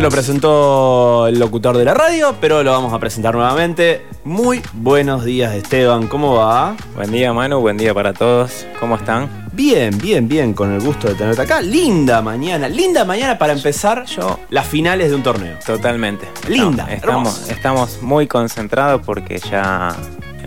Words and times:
Ya 0.00 0.04
lo 0.04 0.10
presentó 0.10 1.26
el 1.26 1.38
locutor 1.38 1.76
de 1.76 1.84
la 1.84 1.92
radio, 1.92 2.34
pero 2.40 2.62
lo 2.62 2.70
vamos 2.70 2.94
a 2.94 2.98
presentar 2.98 3.34
nuevamente. 3.34 4.06
Muy 4.24 4.62
buenos 4.72 5.26
días, 5.26 5.54
Esteban. 5.54 6.06
¿Cómo 6.06 6.36
va? 6.36 6.74
Buen 6.96 7.12
día, 7.12 7.34
Manu. 7.34 7.60
Buen 7.60 7.76
día 7.76 7.92
para 7.92 8.14
todos. 8.14 8.66
¿Cómo 8.80 8.96
están? 8.96 9.50
Bien, 9.52 9.98
bien, 9.98 10.26
bien. 10.26 10.54
Con 10.54 10.72
el 10.72 10.80
gusto 10.80 11.06
de 11.06 11.16
tenerte 11.16 11.42
acá. 11.42 11.60
Linda 11.60 12.22
mañana. 12.22 12.66
Linda 12.66 13.04
mañana 13.04 13.36
para 13.36 13.52
empezar 13.52 14.06
yo 14.06 14.40
las 14.48 14.66
finales 14.66 15.10
de 15.10 15.16
un 15.16 15.22
torneo. 15.22 15.58
Totalmente. 15.66 16.26
Linda. 16.48 16.90
Estamos, 16.90 17.50
estamos 17.50 18.00
muy 18.00 18.26
concentrados 18.26 19.02
porque 19.04 19.38
ya 19.38 19.94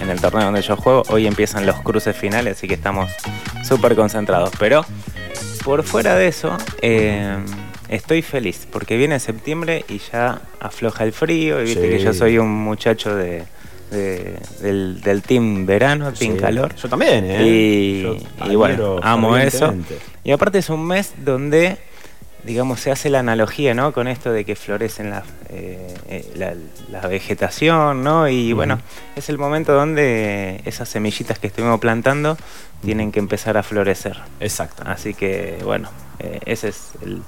en 0.01 0.09
el 0.09 0.19
torneo 0.19 0.45
donde 0.45 0.63
yo 0.63 0.75
juego 0.77 1.03
hoy 1.09 1.27
empiezan 1.27 1.67
los 1.67 1.79
cruces 1.81 2.17
finales, 2.17 2.57
así 2.57 2.67
que 2.67 2.73
estamos 2.73 3.11
súper 3.63 3.95
concentrados. 3.95 4.49
Pero 4.57 4.83
por 5.63 5.83
fuera 5.83 6.15
de 6.15 6.27
eso, 6.27 6.57
eh, 6.81 7.37
estoy 7.89 8.21
feliz 8.21 8.67
porque 8.71 8.97
viene 8.97 9.19
septiembre 9.19 9.85
y 9.87 9.99
ya 10.11 10.41
afloja 10.59 11.03
el 11.03 11.13
frío. 11.13 11.61
Y 11.61 11.65
viste 11.65 11.89
que 11.89 11.99
yo 11.99 12.13
soy 12.13 12.37
un 12.37 12.49
muchacho 12.49 13.15
de, 13.15 13.43
del, 13.91 15.21
team 15.25 15.65
verano, 15.65 16.11
team 16.13 16.37
calor. 16.37 16.75
Yo 16.75 16.89
también, 16.89 17.25
¿eh? 17.27 18.17
Y, 18.49 18.55
bueno, 18.55 18.99
amo 19.01 19.37
eso. 19.37 19.73
Y 20.23 20.31
aparte 20.31 20.59
es 20.59 20.69
un 20.69 20.85
mes 20.85 21.13
donde 21.23 21.77
digamos, 22.43 22.81
se 22.81 22.91
hace 22.91 23.09
la 23.09 23.19
analogía, 23.19 23.73
¿no? 23.73 23.93
Con 23.93 24.09
esto 24.09 24.33
de 24.33 24.43
que 24.43 24.57
florecen 24.57 25.09
la, 25.09 25.23
eh, 25.49 25.93
eh, 26.09 26.57
la, 26.91 27.07
vegetación, 27.07 28.03
¿no? 28.03 28.27
Y 28.27 28.51
bueno, 28.51 28.79
es 29.15 29.29
el 29.29 29.37
momento 29.37 29.73
donde 29.73 30.61
esas 30.65 30.89
semillitas 30.89 31.39
que 31.39 31.47
estuvimos 31.47 31.79
plantando 31.79 32.37
tienen 32.83 33.13
que 33.13 33.19
empezar 33.19 33.55
a 33.55 33.63
florecer. 33.63 34.19
Exacto. 34.41 34.83
Así 34.85 35.13
que, 35.13 35.59
bueno, 35.63 35.89
ese 36.45 36.67
es 36.67 36.91
el, 37.01 37.21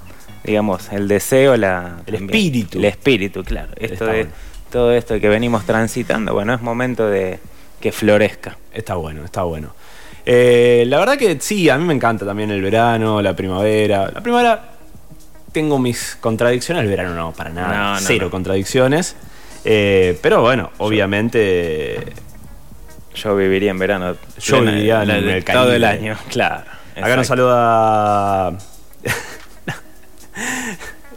digamos, 0.46 0.92
el 0.92 1.08
deseo, 1.08 1.56
la, 1.56 1.96
el 2.06 2.14
espíritu. 2.14 2.78
El 2.78 2.84
espíritu, 2.84 3.42
claro. 3.42 3.72
Esto 3.76 4.06
de, 4.06 4.28
todo 4.70 4.92
esto 4.92 5.18
que 5.20 5.28
venimos 5.28 5.66
transitando, 5.66 6.32
bueno, 6.32 6.54
es 6.54 6.62
momento 6.62 7.08
de 7.08 7.40
que 7.80 7.90
florezca. 7.90 8.56
Está 8.72 8.94
bueno, 8.94 9.24
está 9.24 9.42
bueno. 9.42 9.74
Eh, 10.24 10.84
la 10.86 10.98
verdad 10.98 11.18
que 11.18 11.38
sí, 11.40 11.68
a 11.68 11.76
mí 11.76 11.84
me 11.84 11.94
encanta 11.94 12.24
también 12.24 12.50
el 12.52 12.62
verano, 12.62 13.20
la 13.20 13.34
primavera. 13.34 14.10
La 14.12 14.20
primavera 14.20 14.70
tengo 15.50 15.78
mis 15.80 16.16
contradicciones, 16.20 16.84
el 16.84 16.90
verano 16.90 17.14
no, 17.14 17.32
para 17.32 17.50
nada, 17.50 17.98
cero 18.00 18.30
contradicciones. 18.30 19.16
Eh, 19.64 20.16
pero 20.22 20.42
bueno, 20.42 20.70
obviamente... 20.78 22.12
Yo 23.16 23.34
viviría 23.34 23.70
en 23.70 23.78
verano. 23.78 24.16
Yo 24.38 24.60
viviría 24.60 25.02
en, 25.02 25.10
el 25.10 25.44
todo 25.44 25.72
el 25.72 25.84
año, 25.84 26.16
claro. 26.30 26.64
Acá 26.94 27.16
nos 27.16 27.26
saluda 27.26 28.56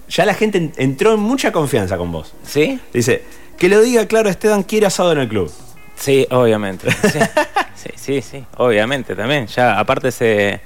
ya 0.10 0.26
la 0.26 0.34
gente 0.34 0.72
entró 0.78 1.14
en 1.14 1.20
mucha 1.20 1.52
confianza 1.52 1.98
con 1.98 2.12
vos. 2.12 2.34
¿Sí? 2.44 2.80
Dice, 2.94 3.24
que 3.58 3.70
lo 3.70 3.82
diga 3.82 4.08
claro, 4.08 4.30
Esteban 4.30 4.64
quiere 4.64 4.86
asado 4.86 5.12
en 5.12 5.20
el 5.20 5.28
club. 5.28 5.52
Sí, 5.96 6.26
obviamente. 6.32 6.88
Sí, 7.80 7.92
sí, 7.96 8.22
sí, 8.22 8.46
obviamente 8.58 9.16
también. 9.16 9.48
Ya, 9.48 9.80
aparte 9.80 10.12
se, 10.12 10.60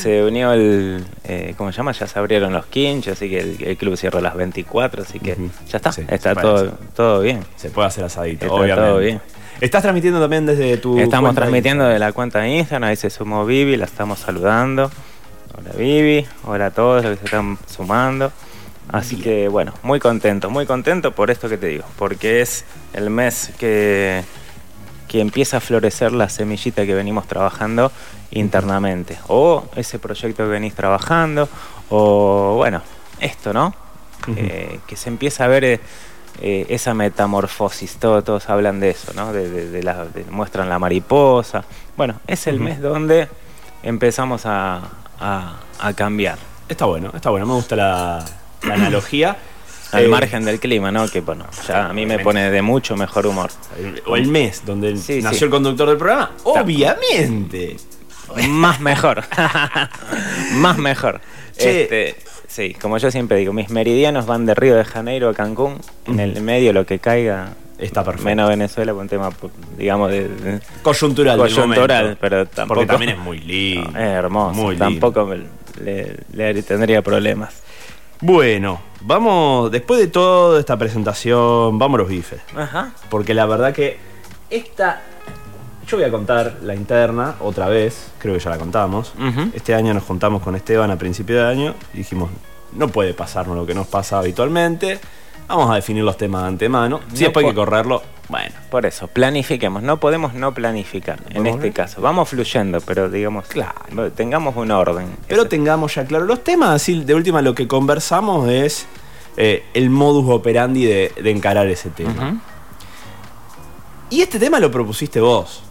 se 0.00 0.22
unió 0.22 0.52
el, 0.52 1.04
eh, 1.24 1.54
¿cómo 1.56 1.72
se 1.72 1.78
llama? 1.78 1.90
Ya 1.90 2.06
se 2.06 2.16
abrieron 2.16 2.52
los 2.52 2.66
quinchos, 2.66 3.14
así 3.14 3.28
que 3.28 3.40
el, 3.40 3.76
club 3.76 3.96
cierra 3.96 4.20
a 4.20 4.22
las 4.22 4.36
24, 4.36 5.02
así 5.02 5.18
que 5.18 5.36
ya 5.68 5.78
está, 5.78 5.90
está 6.08 6.36
todo, 6.36 6.78
todo 6.94 7.20
bien. 7.20 7.40
Se 7.56 7.70
puede 7.70 7.88
hacer 7.88 8.04
asadito, 8.04 8.46
obviamente. 8.46 8.80
todo 8.80 8.98
bien. 8.98 9.20
¿Estás 9.60 9.82
transmitiendo 9.82 10.20
también 10.20 10.46
desde 10.46 10.76
tu 10.76 10.98
Estamos 11.00 11.34
transmitiendo 11.34 11.84
de 11.84 11.98
la 11.98 12.12
cuenta 12.12 12.40
de 12.40 12.50
Instagram, 12.50 12.90
ahí 12.90 12.96
se 12.96 13.10
sumó 13.10 13.44
Vivi, 13.44 13.76
la 13.76 13.86
estamos 13.86 14.20
saludando. 14.20 14.90
Hola 15.54 15.72
Vivi, 15.76 16.26
hola 16.44 16.66
a 16.66 16.70
todos 16.70 17.04
los 17.04 17.12
que 17.12 17.18
se 17.18 17.24
están 17.26 17.58
sumando. 17.66 18.32
Así 18.88 19.16
que 19.16 19.48
bueno, 19.48 19.74
muy 19.82 20.00
contento, 20.00 20.48
muy 20.48 20.64
contento 20.64 21.12
por 21.12 21.30
esto 21.30 21.48
que 21.48 21.58
te 21.58 21.66
digo, 21.66 21.84
porque 21.98 22.40
es 22.40 22.64
el 22.94 23.10
mes 23.10 23.52
que, 23.58 24.24
que 25.08 25.20
empieza 25.20 25.58
a 25.58 25.60
florecer 25.60 26.12
la 26.12 26.30
semillita 26.30 26.86
que 26.86 26.94
venimos 26.94 27.26
trabajando 27.26 27.92
internamente. 28.30 29.18
O 29.28 29.64
ese 29.76 29.98
proyecto 29.98 30.44
que 30.44 30.48
venís 30.48 30.74
trabajando, 30.74 31.48
o 31.90 32.54
bueno, 32.56 32.80
esto, 33.20 33.52
¿no? 33.52 33.74
Eh, 34.36 34.80
que 34.86 34.96
se 34.96 35.10
empieza 35.10 35.44
a 35.44 35.48
ver 35.48 35.64
eh, 35.64 35.80
eh, 36.40 36.66
esa 36.70 36.94
metamorfosis, 36.94 37.96
todos, 37.96 38.48
hablan 38.48 38.80
de 38.80 38.90
eso, 38.90 39.12
¿no? 39.14 39.34
De, 39.34 39.82
la, 39.82 40.06
muestran 40.30 40.70
la 40.70 40.78
mariposa. 40.78 41.62
Bueno, 41.96 42.20
es 42.26 42.46
el 42.46 42.58
mes 42.58 42.80
donde 42.80 43.28
empezamos 43.82 44.46
a, 44.46 44.82
a 45.22 45.92
cambiar. 45.94 46.38
Está 46.68 46.86
bueno, 46.86 47.10
está 47.14 47.30
bueno, 47.30 47.46
me 47.46 47.54
gusta 47.54 47.76
la, 47.76 48.24
la 48.62 48.74
analogía. 48.74 49.36
Al 49.92 50.04
eh, 50.04 50.08
margen 50.08 50.44
del 50.44 50.58
clima, 50.58 50.90
¿no? 50.90 51.06
Que 51.06 51.20
bueno, 51.20 51.44
ya 51.68 51.90
a 51.90 51.92
mí 51.92 52.06
me 52.06 52.18
pone 52.18 52.50
de 52.50 52.62
mucho 52.62 52.96
mejor 52.96 53.26
humor. 53.26 53.50
O 54.06 54.16
el 54.16 54.26
mes 54.26 54.62
donde 54.64 54.94
nació 55.22 55.44
el 55.44 55.50
conductor 55.50 55.88
del 55.88 55.98
programa. 55.98 56.32
Obviamente. 56.44 57.76
Más 58.48 58.80
mejor. 58.80 59.22
Más 60.54 60.78
mejor. 60.78 61.20
Este, 61.54 62.16
sí, 62.48 62.74
como 62.80 62.96
yo 62.96 63.10
siempre 63.10 63.36
digo, 63.36 63.52
mis 63.52 63.68
meridianos 63.68 64.24
van 64.24 64.46
de 64.46 64.54
Río 64.54 64.76
de 64.76 64.84
Janeiro 64.84 65.28
a 65.28 65.34
Cancún. 65.34 65.78
En 66.06 66.20
el 66.20 66.40
medio 66.40 66.72
lo 66.72 66.86
que 66.86 66.98
caiga. 66.98 67.50
Está 67.82 68.04
perfecto. 68.04 68.26
Menos 68.26 68.48
Venezuela 68.48 68.92
por 68.92 69.02
un 69.02 69.08
tema, 69.08 69.30
digamos, 69.76 70.10
de, 70.10 70.60
coyuntural. 70.82 71.38
Coyuntural, 71.38 72.16
pero 72.20 72.46
tampoco. 72.46 72.80
Porque 72.80 72.86
también 72.86 73.10
es 73.10 73.18
muy 73.18 73.38
lindo. 73.38 73.90
es 73.90 73.96
hermoso. 73.96 74.54
Muy 74.54 74.76
tampoco 74.76 75.34
le 75.82 76.62
tendría 76.62 77.02
problemas. 77.02 77.62
Bueno, 78.24 78.80
vamos, 79.00 79.72
después 79.72 79.98
de 79.98 80.06
toda 80.06 80.60
esta 80.60 80.78
presentación, 80.78 81.76
vamos 81.76 81.98
a 81.98 82.02
los 82.02 82.08
bifes. 82.08 82.40
Ajá. 82.56 82.92
Porque 83.10 83.34
la 83.34 83.46
verdad 83.46 83.74
que 83.74 83.98
esta. 84.48 85.02
Yo 85.88 85.96
voy 85.96 86.06
a 86.06 86.10
contar 86.12 86.58
la 86.62 86.76
interna 86.76 87.34
otra 87.40 87.68
vez, 87.68 88.12
creo 88.18 88.34
que 88.34 88.40
ya 88.40 88.50
la 88.50 88.58
contamos. 88.58 89.12
Este 89.52 89.74
año 89.74 89.92
nos 89.92 90.04
juntamos 90.04 90.40
con 90.40 90.54
Esteban 90.54 90.92
a 90.92 90.96
principio 90.96 91.36
de 91.36 91.50
año 91.50 91.74
y 91.92 91.98
dijimos, 91.98 92.30
no 92.74 92.86
puede 92.86 93.12
pasarnos 93.12 93.56
lo 93.56 93.66
que 93.66 93.74
nos 93.74 93.88
pasa 93.88 94.18
habitualmente. 94.20 95.00
Vamos 95.48 95.70
a 95.70 95.74
definir 95.74 96.04
los 96.04 96.16
temas 96.16 96.42
de 96.42 96.48
antemano. 96.48 97.00
Si 97.12 97.24
después 97.24 97.44
hay 97.44 97.50
que 97.52 97.56
correrlo, 97.56 98.02
bueno. 98.28 98.54
Por 98.70 98.86
eso, 98.86 99.08
planifiquemos. 99.08 99.82
No 99.82 99.98
podemos 99.98 100.32
no 100.34 100.54
planificar 100.54 101.18
en 101.30 101.46
este 101.46 101.72
caso. 101.72 102.00
Vamos 102.00 102.30
fluyendo, 102.30 102.80
pero 102.80 103.10
digamos, 103.10 103.46
claro, 103.46 104.10
tengamos 104.12 104.56
un 104.56 104.70
orden. 104.70 105.16
Pero 105.28 105.46
tengamos 105.48 105.94
ya 105.94 106.06
claro 106.06 106.24
los 106.24 106.42
temas. 106.42 106.70
Así, 106.70 107.04
de 107.04 107.14
última, 107.14 107.42
lo 107.42 107.54
que 107.54 107.68
conversamos 107.68 108.48
es 108.48 108.86
eh, 109.36 109.64
el 109.74 109.90
modus 109.90 110.30
operandi 110.30 110.86
de, 110.86 111.12
encarar 111.24 111.66
ese 111.66 111.90
tema. 111.90 112.40
Y 114.08 114.22
este 114.22 114.38
tema 114.38 114.60
lo 114.60 114.70
propusiste 114.70 115.20
vos. 115.20 115.62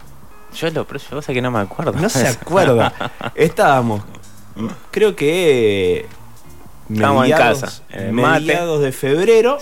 Yo 0.54 0.70
lo 0.70 0.86
yo 0.86 1.22
sé 1.22 1.32
que 1.32 1.40
no 1.40 1.50
me 1.50 1.60
acuerdo. 1.60 1.92
No 1.92 2.08
se 2.08 2.28
acuerda. 2.28 2.92
Estábamos, 3.34 4.02
creo 4.90 5.16
que 5.16 6.06
Estamos 6.92 7.26
en 7.26 7.32
casa. 7.32 7.82
mediados 8.10 8.80
de 8.80 8.92
febrero. 8.92 9.58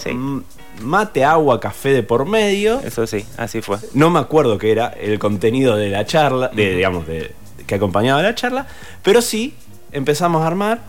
Mate, 0.82 1.24
agua, 1.24 1.60
café 1.60 1.90
de 1.90 2.02
por 2.02 2.26
medio. 2.26 2.80
Eso 2.80 3.06
sí, 3.06 3.24
así 3.36 3.60
fue. 3.60 3.78
No 3.92 4.08
me 4.08 4.18
acuerdo 4.18 4.56
qué 4.56 4.72
era 4.72 4.88
el 4.88 5.18
contenido 5.18 5.76
de 5.76 5.90
la 5.90 6.06
charla, 6.06 6.48
de, 6.48 6.74
digamos, 6.76 7.06
de, 7.06 7.34
que 7.66 7.74
acompañaba 7.74 8.22
la 8.22 8.34
charla, 8.34 8.66
pero 9.02 9.20
sí 9.20 9.54
empezamos 9.92 10.42
a 10.42 10.46
armar 10.46 10.80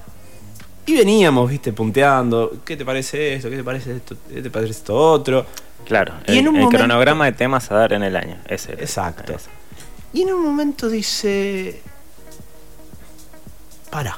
y 0.85 0.95
veníamos, 0.95 1.49
viste, 1.49 1.73
punteando. 1.73 2.53
¿Qué 2.65 2.75
te 2.75 2.85
parece 2.85 3.35
esto? 3.35 3.49
¿Qué 3.49 3.57
te 3.57 3.63
parece 3.63 3.95
esto? 3.97 4.15
¿Qué 4.33 4.41
te 4.41 4.49
parece 4.49 4.71
esto 4.71 4.95
otro? 4.95 5.45
Claro, 5.85 6.13
y 6.27 6.33
el, 6.33 6.39
en 6.39 6.47
un 6.47 6.69
cronograma 6.69 7.25
de 7.25 7.33
temas 7.33 7.71
a 7.71 7.75
dar 7.75 7.93
en 7.93 8.03
el 8.03 8.15
año. 8.15 8.37
Ese, 8.47 8.73
Exacto. 8.73 9.33
Y 10.13 10.23
en 10.23 10.33
un 10.33 10.43
momento 10.43 10.89
dice. 10.89 11.81
Para 13.89 14.17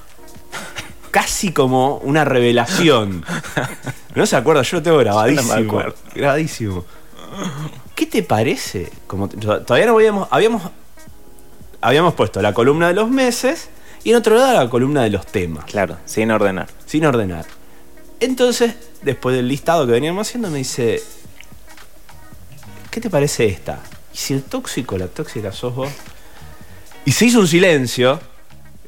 casi 1.13 1.53
como 1.53 1.97
una 1.97 2.25
revelación. 2.25 3.23
No 4.15 4.25
se 4.25 4.35
acuerda, 4.35 4.63
yo 4.63 4.77
lo 4.77 4.83
tengo 4.83 4.97
grabadísimo. 4.97 5.83
Grabadísimo. 6.15 6.85
¿Qué 7.95 8.07
te 8.07 8.23
parece? 8.23 8.91
Como 9.05 9.29
todavía 9.29 9.85
no 9.85 9.93
habíamos, 9.93 10.27
habíamos 10.31 10.63
habíamos 11.81 12.15
puesto 12.15 12.41
la 12.41 12.53
columna 12.53 12.87
de 12.87 12.95
los 12.95 13.09
meses 13.09 13.69
y 14.03 14.09
en 14.09 14.15
otro 14.15 14.35
lado 14.35 14.53
la 14.53 14.69
columna 14.69 15.03
de 15.03 15.11
los 15.11 15.25
temas. 15.27 15.65
Claro, 15.65 15.97
sin 16.05 16.31
ordenar. 16.31 16.67
Sin 16.87 17.05
ordenar. 17.05 17.45
Entonces, 18.19 18.73
después 19.03 19.35
del 19.35 19.47
listado 19.47 19.85
que 19.85 19.91
veníamos 19.91 20.27
haciendo, 20.27 20.49
me 20.49 20.59
dice, 20.59 20.99
¿qué 22.89 22.99
te 22.99 23.11
parece 23.11 23.45
esta? 23.45 23.79
Y 24.13 24.17
si 24.17 24.33
el 24.33 24.43
tóxico, 24.43 24.97
la 24.97 25.07
tóxica 25.07 25.51
sos 25.51 25.75
vos. 25.75 25.89
Y 27.05 27.11
se 27.11 27.25
hizo 27.25 27.39
un 27.39 27.47
silencio 27.47 28.19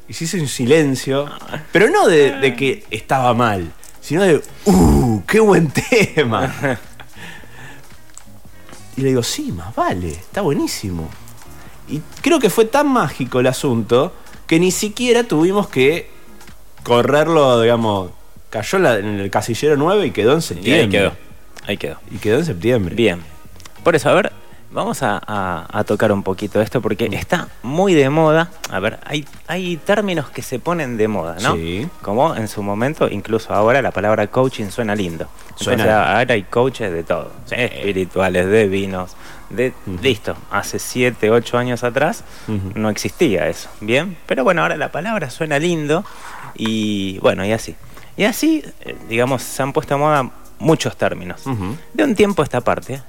y 0.08 0.12
se 0.14 0.24
hizo 0.24 0.36
un 0.38 0.48
silencio, 0.48 1.30
pero 1.72 1.88
no 1.90 2.06
de, 2.06 2.54
que 2.56 2.84
estaba 2.90 3.34
mal, 3.34 3.72
sino 4.00 4.22
de, 4.22 4.42
¡uh! 4.64 5.22
¡Qué 5.26 5.40
buen 5.40 5.70
tema! 6.04 6.78
Y 8.96 9.02
le 9.02 9.08
digo, 9.08 9.22
sí, 9.22 9.52
más 9.52 9.74
vale, 9.74 10.10
está 10.10 10.40
buenísimo. 10.40 11.08
Y 11.88 12.00
creo 12.22 12.38
que 12.38 12.50
fue 12.50 12.64
tan 12.64 12.88
mágico 12.88 13.40
el 13.40 13.46
asunto 13.46 14.12
que 14.46 14.58
ni 14.58 14.70
siquiera 14.70 15.24
tuvimos 15.24 15.68
que 15.68 16.08
correrlo, 16.82 17.60
digamos, 17.60 18.10
cayó 18.48 18.78
en 18.96 19.20
el 19.20 19.30
casillero 19.30 19.76
9 19.76 20.06
y 20.06 20.10
quedó 20.12 20.34
en 20.34 20.42
septiembre. 20.42 20.82
ahí 20.82 20.88
quedó. 20.88 21.12
Ahí 21.66 21.76
quedó. 21.76 21.96
Y 22.10 22.18
quedó 22.18 22.38
en 22.38 22.44
septiembre. 22.46 22.94
Bien. 22.94 23.20
Por 23.82 23.96
eso, 23.96 24.08
a 24.08 24.14
ver, 24.14 24.32
vamos 24.70 24.98
a, 25.02 25.84
tocar 25.86 26.12
un 26.12 26.22
poquito 26.22 26.60
esto 26.60 26.80
porque 26.80 27.08
mm. 27.08 27.14
está 27.14 27.48
muy 27.62 27.94
de 27.94 28.10
moda. 28.10 28.50
A 28.70 28.80
ver, 28.80 28.98
hay, 29.04 29.24
hay 29.46 29.76
términos 29.76 30.30
que 30.30 30.42
se 30.42 30.58
ponen 30.58 30.96
de 30.96 31.08
moda, 31.08 31.36
¿no? 31.42 31.54
Sí. 31.54 31.88
Como 32.02 32.34
en 32.34 32.48
su 32.48 32.62
momento, 32.62 33.08
incluso 33.08 33.52
ahora 33.52 33.82
la 33.82 33.90
palabra 33.90 34.26
coaching 34.26 34.70
suena 34.70 34.94
lindo. 34.94 35.28
Suena. 35.56 36.18
ahora 36.18 36.34
hay 36.34 36.42
coaches 36.42 36.92
de 36.92 37.02
todo. 37.02 37.32
Espirituales, 37.50 38.46
de 38.46 38.68
vinos, 38.68 39.16
de... 39.50 39.72
Listo, 40.02 40.36
hace 40.50 40.78
7, 40.78 41.30
8 41.30 41.58
años 41.58 41.84
atrás 41.84 42.24
no 42.74 42.90
existía 42.90 43.48
eso. 43.48 43.68
Bien, 43.80 44.16
pero 44.26 44.44
bueno, 44.44 44.62
ahora 44.62 44.76
la 44.76 44.90
palabra 44.90 45.30
suena 45.30 45.58
lindo 45.58 46.04
y 46.54 47.18
bueno, 47.20 47.44
y 47.44 47.52
así. 47.52 47.76
Y 48.16 48.24
así, 48.24 48.64
eh, 48.80 48.96
digamos, 49.08 49.42
se 49.42 49.62
han 49.62 49.72
puesto 49.72 49.94
a 49.94 49.98
moda 49.98 50.30
muchos 50.58 50.96
términos. 50.96 51.42
De 51.92 52.04
un 52.04 52.14
tiempo 52.14 52.42
a 52.42 52.44
esta 52.44 52.60
parte, 52.60 53.02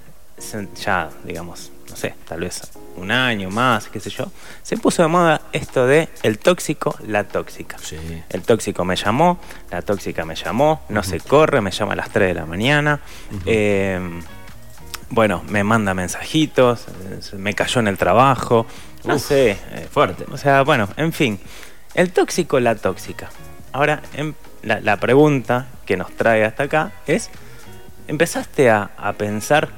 ya, 0.76 1.10
digamos, 1.24 1.72
no 1.90 1.96
sé, 1.96 2.16
tal 2.28 2.42
vez 2.42 2.62
un 2.96 3.12
año 3.12 3.50
más, 3.50 3.88
qué 3.88 4.00
sé 4.00 4.10
yo, 4.10 4.32
se 4.64 4.78
puso 4.78 5.04
de 5.04 5.08
moda 5.08 5.42
esto 5.52 5.86
de 5.86 6.10
el 6.24 6.40
tóxico, 6.40 6.96
la 7.06 7.24
tóxica. 7.26 7.78
El 8.30 8.42
tóxico 8.42 8.86
me 8.86 8.96
llamó, 8.96 9.40
la 9.72 9.82
tóxica 9.82 10.26
me 10.26 10.36
llamó, 10.36 10.82
no 10.90 11.04
se 11.04 11.20
corre, 11.20 11.62
me 11.62 11.72
llama 11.72 11.94
a 11.94 11.96
las 11.98 12.10
3 12.10 12.30
de 12.30 12.34
la 12.34 12.46
mañana. 12.46 13.00
Em, 13.46 14.22
bueno, 15.10 15.44
me 15.48 15.64
manda 15.64 15.94
mensajitos, 15.94 16.86
me 17.34 17.54
cayó 17.54 17.80
en 17.80 17.88
el 17.88 17.98
trabajo, 17.98 18.66
no 19.06 19.20
sé. 19.20 19.52
Eh, 19.52 19.88
fuerte. 19.90 20.26
O 20.32 20.38
sea, 20.38 20.64
bueno, 20.64 20.90
en 20.98 21.14
fin. 21.14 21.40
El 21.94 22.12
tóxico, 22.12 22.60
la 22.60 22.76
tóxica. 22.76 23.30
Ahora, 23.72 24.02
en, 24.14 24.36
la, 24.64 24.98
pregunta 24.98 25.68
que 25.86 25.98
nos 25.98 26.12
trae 26.12 26.44
hasta 26.44 26.64
acá 26.64 26.92
es, 27.08 27.30
¿empezaste 28.08 28.70
a, 28.70 28.90
pensar 29.18 29.70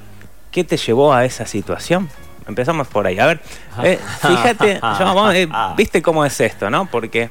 qué 0.51 0.63
te 0.63 0.77
llevó 0.77 1.13
a 1.13 1.25
esa 1.25 1.45
situación? 1.45 2.09
Empezamos 2.47 2.87
por 2.87 3.05
ahí. 3.05 3.19
A 3.19 3.27
ver, 3.27 3.41
eh, 3.83 3.99
fíjate, 4.21 4.79
eh, 5.33 5.47
viste 5.77 6.01
cómo 6.01 6.25
es 6.25 6.39
esto, 6.39 6.69
¿no? 6.69 6.87
Porque 6.87 7.29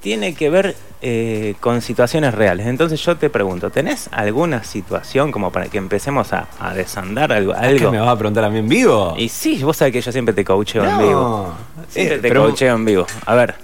tiene 0.00 0.34
que 0.34 0.50
ver 0.50 0.76
eh, 1.00 1.54
con 1.60 1.80
situaciones 1.80 2.34
reales. 2.34 2.66
Entonces 2.66 3.00
yo 3.04 3.16
te 3.16 3.30
pregunto, 3.30 3.70
¿tenés 3.70 4.08
alguna 4.10 4.64
situación 4.64 5.30
como 5.30 5.52
para 5.52 5.66
que 5.66 5.78
empecemos 5.78 6.32
a, 6.32 6.48
desandar 6.74 7.32
algo? 7.32 7.54
algo? 7.54 7.92
¿Me 7.92 8.00
vas 8.00 8.08
a 8.08 8.16
preguntar 8.16 8.44
a 8.44 8.50
mí 8.50 8.58
en 8.58 8.68
vivo? 8.68 9.14
Y 9.16 9.28
sí, 9.28 9.62
vos 9.62 9.76
sabés 9.76 9.92
que 9.92 10.00
yo 10.00 10.10
siempre 10.10 10.34
te 10.34 10.44
coacheo 10.44 10.84
en 10.84 10.98
vivo. 10.98 11.54
Siempre 11.88 12.18
te 12.18 12.34
coacheo 12.34 12.74
en 12.74 12.84
vivo. 12.84 13.06
A 13.26 13.34
ver, 13.34 13.54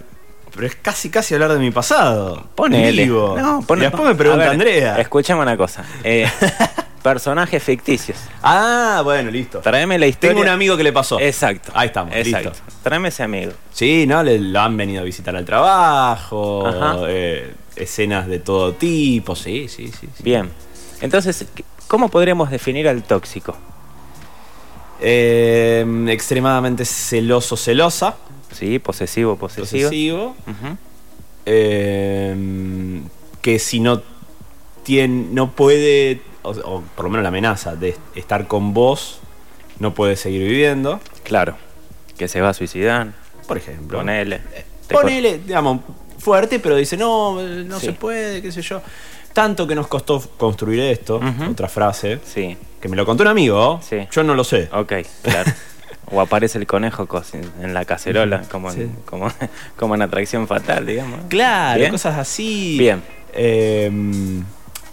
pero 0.55 0.67
es 0.67 0.77
casi 0.77 1.11
casi 1.11 1.35
hablar 1.35 1.53
de 1.53 1.59
mi 1.59 1.73
pasado. 1.73 2.45
Ponele. 2.55 3.07
No, 3.07 3.65
y 3.69 3.81
después 3.81 4.09
me 4.09 4.15
pregunta 4.15 4.51
Andrea. 4.51 5.01
Escúchame 5.01 5.43
una 5.43 5.57
cosa. 5.57 5.85
Eh, 6.05 6.31
personajes 7.05 7.63
ficticios. 7.63 8.17
Ah, 8.43 9.03
bueno, 9.05 9.31
listo. 9.31 9.61
Tráeme 9.61 9.99
la 9.99 10.07
historia. 10.07 10.31
Tengo 10.31 10.41
un 10.41 10.49
amigo 10.49 10.75
que 10.75 10.83
le 10.83 10.91
pasó. 10.91 11.21
Exacto. 11.21 11.71
Ahí 11.75 11.89
estamos, 11.89 12.15
Exacto. 12.17 12.53
Tráeme 12.83 13.09
ese 13.09 13.23
amigo. 13.23 13.53
Sí, 13.71 14.07
¿no? 14.07 14.23
Le, 14.23 14.39
lo 14.39 14.59
han 14.59 14.75
venido 14.75 15.03
a 15.03 15.05
visitar 15.05 15.37
al 15.37 15.45
trabajo. 15.45 16.65
Eh, 17.07 17.53
escenas 17.77 18.27
de 18.27 18.39
todo 18.39 18.73
tipo. 18.73 19.37
Sí, 19.37 19.69
sí, 19.69 19.89
sí, 19.89 20.09
Bien. 20.21 20.49
Entonces, 21.03 21.45
¿cómo 21.89 22.09
podríamos 22.09 22.51
definir 22.51 22.89
al 22.89 23.03
tóxico? 23.03 23.55
Eh, 24.99 25.85
extremadamente 26.09 26.87
celoso, 26.87 27.59
celosa. 27.59 28.17
Sí, 28.51 28.79
posesivo, 28.79 29.37
posesivo. 29.37 29.89
Posesivo. 29.91 30.37
Em, 31.45 33.03
que 33.43 33.59
si 33.59 33.81
no 33.81 34.01
tiene, 34.85 35.27
no 35.33 35.51
puede, 35.51 36.23
o, 36.45 36.83
por 36.95 37.05
lo 37.05 37.11
menos 37.11 37.23
la 37.23 37.29
amenaza 37.29 37.75
de 37.75 37.97
estar 38.15 38.47
con 38.47 38.75
vos, 38.75 39.21
no 39.79 39.95
puede 39.95 40.17
seguir 40.17 40.43
viviendo. 40.43 41.01
Claro. 41.25 41.57
Que 42.17 42.29
se 42.29 42.41
va 42.41 42.51
a 42.51 42.55
suicidar. 42.55 43.13
Por 43.49 43.57
ejemplo. 43.57 43.99
Ponele. 43.99 44.37
Eh, 44.55 44.65
ponele, 44.89 45.39
digamos, 45.39 45.81
fuerte, 46.19 46.61
pero 46.61 46.77
dice, 46.77 46.97
no, 46.97 47.41
no 47.43 47.81
se 47.81 47.93
puede, 47.93 48.41
qué 48.41 48.53
sé 48.53 48.63
yo. 48.63 48.81
Tanto 49.33 49.67
que 49.67 49.75
nos 49.75 49.89
costó 49.89 50.21
construir 50.37 50.81
esto, 50.81 51.21
otra 51.51 51.69
frase. 51.69 52.21
Sí. 52.25 52.57
Que 52.81 52.89
me 52.89 52.97
lo 52.97 53.05
contó 53.05 53.25
un 53.25 53.29
amigo. 53.29 53.81
Sí. 53.83 54.07
Yo 54.13 54.23
no 54.23 54.35
lo 54.35 54.45
sé. 54.45 54.69
Ok, 54.73 54.93
claro. 55.23 55.53
O 56.11 56.21
aparece 56.21 56.59
el 56.59 56.67
conejo 56.67 57.09
en 57.63 57.73
la 57.73 57.87
cacerola, 57.87 58.43
como, 58.51 58.71
en, 58.71 58.95
como, 59.07 59.33
como 59.77 59.95
en 59.95 60.03
atracción 60.03 60.47
fatal, 60.47 60.85
digamos. 60.85 61.21
Claro, 61.29 61.89
cosas 61.91 62.19
así. 62.19 62.77
Bien. 62.79 63.03
Em, 63.33 64.45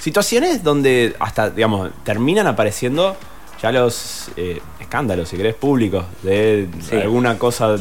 situaciones 0.01 0.63
donde 0.63 1.15
hasta, 1.19 1.49
digamos, 1.51 1.91
terminan 2.03 2.47
apareciendo 2.47 3.15
ya 3.61 3.71
los 3.71 4.31
eh, 4.35 4.59
escándalos, 4.79 5.29
si 5.29 5.37
querés, 5.37 5.53
públicos 5.53 6.03
de 6.23 6.67
alguna 6.93 7.37
cosa 7.37 7.75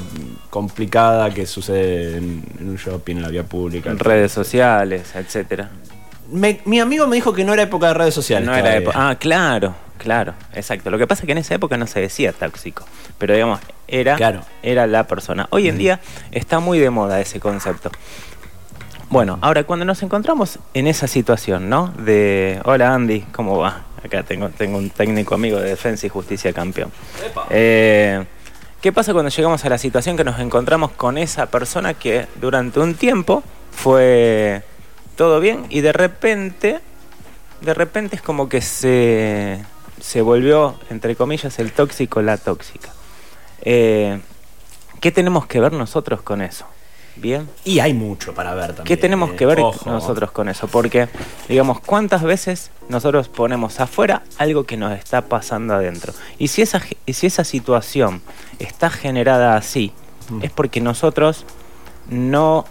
complicada 0.51 1.31
que 1.31 1.47
sucede 1.47 2.19
en, 2.19 2.45
un 2.61 2.77
shopping, 2.77 3.17
en 3.17 3.23
la 3.23 3.29
vía 3.29 3.45
pública. 3.45 3.91
En 3.91 3.99
redes 3.99 4.31
sociales, 4.31 5.15
etcétera. 5.15 5.71
mi 6.31 6.81
amigo 6.81 7.07
me 7.07 7.17
dijo 7.17 7.33
que 7.33 7.45
no 7.45 7.55
era 7.55 7.63
época 7.63 7.89
de 7.89 7.95
redes 7.95 8.15
sociales. 8.15 8.47
No 8.47 8.55
era 8.55 8.77
época. 8.77 9.09
Ah, 9.09 9.17
claro, 9.19 9.75
claro, 9.97 10.35
exacto. 10.53 10.91
Lo 10.91 10.99
que 10.99 11.07
pasa 11.07 11.23
es 11.23 11.27
que 11.27 11.33
en 11.33 11.39
esa 11.39 11.55
época 11.55 11.79
no 11.79 11.87
se 11.87 12.01
decía 12.01 12.33
tóxico 12.35 12.85
pero 13.21 13.35
digamos, 13.35 13.61
era, 13.87 14.47
era 14.63 14.87
la 14.87 15.07
persona. 15.07 15.47
Hoy 15.51 15.69
en 15.69 15.77
día 15.77 16.01
está 16.33 16.59
muy 16.59 16.79
de 16.79 16.89
moda 16.89 17.21
ese 17.21 17.39
concepto. 17.39 17.91
Bueno, 19.11 19.41
ahora 19.41 19.65
cuando 19.65 19.85
nos 19.85 20.05
encontramos 20.05 20.61
en 20.73 20.87
esa 20.87 21.09
situación, 21.09 21.69
¿no? 21.69 21.89
De, 21.89 22.61
hola 22.65 22.95
Andy, 22.95 23.23
¿cómo 23.33 23.59
va? 23.59 23.83
Acá 24.05 24.23
tengo, 24.23 24.51
tengo 24.51 24.79
un 24.79 24.91
técnico 24.91 25.35
amigo 25.35 25.59
de 25.59 25.71
Defensa 25.71 26.07
y 26.07 26.09
Justicia 26.09 26.53
campeón. 26.53 26.93
Eh, 27.51 28.25
¿Qué 28.81 28.93
pasa 28.93 29.13
cuando 29.13 29.31
llegamos 29.31 29.65
a 29.65 29.69
la 29.69 29.79
situación 29.79 30.17
que 30.17 30.23
nos 30.23 30.39
encontramos 30.39 30.93
con 30.93 31.19
esa 31.19 31.47
persona 31.47 31.95
que 31.95 32.29
durante 32.41 32.79
un 32.79 32.95
tiempo 32.95 33.43
fue 33.73 34.63
todo 35.17 35.41
bien 35.41 35.67
y 35.71 35.81
de 35.81 35.93
repente, 35.93 36.79
de 37.63 37.75
repente 37.75 38.15
es 38.15 38.23
como 38.23 38.49
que 38.49 38.61
se, 38.61 39.61
se 40.01 40.23
volvió, 40.23 40.79
entre 40.89 41.17
comillas, 41.17 41.59
el 41.59 41.73
tóxico 41.73 42.23
la 42.23 42.37
tóxica? 42.37 42.91
Eh, 43.63 44.21
¿Qué 45.01 45.11
tenemos 45.11 45.47
que 45.47 45.59
ver 45.59 45.73
nosotros 45.73 46.23
con 46.23 46.43
eso? 46.43 46.65
Bien. 47.17 47.49
Y 47.65 47.81
hay 47.81 47.93
mucho 47.93 48.35
para 48.35 48.55
ver 48.55 48.69
también. 48.69 48.85
¿Qué 48.85 48.97
tenemos 48.97 49.33
que 49.33 49.47
ver 49.47 49.59
nosotros 49.59 50.31
con 50.31 50.49
eso? 50.49 50.69
Porque, 50.69 51.09
digamos, 51.49 51.81
¿cuántas 51.81 52.23
veces 52.23 52.71
nosotros 52.89 53.29
ponemos 53.29 53.81
afuera 53.81 54.23
algo 54.39 54.65
que 54.65 54.77
nos 54.77 54.99
está 54.99 55.23
pasando 55.23 55.75
adentro? 55.75 56.13
Y 56.39 56.49
si 56.49 56.63
esa, 56.63 56.83
si 57.07 57.27
esa 57.27 57.45
situación 57.45 58.23
está 58.59 58.91
generada 58.91 59.57
así, 59.57 59.93
mm. 60.31 60.45
es 60.45 60.51
porque 60.51 60.81
nosotros 60.81 61.45
no 62.09 62.65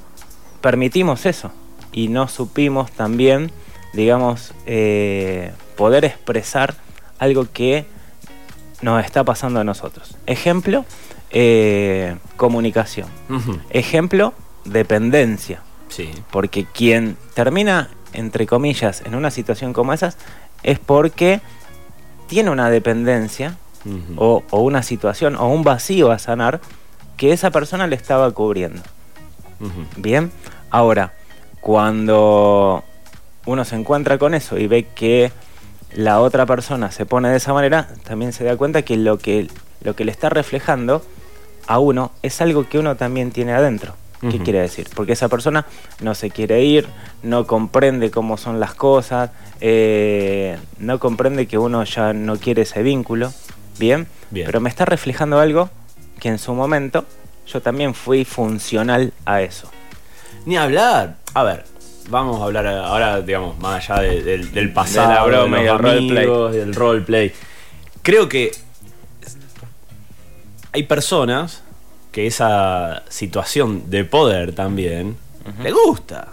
permitimos 0.62 1.26
eso 1.26 1.52
y 1.92 2.08
no 2.08 2.28
supimos 2.28 2.92
también, 2.92 3.52
digamos, 3.94 4.54
eh, 4.66 5.52
poder 5.76 6.06
expresar 6.06 6.76
algo 7.20 7.48
que 7.52 7.86
nos 8.82 9.04
está 9.04 9.24
pasando 9.24 9.60
a 9.60 9.64
nosotros. 9.64 10.16
Ejemplo, 10.26 10.86
eh, 11.32 12.16
comunicación. 12.38 13.08
Ejemplo, 13.70 14.34
dependencia. 14.66 15.62
Sí. 15.90 16.12
Porque 16.32 16.66
quien 16.66 17.18
termina, 17.34 17.90
entre 18.14 18.48
comillas, 18.48 19.02
en 19.06 19.16
una 19.16 19.32
situación 19.32 19.74
como 19.74 19.94
esa 19.94 20.14
es 20.64 20.80
porque 20.80 21.42
tiene 22.28 22.50
una 22.52 22.70
dependencia 22.70 23.58
o, 24.18 24.44
una 24.52 24.84
situación 24.84 25.36
o 25.36 25.48
un 25.48 25.64
vacío 25.64 26.12
a 26.12 26.20
sanar 26.20 26.62
que 27.18 27.32
esa 27.32 27.52
persona 27.52 27.88
le 27.88 27.96
estaba 27.96 28.32
cubriendo. 28.32 28.82
Bien, 29.98 30.32
ahora, 30.70 31.14
cuando 31.60 32.84
uno 33.46 33.66
se 33.66 33.76
encuentra 33.76 34.18
con 34.18 34.34
eso 34.34 34.58
y 34.58 34.68
ve 34.68 34.86
que 34.96 35.32
la 35.94 36.22
otra 36.22 36.46
persona 36.46 36.92
se 36.92 37.06
pone 37.06 37.30
de 37.30 37.38
esa 37.38 37.54
manera, 37.54 37.90
también 38.04 38.32
se 38.32 38.44
da 38.44 38.56
cuenta 38.56 38.84
que 38.84 38.96
lo 38.96 39.18
que, 39.18 39.50
lo 39.82 39.96
que 39.96 40.06
le 40.06 40.12
está 40.12 40.30
reflejando 40.30 41.04
a 41.70 41.78
uno 41.78 42.12
es 42.24 42.42
algo 42.42 42.68
que 42.68 42.80
uno 42.80 42.98
también 42.98 43.32
tiene 43.32 43.54
adentro. 43.54 43.94
¿Qué 44.20 44.40
quiere 44.40 44.60
decir? 44.60 44.90
Porque 44.94 45.14
esa 45.14 45.30
persona 45.30 45.66
no 46.02 46.14
se 46.14 46.30
quiere 46.30 46.62
ir, 46.62 46.88
no 47.24 47.48
comprende 47.48 48.12
cómo 48.12 48.36
son 48.36 48.60
las 48.60 48.74
cosas, 48.74 49.30
eh, 49.62 50.58
no 50.78 51.00
comprende 51.00 51.48
que 51.48 51.58
uno 51.58 51.86
ya 51.86 52.12
no 52.12 52.36
quiere 52.36 52.64
ese 52.64 52.84
vínculo, 52.84 53.32
¿bien? 53.78 54.08
Bien. 54.30 54.46
Pero 54.46 54.60
me 54.60 54.68
está 54.68 54.84
reflejando 54.84 55.40
algo 55.40 55.70
que 56.20 56.28
en 56.28 56.38
su 56.38 56.54
momento 56.54 57.06
yo 57.48 57.62
también 57.62 57.94
fui 57.94 58.26
funcional 58.26 59.14
a 59.26 59.42
eso. 59.42 59.72
Ni 60.46 60.58
hablar. 60.58 61.16
A 61.34 61.44
ver, 61.44 61.64
vamos 62.10 62.42
a 62.42 62.46
hablar 62.46 62.68
ahora, 62.68 63.22
digamos, 63.22 63.58
más 63.60 63.90
allá 63.90 64.02
del 64.02 64.74
pasado, 64.74 65.08
de 65.08 65.16
la 65.16 65.24
broma 65.24 65.60
de 65.60 65.66
los 65.66 65.80
amigos, 65.80 66.52
del 66.54 66.76
roleplay. 66.76 67.32
Creo 68.02 68.28
que 68.28 68.52
hay 70.72 70.84
personas 70.84 71.64
que 72.12 72.28
esa 72.28 73.04
situación 73.10 73.90
de 73.90 74.04
poder 74.06 74.54
también 74.54 75.18
le 75.64 75.72
gusta. 75.72 76.30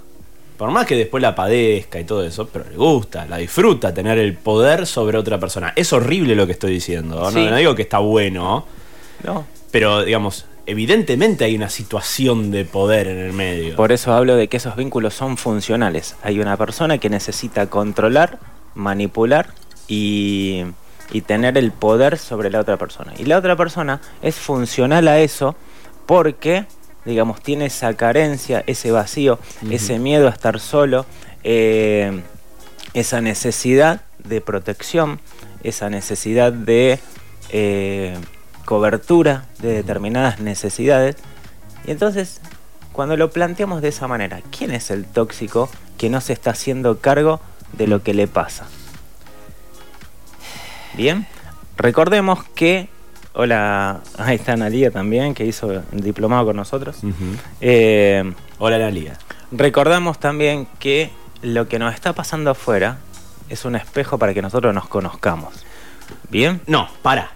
por 0.57 0.71
más 0.71 0.87
que 0.87 0.97
después 0.97 1.23
la 1.23 1.35
padezca 1.35 2.01
y 2.01 2.05
todo 2.05 2.25
eso, 2.25 2.49
pero 2.51 2.65
le 2.71 2.77
gusta, 2.77 3.27
la 3.27 3.37
disfruta 3.37 3.93
tener 3.93 4.19
el 4.19 4.35
poder 4.35 4.87
sobre 4.87 5.19
otra 5.19 5.39
persona. 5.39 5.73
Es 5.77 5.93
horrible 5.93 6.35
lo 6.35 6.47
que 6.47 6.53
estoy 6.53 6.73
diciendo, 6.73 7.31
no, 7.31 7.51
no 7.51 7.57
digo 7.57 7.75
que 7.75 7.83
está 7.83 7.99
bueno, 7.99 8.67
no. 9.23 9.47
pero 9.71 10.03
digamos, 10.05 10.47
evidentemente 10.67 11.45
hay 11.45 11.57
una 11.57 11.69
situación 11.69 12.51
de 12.51 12.65
poder 12.65 13.07
en 13.07 13.19
el 13.19 13.33
medio. 13.33 13.77
Por 13.77 13.93
eso 13.93 14.15
hablo 14.15 14.37
de 14.37 14.49
que 14.49 14.57
esos 14.57 14.77
vínculos 14.77 15.15
son 15.15 15.37
funcionales. 15.37 16.17
Hay 16.23 16.41
una 16.41 16.57
persona 16.57 16.99
que 16.99 17.11
necesita 17.11 17.69
controlar, 17.69 18.39
manipular 18.75 19.51
y, 19.89 20.65
y 21.13 21.23
tener 21.23 21.57
el 21.59 21.73
poder 21.73 22.19
sobre 22.19 22.51
la 22.51 22.61
otra 22.61 22.77
persona. 22.77 23.13
Y 23.19 23.25
la 23.25 23.39
otra 23.39 23.57
persona 23.57 24.01
es 24.23 24.37
funcional 24.37 25.09
a 25.09 25.19
eso 25.21 25.55
porque, 26.07 26.67
digamos, 27.05 27.43
tiene 27.43 27.67
esa 27.67 27.95
carencia, 27.95 28.63
ese 28.67 28.91
vacío, 28.91 29.39
ese 29.71 29.99
miedo 29.99 30.27
a 30.27 30.31
estar 30.31 30.61
solo, 30.61 31.07
eh, 31.45 32.23
esa 32.95 33.21
necesidad 33.21 34.03
de 34.19 34.41
protección, 34.41 35.21
esa 35.63 35.91
necesidad 35.91 36.53
de... 36.53 36.99
Eh, 37.51 38.17
cobertura 38.67 39.47
de 39.61 39.73
determinadas 39.73 40.41
necesidades. 40.41 41.17
Y 41.87 41.93
entonces, 41.93 42.43
cuando 42.93 43.17
lo 43.17 43.31
planteamos 43.31 43.81
de 43.81 43.89
esa 43.89 44.07
manera, 44.07 44.43
¿quién 44.57 44.73
es 44.73 44.91
el 44.91 45.07
tóxico 45.07 45.71
que 45.97 46.11
no 46.11 46.21
se 46.21 46.35
está 46.35 46.51
haciendo 46.51 46.99
cargo 46.99 47.41
de 47.73 47.87
lo 47.87 48.03
que 48.03 48.13
le 48.13 48.27
pasa? 48.27 48.67
Bien, 50.97 51.27
recordemos 51.77 52.43
que, 52.55 52.89
hola, 53.35 54.01
ahí 54.17 54.37
está 54.37 54.55
Analia 54.55 54.91
también, 54.91 55.35
que 55.35 55.45
hizo 55.45 55.71
el 55.71 56.01
diplomado 56.01 56.47
con 56.47 56.57
nosotros. 56.57 57.01
Eh, 57.61 58.33
hola 58.59 58.77
Analia. 58.77 59.19
Recordamos 59.53 60.19
también 60.19 60.67
que 60.79 61.11
lo 61.43 61.69
que 61.69 61.79
nos 61.79 61.93
está 61.93 62.15
pasando 62.15 62.51
afuera 62.51 62.97
es 63.51 63.67
un 63.67 63.77
espejo 63.77 64.19
para 64.19 64.33
que 64.33 64.41
nosotros 64.41 64.75
nos 64.75 64.89
conozcamos. 64.89 65.67
¿Bien? 66.31 66.63
No, 66.67 66.89
para. 67.03 67.36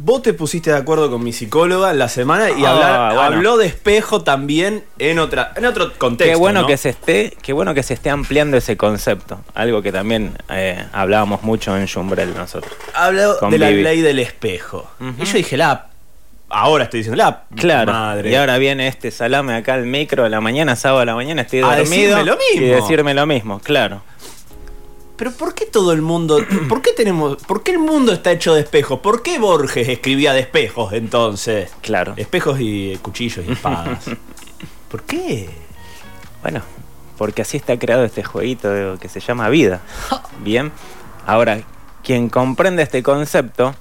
Vos 0.00 0.22
te 0.22 0.32
pusiste 0.32 0.70
de 0.70 0.76
acuerdo 0.76 1.10
con 1.10 1.24
mi 1.24 1.32
psicóloga 1.32 1.92
la 1.92 2.08
semana 2.08 2.50
y 2.50 2.64
ah, 2.64 3.26
habló 3.26 3.56
de 3.56 3.66
espejo 3.66 4.22
también 4.22 4.84
en 5.00 5.18
otra 5.18 5.52
en 5.56 5.66
otro 5.66 5.92
contexto. 5.98 6.32
Qué 6.32 6.38
bueno 6.38 6.68
que 6.68 6.76
se 6.76 6.90
esté, 6.90 7.36
qué 7.42 7.52
bueno 7.52 7.74
que 7.74 7.82
se 7.82 7.94
esté 7.94 8.08
ampliando 8.08 8.56
ese 8.56 8.76
concepto, 8.76 9.40
algo 9.54 9.82
que 9.82 9.90
también 9.90 10.38
eh, 10.50 10.86
hablábamos 10.92 11.42
mucho 11.42 11.76
en 11.76 11.88
Jumbrel 11.88 12.32
nosotros. 12.32 12.72
Habló 12.94 13.40
de 13.50 13.58
la 13.58 13.70
ley 13.72 14.00
del 14.00 14.20
espejo. 14.20 14.88
Y 15.20 15.24
yo 15.24 15.32
dije, 15.32 15.56
la 15.56 15.88
ahora 16.48 16.84
estoy 16.84 17.00
diciendo, 17.00 17.16
la 17.16 17.42
claro, 17.56 17.92
madre. 17.92 18.30
Y 18.30 18.36
ahora 18.36 18.56
viene 18.58 18.86
este 18.86 19.10
salame 19.10 19.54
acá 19.54 19.74
al 19.74 19.84
micro 19.84 20.22
de 20.22 20.30
la 20.30 20.40
mañana, 20.40 20.76
sábado 20.76 21.00
a 21.00 21.06
la 21.06 21.14
mañana, 21.16 21.42
estoy 21.42 21.58
dormido. 21.58 22.18
lo 22.18 22.36
mismo. 22.36 22.66
Y 22.66 22.68
decirme 22.68 23.14
lo 23.14 23.26
mismo, 23.26 23.58
claro. 23.58 24.02
Pero 25.18 25.32
¿por 25.32 25.52
qué 25.52 25.66
todo 25.66 25.92
el 25.92 26.00
mundo, 26.00 26.38
por 26.68 26.80
qué 26.80 26.92
tenemos, 26.92 27.36
por 27.42 27.64
qué 27.64 27.72
el 27.72 27.80
mundo 27.80 28.12
está 28.12 28.30
hecho 28.30 28.54
de 28.54 28.60
espejos? 28.60 29.00
¿Por 29.00 29.22
qué 29.22 29.40
Borges 29.40 29.88
escribía 29.88 30.32
de 30.32 30.40
espejos 30.40 30.92
entonces? 30.92 31.72
Claro. 31.82 32.14
Espejos 32.16 32.58
y 32.60 32.96
cuchillos 33.02 33.44
y 33.46 33.52
espadas. 33.52 34.04
¿Por 34.90 35.02
qué? 35.02 35.50
Bueno, 36.40 36.62
porque 37.18 37.42
así 37.42 37.56
está 37.56 37.76
creado 37.78 38.04
este 38.04 38.22
jueguito 38.22 38.96
que 39.00 39.08
se 39.08 39.18
llama 39.18 39.48
vida. 39.48 39.82
Bien. 40.44 40.70
Ahora, 41.26 41.62
quien 42.04 42.28
comprende 42.30 42.84
este 42.84 43.02
concepto, 43.02 43.74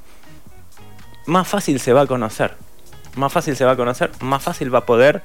más 1.27 1.47
fácil 1.47 1.79
se 1.79 1.93
va 1.93 2.01
a 2.01 2.07
conocer. 2.07 2.55
Más 3.15 3.31
fácil 3.31 3.55
se 3.55 3.63
va 3.63 3.73
a 3.73 3.75
conocer, 3.75 4.11
más 4.21 4.41
fácil 4.41 4.73
va 4.73 4.79
a 4.79 4.85
poder 4.85 5.21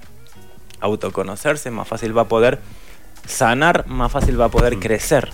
autoconocerse, 0.81 1.71
más 1.71 1.88
fácil 1.88 2.16
va 2.16 2.23
a 2.23 2.28
poder 2.28 2.61
sanar, 3.26 3.87
más 3.87 4.12
fácil 4.12 4.38
va 4.40 4.47
a 4.47 4.49
poder 4.50 4.78
crecer 4.78 5.31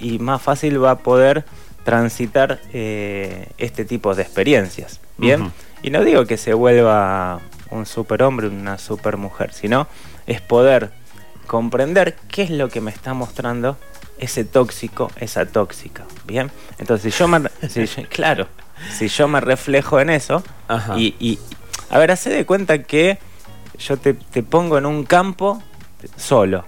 y, 0.00 0.18
más 0.18 0.42
fácil 0.42 0.82
va 0.82 0.92
a 0.92 0.98
poder 0.98 1.44
transitar 1.84 2.60
eh, 2.72 3.48
este 3.58 3.84
tipo 3.84 4.14
de 4.14 4.22
experiencias. 4.22 5.00
Bien, 5.18 5.52
y 5.82 5.90
no 5.90 6.02
digo 6.02 6.26
que 6.26 6.36
se 6.36 6.52
vuelva 6.52 7.40
un 7.70 7.86
superhombre, 7.86 8.48
una 8.48 8.78
supermujer, 8.78 9.52
sino 9.52 9.86
es 10.26 10.40
poder 10.40 10.90
comprender 11.46 12.16
qué 12.28 12.42
es 12.42 12.50
lo 12.50 12.68
que 12.68 12.80
me 12.80 12.90
está 12.90 13.14
mostrando 13.14 13.76
ese 14.18 14.44
tóxico, 14.44 15.10
esa 15.16 15.46
tóxica. 15.46 16.04
Bien, 16.26 16.50
entonces 16.78 17.14
si 17.14 17.18
yo 17.18 17.28
me, 17.28 17.40
claro, 18.10 18.48
si 18.92 19.08
yo 19.08 19.28
me 19.28 19.40
reflejo 19.40 20.00
en 20.00 20.10
eso 20.10 20.42
y, 20.96 21.38
a 21.90 21.98
ver, 21.98 22.10
hace 22.10 22.30
de 22.30 22.44
cuenta 22.44 22.82
que 22.82 23.18
yo 23.78 23.96
te, 23.96 24.14
te 24.14 24.42
pongo 24.42 24.78
en 24.78 24.86
un 24.86 25.04
campo 25.04 25.62
solo 26.16 26.64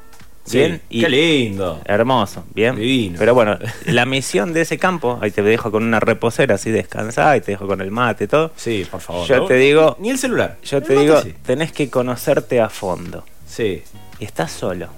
Bien. 0.52 0.80
y 0.88 1.00
qué 1.02 1.08
lindo. 1.08 1.80
Hermoso, 1.84 2.44
bien. 2.54 2.76
Divino. 2.76 3.16
Pero 3.18 3.34
bueno, 3.34 3.58
la 3.86 4.06
misión 4.06 4.52
de 4.52 4.62
ese 4.62 4.78
campo, 4.78 5.18
ahí 5.20 5.30
te 5.30 5.42
dejo 5.42 5.70
con 5.70 5.82
una 5.82 6.00
reposera 6.00 6.54
así 6.56 6.70
descansada 6.70 7.36
y 7.36 7.40
te 7.40 7.52
dejo 7.52 7.66
con 7.66 7.80
el 7.80 7.90
mate 7.90 8.24
y 8.24 8.26
todo. 8.26 8.52
Sí, 8.56 8.86
por 8.90 9.00
favor. 9.00 9.26
Yo 9.26 9.44
te 9.46 9.54
digo. 9.54 9.96
Ni 10.00 10.10
el 10.10 10.18
celular. 10.18 10.58
Yo 10.62 10.82
te 10.82 10.98
digo, 10.98 11.22
tenés 11.44 11.72
que 11.72 11.90
conocerte 11.90 12.60
a 12.60 12.68
fondo. 12.68 13.24
Sí. 13.46 13.82
Y 14.18 14.24
estás 14.24 14.52
solo. 14.52 14.88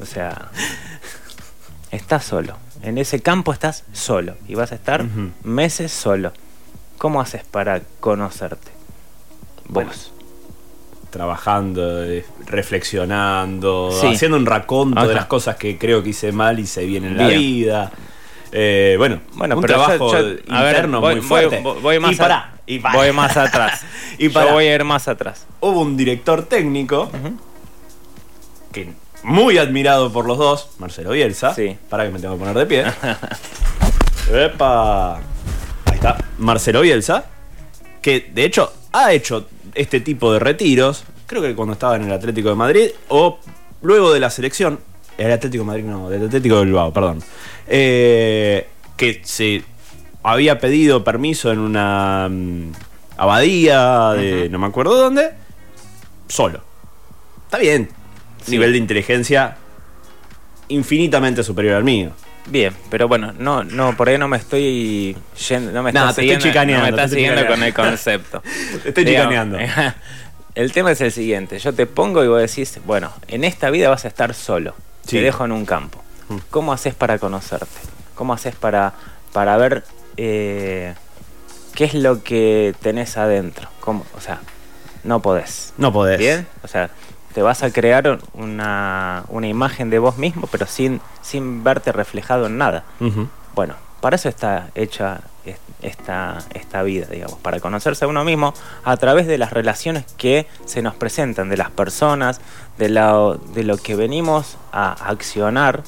O 0.00 0.06
sea, 0.06 0.50
estás 1.90 2.24
solo. 2.24 2.56
En 2.82 2.98
ese 2.98 3.20
campo 3.20 3.52
estás 3.52 3.84
solo. 3.92 4.34
Y 4.48 4.54
vas 4.54 4.72
a 4.72 4.74
estar 4.74 5.04
meses 5.44 5.92
solo. 5.92 6.32
¿Cómo 6.98 7.20
haces 7.20 7.44
para 7.44 7.82
conocerte? 8.00 8.70
Vos 9.68 10.12
trabajando, 11.12 12.04
reflexionando, 12.46 13.90
haciendo 14.02 14.36
un 14.38 14.46
raconto 14.46 15.06
de 15.06 15.14
las 15.14 15.26
cosas 15.26 15.56
que 15.56 15.78
creo 15.78 16.02
que 16.02 16.08
hice 16.10 16.32
mal 16.32 16.58
y 16.58 16.66
se 16.66 16.84
viene 16.86 17.08
en 17.08 17.16
la 17.18 17.28
vida. 17.28 17.92
Eh, 18.50 18.96
bueno, 18.98 19.20
bueno, 19.34 19.56
un 19.56 19.62
trabajo 19.62 20.10
interno 20.18 21.00
muy 21.00 21.20
fuerte. 21.20 21.60
Voy, 21.60 22.00
más 22.00 22.18
y 22.66 22.78
voy 22.78 23.12
más 23.12 23.36
atrás. 23.36 23.84
y 24.18 24.30
para, 24.30 24.52
voy 24.52 24.66
a 24.66 24.74
ir 24.74 24.84
más 24.84 25.06
atrás. 25.06 25.46
Hubo 25.60 25.82
un 25.82 25.96
director 25.96 26.44
técnico 26.46 27.10
que 28.72 28.88
muy 29.22 29.58
admirado 29.58 30.10
por 30.12 30.26
los 30.26 30.38
dos, 30.38 30.70
Marcelo 30.78 31.10
Bielsa. 31.10 31.54
Sí. 31.54 31.76
Para 31.90 32.04
que 32.04 32.10
me 32.10 32.18
tengo 32.18 32.34
que 32.34 32.40
poner 32.40 32.56
de 32.56 32.66
pie. 32.66 32.84
Epa. 34.46 35.16
Ahí 35.16 35.94
está. 35.94 36.16
Marcelo 36.38 36.80
Bielsa. 36.80 37.26
Que 38.00 38.30
de 38.34 38.44
hecho 38.44 38.72
ha 38.92 39.12
hecho 39.12 39.46
este 39.74 40.00
tipo 40.00 40.32
de 40.32 40.38
retiros, 40.38 41.04
creo 41.26 41.42
que 41.42 41.54
cuando 41.54 41.74
estaba 41.74 41.96
en 41.96 42.04
el 42.04 42.12
Atlético 42.12 42.50
de 42.50 42.54
Madrid 42.54 42.88
o 43.08 43.38
luego 43.82 44.12
de 44.12 44.20
la 44.20 44.30
selección, 44.30 44.78
el 45.18 45.32
Atlético 45.32 45.64
de 45.64 45.66
Madrid 45.66 45.84
no, 45.84 46.08
del 46.08 46.26
Atlético 46.26 46.58
de 46.58 46.64
Bilbao, 46.64 46.92
perdón, 46.92 47.22
eh, 47.66 48.66
que 48.96 49.20
se 49.24 49.64
había 50.22 50.58
pedido 50.58 51.04
permiso 51.04 51.52
en 51.52 51.58
una 51.58 52.28
mm, 52.30 52.72
abadía 53.16 54.10
de 54.10 54.48
no 54.48 54.58
me 54.58 54.66
acuerdo 54.66 54.96
dónde, 54.96 55.30
solo. 56.28 56.60
Está 57.44 57.58
bien, 57.58 57.88
nivel 58.48 58.72
de 58.72 58.78
inteligencia 58.78 59.56
infinitamente 60.68 61.42
superior 61.42 61.76
al 61.76 61.84
mío. 61.84 62.12
Bien, 62.46 62.74
pero 62.90 63.08
bueno, 63.08 63.32
no, 63.38 63.62
no, 63.62 63.96
por 63.96 64.08
ahí 64.08 64.18
no 64.18 64.28
me 64.28 64.36
estoy 64.36 65.16
yendo, 65.48 65.70
no 65.70 65.82
me 65.82 65.90
está 65.90 66.12
siguiendo, 66.12 66.44
me 66.44 67.08
siguiendo 67.08 67.46
con 67.46 67.62
el 67.62 67.72
concepto. 67.72 68.42
estoy 68.84 69.04
chicaneando. 69.04 69.58
El 70.54 70.70
tema 70.70 70.90
es 70.90 71.00
el 71.00 71.10
siguiente, 71.10 71.58
yo 71.58 71.72
te 71.72 71.86
pongo 71.86 72.22
y 72.22 72.28
vos 72.28 72.38
decís, 72.38 72.78
bueno, 72.84 73.10
en 73.28 73.42
esta 73.42 73.70
vida 73.70 73.88
vas 73.88 74.04
a 74.04 74.08
estar 74.08 74.34
solo, 74.34 74.74
te 75.08 75.22
dejo 75.22 75.46
en 75.46 75.52
un 75.52 75.64
campo. 75.64 76.02
Mm. 76.28 76.36
¿Cómo 76.50 76.74
haces 76.74 76.94
para 76.94 77.18
conocerte? 77.18 77.66
¿Cómo 78.14 78.34
haces 78.34 78.54
para, 78.54 78.92
para 79.32 79.56
ver 79.56 79.82
eh, 80.18 80.92
qué 81.74 81.84
es 81.84 81.94
lo 81.94 82.22
que 82.22 82.74
tenés 82.82 83.16
adentro? 83.16 83.70
¿Cómo? 83.80 84.04
O 84.14 84.20
sea, 84.20 84.40
no 85.04 85.22
podés. 85.22 85.72
No 85.78 85.90
podés. 85.90 86.18
¿Bien? 86.18 86.46
O 86.62 86.68
sea, 86.68 86.90
te 87.32 87.42
vas 87.42 87.62
a 87.62 87.72
crear 87.72 88.18
una, 88.34 89.24
imagen 89.42 89.90
de 89.90 89.98
vos 89.98 90.18
mismo, 90.18 90.46
pero 90.50 90.66
sin, 90.66 91.00
sin 91.20 91.64
verte 91.64 91.92
reflejado 91.92 92.46
en 92.46 92.58
nada. 92.58 92.84
Bueno, 93.54 93.74
para 94.00 94.16
eso 94.16 94.28
está 94.28 94.70
hecha 94.74 95.20
esta, 95.82 96.38
esta 96.54 96.82
vida, 96.82 97.06
digamos, 97.06 97.38
para 97.38 97.60
conocerse 97.60 98.04
a 98.04 98.08
uno 98.08 98.24
mismo 98.24 98.54
a 98.84 98.96
través 98.96 99.26
de 99.26 99.38
las 99.38 99.52
relaciones 99.52 100.04
que 100.16 100.46
se 100.64 100.82
nos 100.82 100.94
presentan, 100.94 101.48
de 101.48 101.56
las 101.56 101.70
personas, 101.70 102.40
de 102.78 102.88
lo, 102.88 103.34
de 103.34 103.64
lo 103.64 103.76
que 103.76 103.96
venimos 103.96 104.56
a 104.72 104.92
accionar, 104.92 105.82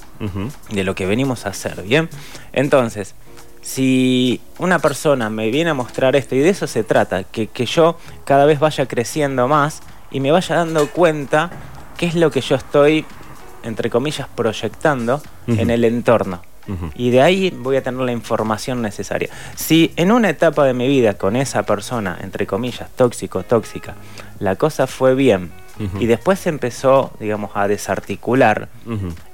de 0.71 0.85
lo 0.85 0.95
que 0.95 1.07
venimos 1.07 1.47
a 1.47 1.51
hacer, 1.51 1.83
¿bien? 1.83 2.09
Entonces, 2.53 3.15
si 3.63 4.41
una 4.59 4.79
persona 4.79 5.31
me 5.31 5.51
viene 5.51 5.71
a 5.71 5.75
mostrar 5.75 6.17
esto, 6.17 6.35
y 6.35 6.41
de 6.41 6.51
eso 6.51 6.67
se 6.67 6.85
trata, 6.85 7.25
que, 7.25 7.47
que 7.47 7.67
yo 7.67 7.97
cada 8.25 8.45
vez 8.45 8.59
vaya 8.61 8.87
creciendo 8.87 9.49
más, 9.49 9.83
y 10.15 10.21
me 10.21 10.31
vaya 10.31 10.55
dando 10.55 10.89
cuenta 10.89 11.51
qué 11.99 12.07
es 12.07 12.15
lo 12.15 12.31
que 12.31 12.41
yo 12.41 12.55
estoy, 12.55 13.05
entre 13.65 13.91
comillas, 13.91 14.29
proyectando 14.29 15.21
en 15.49 15.71
el 15.71 15.85
entorno. 15.85 16.41
Y 16.95 17.11
de 17.11 17.21
ahí 17.21 17.51
voy 17.51 17.77
a 17.77 17.83
tener 17.83 18.01
la 18.01 18.13
información 18.13 18.81
necesaria. 18.81 19.29
Si 19.57 19.93
en 19.97 20.13
una 20.13 20.31
etapa 20.31 20.65
de 20.65 20.73
mi 20.73 20.87
vida 20.87 21.15
con 21.15 21.35
esa 21.37 21.65
persona, 21.65 22.17
entre 22.23 22.47
comillas, 22.47 22.89
tóxico, 22.97 23.43
tóxica, 23.43 23.97
la 24.39 24.55
cosa 24.55 24.87
fue 24.87 25.17
bien 25.17 25.51
y 25.99 26.07
después 26.07 26.39
se 26.39 26.49
empezó, 26.49 27.13
digamos, 27.19 27.51
a 27.55 27.67
desarticular, 27.67 28.69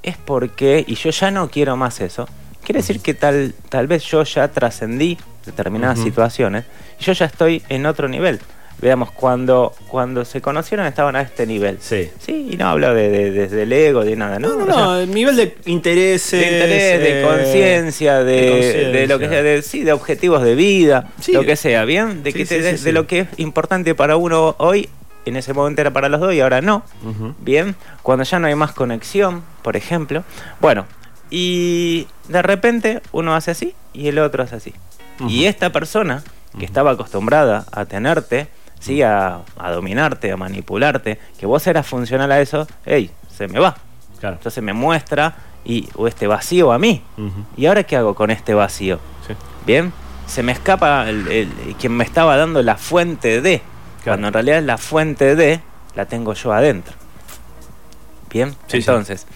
es 0.02 0.16
porque, 0.16 0.82
y 0.88 0.94
yo 0.94 1.10
ya 1.10 1.30
no 1.30 1.50
quiero 1.50 1.76
más 1.76 2.00
eso, 2.00 2.26
quiere 2.64 2.80
decir 2.80 3.00
que 3.00 3.12
tal, 3.12 3.54
tal 3.68 3.86
vez 3.86 4.02
yo 4.04 4.24
ya 4.24 4.48
trascendí 4.48 5.18
determinadas 5.44 5.98
situaciones 5.98 6.64
y 6.98 7.04
yo 7.04 7.12
ya 7.12 7.26
estoy 7.26 7.62
en 7.68 7.84
otro 7.84 8.08
nivel 8.08 8.40
veamos, 8.80 9.10
cuando, 9.10 9.74
cuando 9.88 10.24
se 10.24 10.40
conocieron 10.40 10.86
estaban 10.86 11.16
a 11.16 11.22
este 11.22 11.46
nivel. 11.46 11.78
Sí. 11.80 12.10
Sí, 12.18 12.48
y 12.52 12.56
no 12.56 12.68
hablo 12.68 12.94
de, 12.94 13.30
desde 13.30 13.62
el 13.62 13.72
ego, 13.72 14.04
de 14.04 14.16
nada, 14.16 14.38
¿no? 14.38 14.56
No, 14.56 14.66
no, 14.66 14.98
el 14.98 15.10
nivel 15.10 15.36
de 15.36 15.56
interés. 15.66 16.30
De 16.30 16.42
interés, 16.42 17.00
de 17.00 17.22
conciencia, 17.22 18.24
de, 18.24 19.06
lo 19.06 19.18
que 19.18 19.28
sea, 19.28 19.42
de, 19.42 19.62
sí, 19.62 19.82
de 19.82 19.92
objetivos 19.92 20.42
de 20.42 20.54
vida, 20.54 21.10
lo 21.28 21.44
que 21.44 21.56
sea, 21.56 21.84
¿bien? 21.84 22.22
De, 22.22 22.32
que 22.32 22.44
de, 22.44 22.92
lo 22.92 23.06
que 23.06 23.20
es 23.20 23.28
importante 23.36 23.94
para 23.94 24.16
uno 24.16 24.54
hoy, 24.58 24.88
en 25.26 25.36
ese 25.36 25.52
momento 25.52 25.80
era 25.82 25.92
para 25.92 26.08
los 26.08 26.20
dos 26.20 26.34
y 26.34 26.40
ahora 26.40 26.60
no. 26.60 26.82
Bien, 27.40 27.76
cuando 28.02 28.24
ya 28.24 28.38
no 28.38 28.46
hay 28.46 28.54
más 28.54 28.72
conexión, 28.72 29.42
por 29.62 29.76
ejemplo. 29.76 30.24
Bueno, 30.60 30.86
y 31.30 32.08
de 32.28 32.42
repente 32.42 33.00
uno 33.12 33.34
hace 33.34 33.52
así 33.52 33.74
y 33.92 34.08
el 34.08 34.18
otro 34.18 34.42
hace 34.42 34.56
así. 34.56 34.74
Y 35.28 35.44
esta 35.44 35.70
persona 35.70 36.24
que 36.58 36.64
estaba 36.64 36.92
acostumbrada 36.92 37.66
a 37.72 37.84
tenerte, 37.84 38.48
¿sí? 38.80 39.02
A, 39.02 39.42
dominarte, 39.72 40.32
a 40.32 40.36
manipularte, 40.36 41.18
que 41.38 41.46
vos 41.46 41.64
eras 41.66 41.86
funcional 41.86 42.32
a 42.32 42.40
eso, 42.40 42.66
hey, 42.84 43.10
se 43.32 43.46
me 43.46 43.60
va. 43.60 43.76
Claro. 44.18 44.36
Entonces 44.36 44.62
me 44.62 44.72
muestra 44.72 45.36
y, 45.64 45.88
o 45.94 46.08
este 46.08 46.26
vacío 46.26 46.72
a 46.72 46.78
mí. 46.78 47.02
¿Y 47.56 47.66
ahora 47.66 47.84
qué 47.84 47.96
hago 47.96 48.14
con 48.14 48.30
este 48.30 48.54
vacío? 48.54 48.98
Bien, 49.64 49.92
se 50.26 50.42
me 50.42 50.52
escapa 50.52 51.08
el, 51.08 51.48
quien 51.78 51.96
me 51.96 52.04
estaba 52.04 52.36
dando 52.36 52.62
la 52.62 52.76
fuente 52.76 53.40
de, 53.40 53.62
cuando 54.02 54.28
en 54.28 54.32
realidad 54.32 54.62
la 54.62 54.78
fuente 54.78 55.36
de 55.36 55.60
la 55.94 56.06
tengo 56.06 56.34
yo 56.34 56.52
adentro. 56.52 56.94
Bien, 58.32 58.54
entonces, 58.72 59.26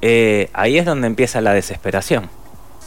eh, 0.00 0.50
ahí 0.52 0.78
es 0.78 0.84
donde 0.84 1.06
empieza 1.06 1.40
la 1.40 1.52
desesperación 1.52 2.28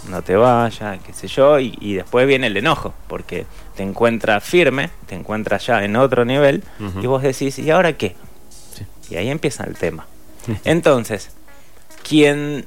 no 0.09 0.21
te 0.21 0.35
vayas, 0.35 0.99
qué 1.03 1.13
sé 1.13 1.27
yo, 1.27 1.59
y, 1.59 1.95
después 1.95 2.27
viene 2.27 2.47
el 2.47 2.57
enojo, 2.57 2.93
porque 3.07 3.45
te 3.75 3.83
encuentras 3.83 4.43
firme, 4.43 4.89
te 5.05 5.15
encuentras 5.15 5.65
ya 5.65 5.83
en 5.83 5.95
otro 5.95 6.25
nivel, 6.25 6.63
y 7.01 7.07
vos 7.07 7.21
decís, 7.21 7.59
¿y 7.59 7.69
ahora 7.71 7.93
qué? 7.93 8.15
Y 9.09 9.15
ahí 9.15 9.29
empieza 9.29 9.63
el 9.63 9.75
tema. 9.75 10.07
Entonces, 10.63 11.31
quien, 12.07 12.65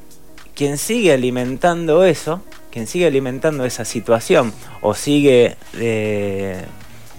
quien 0.54 0.78
sigue 0.78 1.12
alimentando 1.12 2.04
eso, 2.04 2.42
quien 2.70 2.86
sigue 2.86 3.06
alimentando 3.06 3.64
esa 3.64 3.84
situación, 3.84 4.52
o 4.82 4.94
sigue, 4.94 5.56
eh, 5.74 6.64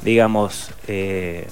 digamos, 0.04 0.72
eh, 0.88 1.48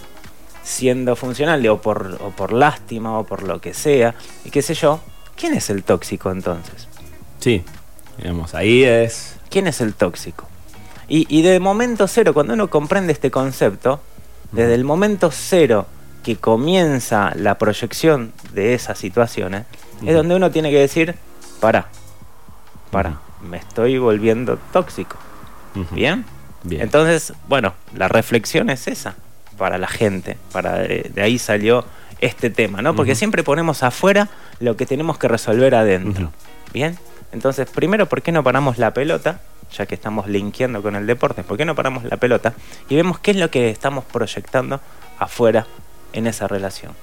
siendo 0.64 1.16
funcional, 1.16 1.66
o 1.68 1.82
por, 1.82 2.18
o 2.22 2.32
por 2.32 2.54
lástima, 2.54 3.18
o 3.20 3.26
por 3.26 3.44
lo 3.44 3.60
que 3.60 3.74
sea, 3.74 4.16
y 4.46 4.52
qué 4.52 4.62
sé 4.62 4.74
yo, 4.74 5.02
¿quién 5.36 5.54
es 5.54 5.70
el 5.70 5.84
tóxico 5.84 6.32
entonces? 6.32 6.88
Sí, 7.40 7.64
Digamos, 8.18 8.56
ahí 8.56 8.84
es. 8.84 9.36
¿Quién 9.50 9.68
es 9.68 9.80
el 9.80 9.94
tóxico? 9.94 10.48
Y, 11.10 11.42
de 11.42 11.60
momento 11.60 12.08
cero, 12.08 12.34
cuando 12.34 12.54
uno 12.54 12.70
comprende 12.70 13.14
este 13.14 13.32
concepto, 13.32 14.02
desde 14.52 14.74
el 14.74 14.84
momento 14.84 15.32
cero 15.32 15.88
que 16.24 16.36
comienza 16.36 17.32
la 17.36 17.58
proyección 17.58 18.34
de 18.54 18.74
esas 18.74 18.98
situaciones, 18.98 19.66
es 20.06 20.14
donde 20.14 20.36
uno 20.36 20.52
tiene 20.52 20.70
que 20.70 20.80
decir, 20.80 21.16
para, 21.62 21.88
para, 22.92 23.20
me 23.42 23.58
estoy 23.58 23.98
volviendo 23.98 24.60
tóxico. 24.74 25.16
¿Bien? 25.92 26.26
Bien. 26.64 26.82
Entonces, 26.82 27.34
bueno, 27.48 27.74
la 27.96 28.10
reflexión 28.10 28.70
es 28.70 28.88
esa 28.88 29.16
para 29.58 29.78
la 29.78 29.88
gente, 29.88 30.38
para 30.52 30.78
de, 30.78 31.12
ahí 31.22 31.38
salió 31.40 31.86
este 32.20 32.50
tema, 32.50 32.82
¿no? 32.82 32.96
Porque 32.96 33.16
siempre 33.16 33.44
ponemos 33.44 33.84
afuera 33.84 34.30
lo 34.60 34.76
que 34.76 34.86
tenemos 34.86 35.18
que 35.18 35.28
resolver 35.28 35.76
adentro. 35.76 36.32
¿Bien? 36.74 36.98
Entonces, 37.32 37.70
primero, 37.70 38.08
¿por 38.08 38.22
qué 38.22 38.32
no 38.32 38.44
paramos 38.44 38.78
la 38.78 38.94
pelota? 38.94 39.42
Ya 39.76 39.86
que 39.86 39.96
estamos 39.96 40.28
linkeando 40.28 40.82
con 40.82 40.96
el 40.96 41.06
deporte, 41.06 41.44
¿por 41.44 41.58
qué 41.58 41.66
no 41.66 41.76
paramos 41.76 42.04
la 42.04 42.18
pelota? 42.18 42.54
Y 42.90 42.96
vemos 42.96 43.20
qué 43.20 43.32
es 43.32 43.38
lo 43.38 43.52
que 43.52 43.70
estamos 43.70 44.06
proyectando 44.06 44.80
afuera 45.20 45.68
en 46.14 46.28
esa 46.28 46.48
relación. 46.48 46.94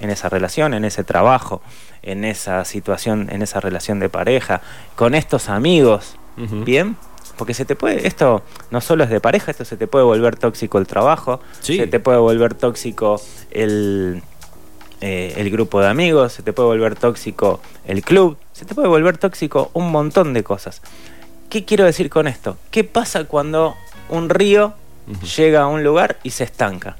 En 0.00 0.10
esa 0.10 0.28
relación, 0.28 0.74
en 0.74 0.84
ese 0.84 1.04
trabajo, 1.04 1.62
en 2.02 2.24
esa 2.24 2.64
situación, 2.64 3.28
en 3.30 3.42
esa 3.42 3.60
relación 3.60 4.00
de 4.00 4.08
pareja, 4.08 4.60
con 4.96 5.14
estos 5.14 5.48
amigos. 5.48 6.16
¿Bien? 6.36 6.96
Porque 7.36 7.54
se 7.54 7.64
te 7.64 7.76
puede, 7.76 8.06
esto 8.06 8.42
no 8.70 8.80
solo 8.80 9.04
es 9.04 9.10
de 9.10 9.20
pareja, 9.20 9.50
esto 9.50 9.64
se 9.64 9.76
te 9.76 9.86
puede 9.86 10.04
volver 10.04 10.36
tóxico 10.36 10.78
el 10.78 10.86
trabajo, 10.86 11.40
se 11.60 11.86
te 11.86 12.00
puede 12.00 12.18
volver 12.18 12.54
tóxico 12.54 13.20
el, 13.50 14.22
eh, 15.00 15.34
el 15.36 15.50
grupo 15.50 15.80
de 15.80 15.88
amigos, 15.88 16.32
se 16.32 16.42
te 16.42 16.52
puede 16.52 16.68
volver 16.68 16.94
tóxico 16.94 17.60
el 17.84 18.02
club, 18.02 18.36
se 18.52 18.64
te 18.64 18.74
puede 18.74 18.86
volver 18.86 19.18
tóxico 19.18 19.70
un 19.72 19.90
montón 19.90 20.32
de 20.32 20.44
cosas. 20.44 20.80
¿Qué 21.52 21.66
quiero 21.66 21.84
decir 21.84 22.08
con 22.08 22.28
esto? 22.28 22.56
¿Qué 22.70 22.82
pasa 22.82 23.24
cuando 23.24 23.76
un 24.08 24.30
río 24.30 24.72
llega 25.36 25.60
a 25.60 25.66
un 25.66 25.84
lugar 25.84 26.18
y 26.22 26.30
se 26.30 26.44
estanca? 26.44 26.96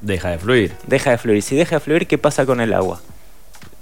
Deja 0.00 0.30
de 0.30 0.38
fluir. 0.38 0.72
Deja 0.86 1.10
de 1.10 1.18
fluir. 1.18 1.42
Si 1.42 1.56
deja 1.56 1.74
de 1.74 1.80
fluir, 1.80 2.06
¿qué 2.06 2.16
pasa 2.16 2.46
con 2.46 2.60
el 2.60 2.72
agua? 2.72 3.00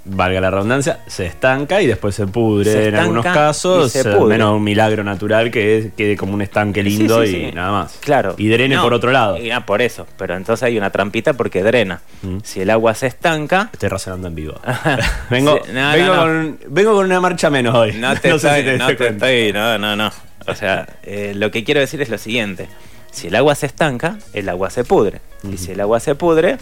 Valga 0.05 0.41
la 0.41 0.49
redundancia, 0.49 0.99
se 1.07 1.25
estanca 1.25 1.81
y 1.81 1.87
después 1.87 2.15
se 2.15 2.25
pudre 2.27 2.87
en 2.87 2.95
algunos 2.95 3.23
casos, 3.23 3.91
se 3.91 4.03
menos 4.03 4.55
un 4.55 4.63
milagro 4.63 5.03
natural 5.03 5.51
que 5.51 5.91
quede 5.95 6.15
como 6.15 6.33
un 6.33 6.41
estanque 6.41 6.81
lindo 6.83 7.23
y 7.23 7.51
nada 7.51 7.71
más. 7.71 7.97
Claro. 7.99 8.35
Y 8.37 8.47
drene 8.47 8.77
por 8.79 8.93
otro 8.93 9.11
lado. 9.11 9.37
Ah, 9.53 9.65
por 9.65 9.81
eso, 9.81 10.07
pero 10.17 10.35
entonces 10.35 10.63
hay 10.63 10.77
una 10.77 10.89
trampita 10.89 11.33
porque 11.33 11.63
drena. 11.63 12.01
Mm. 12.21 12.37
Si 12.43 12.61
el 12.61 12.69
agua 12.69 12.93
se 12.95 13.07
estanca... 13.07 13.69
Estoy 13.71 13.89
razonando 13.89 14.27
en 14.27 14.35
vivo. 14.35 14.55
vengo, 15.29 15.59
con, 15.59 17.05
una 17.05 17.19
marcha 17.19 17.49
menos 17.49 17.75
hoy. 17.75 17.93
No 17.93 18.15
te, 18.19 18.33
estoy, 18.33 19.53
no 19.53 19.77
no, 19.77 19.95
no, 19.95 20.11
O 20.47 20.55
sea, 20.55 20.87
eh, 21.03 21.33
lo 21.35 21.51
que 21.51 21.63
quiero 21.63 21.79
decir 21.79 22.01
es 22.01 22.09
lo 22.09 22.17
siguiente. 22.17 22.67
Si 23.11 23.27
el 23.27 23.35
agua 23.35 23.55
se 23.55 23.65
estanca, 23.65 24.17
el 24.33 24.49
agua 24.49 24.69
se 24.69 24.83
pudre. 24.83 25.21
Y 25.51 25.57
si 25.57 25.71
el 25.71 25.81
agua 25.81 25.99
se 25.99 26.15
pudre, 26.15 26.57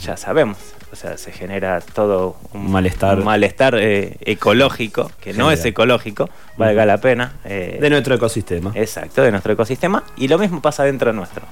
ya 0.00 0.16
sabemos 0.16 0.75
o 0.92 0.96
sea, 0.96 1.18
se 1.18 1.32
genera 1.32 1.80
todo 1.80 2.36
un 2.52 2.70
malestar, 2.70 3.18
malestar 3.18 3.74
eh, 3.76 4.16
ecológico, 4.20 5.10
que 5.20 5.32
no 5.32 5.50
es 5.50 5.64
ecológico, 5.64 6.30
valga 6.56 6.86
la 6.86 6.98
pena. 6.98 7.34
Eh, 7.44 7.78
de 7.80 7.90
nuestro 7.90 8.14
ecosistema. 8.14 8.72
Exacto, 8.74 9.22
de 9.22 9.30
nuestro 9.30 9.52
ecosistema. 9.52 10.04
Y 10.16 10.28
lo 10.28 10.38
mismo 10.38 10.62
pasa 10.62 10.84
dentro 10.84 11.12
nuestro. 11.12 11.42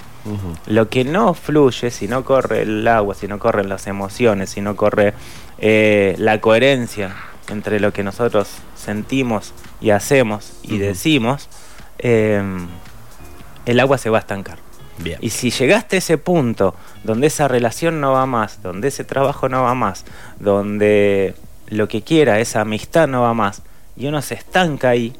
Lo 0.66 0.88
que 0.88 1.05
no 1.05 1.35
fluye, 1.35 1.90
si 1.90 2.09
no 2.09 2.25
corre 2.25 2.62
el 2.62 2.87
agua, 2.87 3.14
si 3.14 3.29
no 3.29 3.38
corren 3.38 3.68
las 3.68 3.87
emociones, 3.87 4.51
si 4.51 4.61
no 4.61 4.77
corre 4.77 5.14
eh, 5.59 6.14
la 6.18 6.40
coherencia 6.40 7.14
entre 7.51 7.81
lo 7.81 7.92
que 7.92 8.03
nosotros 8.03 8.49
sentimos 8.75 9.53
y 9.81 9.90
hacemos 9.90 10.55
y 10.62 10.79
decimos, 10.79 11.49
el 11.99 13.81
agua 13.81 13.99
se 13.99 14.11
va 14.11 14.18
a 14.18 14.20
estancar. 14.20 14.63
Y 15.20 15.30
si 15.30 15.50
llegaste 15.50 15.96
a 15.96 15.98
ese 15.98 16.18
punto 16.18 16.74
donde 17.02 17.26
esa 17.26 17.48
relación 17.48 18.00
no 18.00 18.12
va 18.12 18.26
más, 18.26 18.62
donde 18.62 18.88
ese 18.88 19.04
trabajo 19.04 19.48
no 19.48 19.62
va 19.62 19.74
más, 19.74 20.04
donde 20.38 21.35
lo 21.68 21.88
que 21.88 22.02
quiera, 22.02 22.40
esa 22.40 22.61
amistad 22.61 23.09
no 23.09 23.22
va 23.22 23.35
más, 23.35 23.62
y 23.96 24.07
uno 24.07 24.22
se 24.22 24.35
estanca 24.35 24.90
ahí, 24.90 25.12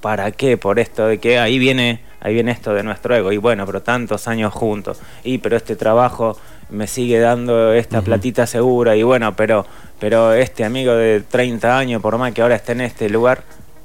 ¿para 0.00 0.30
qué? 0.32 0.56
Por 0.56 0.78
esto 0.78 1.06
de 1.06 1.18
que 1.18 1.38
ahí 1.38 1.58
viene, 1.58 2.00
ahí 2.20 2.34
viene 2.34 2.52
esto 2.52 2.72
de 2.72 2.82
nuestro 2.82 3.14
ego, 3.14 3.32
y 3.32 3.36
bueno, 3.36 3.66
pero 3.66 3.82
tantos 3.82 4.26
años 4.28 4.52
juntos, 4.54 5.00
y 5.22 5.38
pero 5.38 5.56
este 5.56 5.76
trabajo 5.76 6.38
me 6.70 6.86
sigue 6.86 7.18
dando 7.18 7.72
esta 7.72 8.02
platita 8.02 8.46
segura, 8.46 8.96
y 8.96 9.02
bueno, 9.02 9.36
pero, 9.36 9.66
pero 9.98 10.32
este 10.32 10.64
amigo 10.64 10.94
de 10.94 11.20
30 11.20 11.78
años, 11.78 12.02
por 12.02 12.16
más 12.18 12.32
que 12.32 12.42
ahora 12.42 12.56
esté 12.56 12.72
en 12.72 12.82
este 12.82 13.08
lugar, 13.08 13.42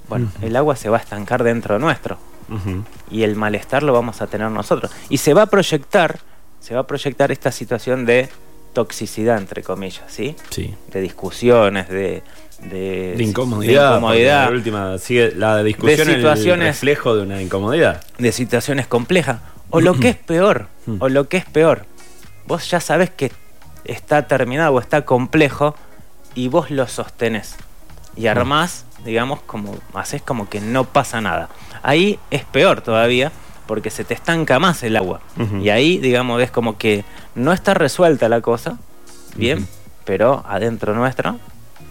bueno, 0.07 0.31
el 0.41 0.55
agua 0.55 0.75
se 0.75 0.89
va 0.89 0.97
a 0.97 1.01
estancar 1.01 1.43
dentro 1.43 1.79
nuestro 1.79 2.17
y 3.09 3.23
el 3.23 3.35
malestar 3.35 3.83
lo 3.83 3.93
vamos 3.93 4.21
a 4.21 4.27
tener 4.27 4.49
nosotros. 4.49 4.91
Y 5.09 5.17
se 5.17 5.33
va 5.33 5.43
a 5.43 5.45
proyectar, 5.47 6.19
se 6.59 6.73
va 6.73 6.81
a 6.81 6.87
proyectar 6.87 7.31
esta 7.31 7.51
situación 7.51 8.05
de 8.05 8.29
toxicidad, 8.73 9.37
entre 9.37 9.63
comillas, 9.63 10.03
¿sí? 10.07 10.35
Sí. 10.49 10.73
De 10.91 11.01
discusiones, 11.01 11.87
de, 11.89 12.23
de, 12.59 13.15
incomodidad. 13.19 14.01
La 14.01 14.49
última, 14.49 14.97
sigue 14.97 15.33
la 15.35 15.63
discusión 15.63 16.07
de 16.07 16.15
situaciones, 16.15 16.65
el 16.65 16.73
reflejo 16.73 17.15
de 17.15 17.23
una 17.23 17.41
incomodidad. 17.41 18.03
De 18.17 18.31
situaciones 18.31 18.87
complejas. 18.87 19.39
O 19.69 19.81
lo 19.81 19.95
que 19.95 20.09
es 20.09 20.15
peor, 20.15 20.67
mm. 20.85 20.97
o 20.99 21.09
lo 21.09 21.27
que 21.29 21.37
es 21.37 21.45
peor, 21.45 21.85
vos 22.45 22.69
ya 22.69 22.79
sabés 22.79 23.09
que 23.09 23.31
está 23.85 24.27
terminado 24.27 24.73
o 24.73 24.79
está 24.79 25.03
complejo 25.03 25.75
y 26.35 26.47
vos 26.47 26.69
lo 26.69 26.87
sostenés. 26.87 27.55
Y 28.15 28.27
armás, 28.27 28.85
digamos, 29.03 29.41
como 29.41 29.75
haces 29.93 30.21
como 30.21 30.49
que 30.49 30.61
no 30.61 30.85
pasa 30.85 31.21
nada. 31.21 31.49
Ahí 31.83 32.17
es 32.31 32.43
peor 32.45 32.81
todavía 32.81 33.31
porque 33.67 33.89
se 33.89 34.03
te 34.03 34.13
estanca 34.13 34.59
más 34.59 34.83
el 34.83 34.95
agua. 34.95 35.21
Y 35.61 35.69
ahí, 35.69 35.97
digamos, 35.99 36.41
es 36.41 36.51
como 36.51 36.77
que 36.77 37.05
no 37.35 37.53
está 37.53 37.73
resuelta 37.73 38.27
la 38.29 38.41
cosa, 38.41 38.77
bien, 39.35 39.67
pero 40.05 40.43
adentro 40.47 40.93
nuestro 40.93 41.39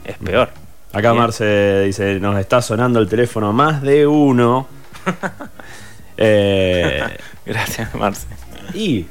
es 0.04 0.18
peor. 0.18 0.50
Acá 0.92 1.14
Marce 1.14 1.84
dice, 1.84 2.20
nos 2.20 2.38
está 2.38 2.60
sonando 2.60 2.98
el 3.00 3.08
teléfono 3.08 3.52
más 3.52 3.82
de 3.82 4.06
uno. 4.06 4.66
Eh, 6.24 7.02
Gracias, 7.46 7.94
Marce. 7.94 8.26
Y 8.74 9.06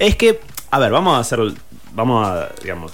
es 0.00 0.16
que, 0.16 0.40
a 0.72 0.78
ver, 0.80 0.90
vamos 0.90 1.16
a 1.16 1.20
hacer 1.20 1.38
vamos 1.94 2.26
a, 2.26 2.48
digamos, 2.60 2.92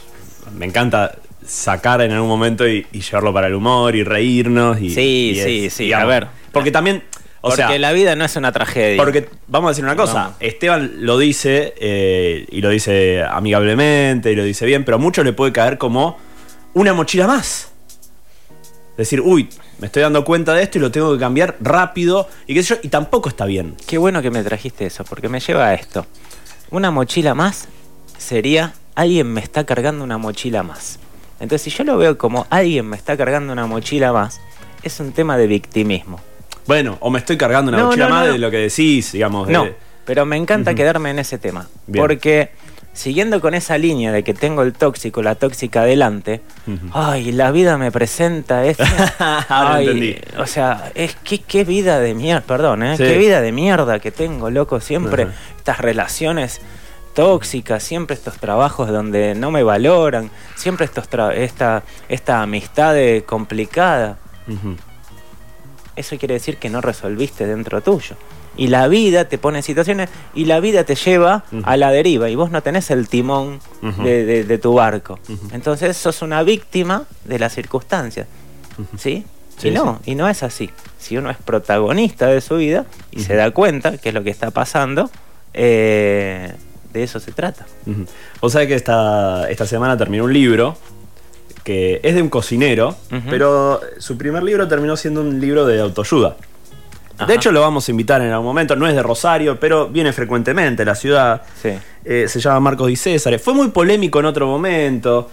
me 0.56 0.66
encanta 0.66 1.16
sacar 1.44 2.02
en 2.02 2.12
algún 2.12 2.28
momento 2.28 2.68
y, 2.68 2.86
llevarlo 2.92 3.32
para 3.32 3.48
el 3.48 3.54
humor 3.54 3.96
y 3.96 4.04
reírnos. 4.04 4.80
Y, 4.80 4.90
sí, 4.90 5.40
sí, 5.42 5.70
sí, 5.70 5.92
a 5.92 6.04
ver. 6.04 6.28
Porque 6.52 6.70
también... 6.70 7.02
O 7.42 7.48
porque 7.48 7.78
la 7.78 7.92
vida 7.92 8.16
no 8.16 8.24
es 8.24 8.36
una 8.36 8.52
tragedia. 8.52 9.02
Porque, 9.02 9.28
vamos 9.46 9.68
a 9.68 9.70
decir 9.70 9.84
una 9.84 9.96
cosa, 9.96 10.34
Esteban 10.40 11.06
lo 11.06 11.16
dice, 11.16 11.74
eh, 11.78 12.46
y 12.50 12.60
lo 12.60 12.68
dice 12.68 13.22
amigablemente, 13.22 14.30
y 14.30 14.36
lo 14.36 14.44
dice 14.44 14.66
bien, 14.66 14.84
pero 14.84 14.96
a 14.96 14.98
muchos 14.98 15.24
le 15.24 15.32
puede 15.32 15.52
caer 15.52 15.78
como 15.78 16.18
una 16.74 16.92
mochila 16.92 17.26
más. 17.26 17.72
Decir, 18.98 19.22
uy, 19.22 19.48
me 19.78 19.86
estoy 19.86 20.02
dando 20.02 20.22
cuenta 20.24 20.52
de 20.52 20.62
esto 20.62 20.76
y 20.76 20.82
lo 20.82 20.90
tengo 20.90 21.14
que 21.14 21.18
cambiar 21.18 21.56
rápido, 21.60 22.28
y 22.46 22.52
qué 22.52 22.62
sé 22.62 22.74
yo, 22.74 22.80
y 22.82 22.88
tampoco 22.88 23.30
está 23.30 23.46
bien. 23.46 23.74
Qué 23.86 23.96
bueno 23.96 24.20
que 24.20 24.30
me 24.30 24.42
trajiste 24.42 24.84
eso, 24.84 25.04
porque 25.04 25.30
me 25.30 25.40
lleva 25.40 25.68
a 25.68 25.74
esto. 25.74 26.06
Una 26.70 26.90
mochila 26.90 27.34
más 27.34 27.68
sería, 28.18 28.74
alguien 28.94 29.32
me 29.32 29.40
está 29.40 29.64
cargando 29.64 30.04
una 30.04 30.18
mochila 30.18 30.62
más. 30.62 30.98
Entonces, 31.40 31.62
si 31.62 31.70
yo 31.70 31.84
lo 31.84 31.96
veo 31.96 32.18
como 32.18 32.46
alguien 32.50 32.86
me 32.86 32.96
está 32.98 33.16
cargando 33.16 33.54
una 33.54 33.66
mochila 33.66 34.12
más, 34.12 34.42
es 34.82 35.00
un 35.00 35.12
tema 35.12 35.38
de 35.38 35.46
victimismo. 35.46 36.20
Bueno, 36.66 36.96
o 37.00 37.10
me 37.10 37.18
estoy 37.18 37.36
cargando 37.36 37.72
una 37.72 37.84
mochila 37.84 38.08
más 38.08 38.26
de 38.26 38.38
lo 38.38 38.50
que 38.50 38.58
decís, 38.58 39.12
digamos. 39.12 39.48
No, 39.48 39.68
pero 40.04 40.26
me 40.26 40.36
encanta 40.36 40.74
quedarme 40.74 41.10
en 41.10 41.18
ese 41.18 41.38
tema. 41.38 41.68
Porque 41.92 42.50
siguiendo 42.92 43.40
con 43.40 43.54
esa 43.54 43.78
línea 43.78 44.12
de 44.12 44.22
que 44.24 44.34
tengo 44.34 44.62
el 44.62 44.72
tóxico, 44.72 45.22
la 45.22 45.34
tóxica 45.34 45.82
adelante, 45.82 46.40
ay, 46.92 47.32
la 47.32 47.50
vida 47.50 47.78
me 47.78 47.92
presenta 47.92 48.64
esto. 48.64 48.84
ay, 49.48 50.20
o 50.38 50.46
sea, 50.46 50.90
es 50.94 51.14
que 51.16 51.38
qué 51.38 51.64
vida 51.64 52.00
de 52.00 52.14
mierda, 52.14 52.42
perdón, 52.42 52.82
¿eh? 52.82 52.94
qué 52.96 53.18
vida 53.18 53.40
de 53.40 53.52
mierda 53.52 54.00
que 54.00 54.10
tengo, 54.10 54.50
loco, 54.50 54.80
siempre 54.80 55.28
estas 55.56 55.78
relaciones 55.78 56.60
tóxicas, 57.14 57.82
siempre 57.82 58.14
estos 58.14 58.38
trabajos 58.38 58.88
donde 58.88 59.34
no 59.34 59.50
me 59.50 59.62
valoran, 59.62 60.30
siempre 60.56 60.86
estos 60.86 61.08
esta, 61.34 61.82
esta 62.08 62.42
amistad 62.42 62.96
complicada. 63.26 64.18
Eso 65.96 66.16
quiere 66.18 66.34
decir 66.34 66.56
que 66.56 66.70
no 66.70 66.80
resolviste 66.80 67.46
dentro 67.46 67.80
tuyo. 67.80 68.16
Y 68.56 68.66
la 68.66 68.88
vida 68.88 69.26
te 69.26 69.38
pone 69.38 69.58
en 69.58 69.62
situaciones 69.62 70.10
y 70.34 70.44
la 70.44 70.60
vida 70.60 70.84
te 70.84 70.94
lleva 70.94 71.44
a 71.62 71.76
la 71.76 71.90
deriva 71.92 72.28
y 72.28 72.34
vos 72.34 72.50
no 72.50 72.62
tenés 72.62 72.90
el 72.90 73.08
timón 73.08 73.60
de, 73.80 74.58
tu 74.60 74.74
barco. 74.74 75.18
Entonces 75.52 75.96
sos 75.96 76.22
una 76.22 76.42
víctima 76.42 77.04
de 77.24 77.38
las 77.38 77.54
circunstancias. 77.54 78.26
¿Sí? 78.96 79.24
y 79.62 79.70
no, 79.70 80.00
y 80.04 80.14
no 80.14 80.28
es 80.28 80.42
así. 80.42 80.70
Si 80.98 81.16
uno 81.16 81.30
es 81.30 81.36
protagonista 81.36 82.26
de 82.26 82.40
su 82.40 82.56
vida 82.56 82.86
y 83.10 83.20
se 83.20 83.34
da 83.34 83.50
cuenta 83.50 83.98
que 83.98 84.10
es 84.10 84.14
lo 84.14 84.22
que 84.22 84.30
está 84.30 84.50
pasando, 84.50 85.10
eh, 85.52 86.54
de 86.92 87.02
eso 87.02 87.20
se 87.20 87.32
trata. 87.32 87.66
Vos 88.40 88.52
sabés 88.52 88.68
que 88.68 88.74
esta, 88.74 89.50
esta 89.50 89.66
semana 89.66 89.96
terminó 89.96 90.24
un 90.24 90.32
libro 90.32 90.76
que 91.64 92.00
es 92.02 92.14
de 92.14 92.22
un 92.22 92.28
cocinero, 92.28 92.96
pero 93.28 93.80
su 93.98 94.16
primer 94.16 94.42
libro 94.42 94.66
terminó 94.68 94.96
siendo 94.96 95.20
un 95.20 95.40
libro 95.40 95.66
de 95.66 95.80
autoayuda. 95.80 96.36
De 97.26 97.34
hecho, 97.34 97.52
lo 97.52 97.60
vamos 97.60 97.86
a 97.86 97.90
invitar 97.90 98.22
en 98.22 98.30
algún 98.30 98.46
momento. 98.46 98.76
No 98.76 98.86
es 98.86 98.94
de 98.94 99.02
Rosario, 99.02 99.58
pero 99.60 99.88
viene 99.88 100.12
frecuentemente 100.12 100.82
a 100.82 100.86
la 100.86 100.94
ciudad. 100.94 101.42
Eh, 102.04 102.26
se 102.28 102.40
llama 102.40 102.60
Marcos 102.60 102.88
Di 102.88 102.96
César. 102.96 103.38
Fue 103.38 103.54
muy 103.54 103.68
polémico 103.68 104.20
en 104.20 104.26
otro 104.26 104.46
momento. 104.46 105.30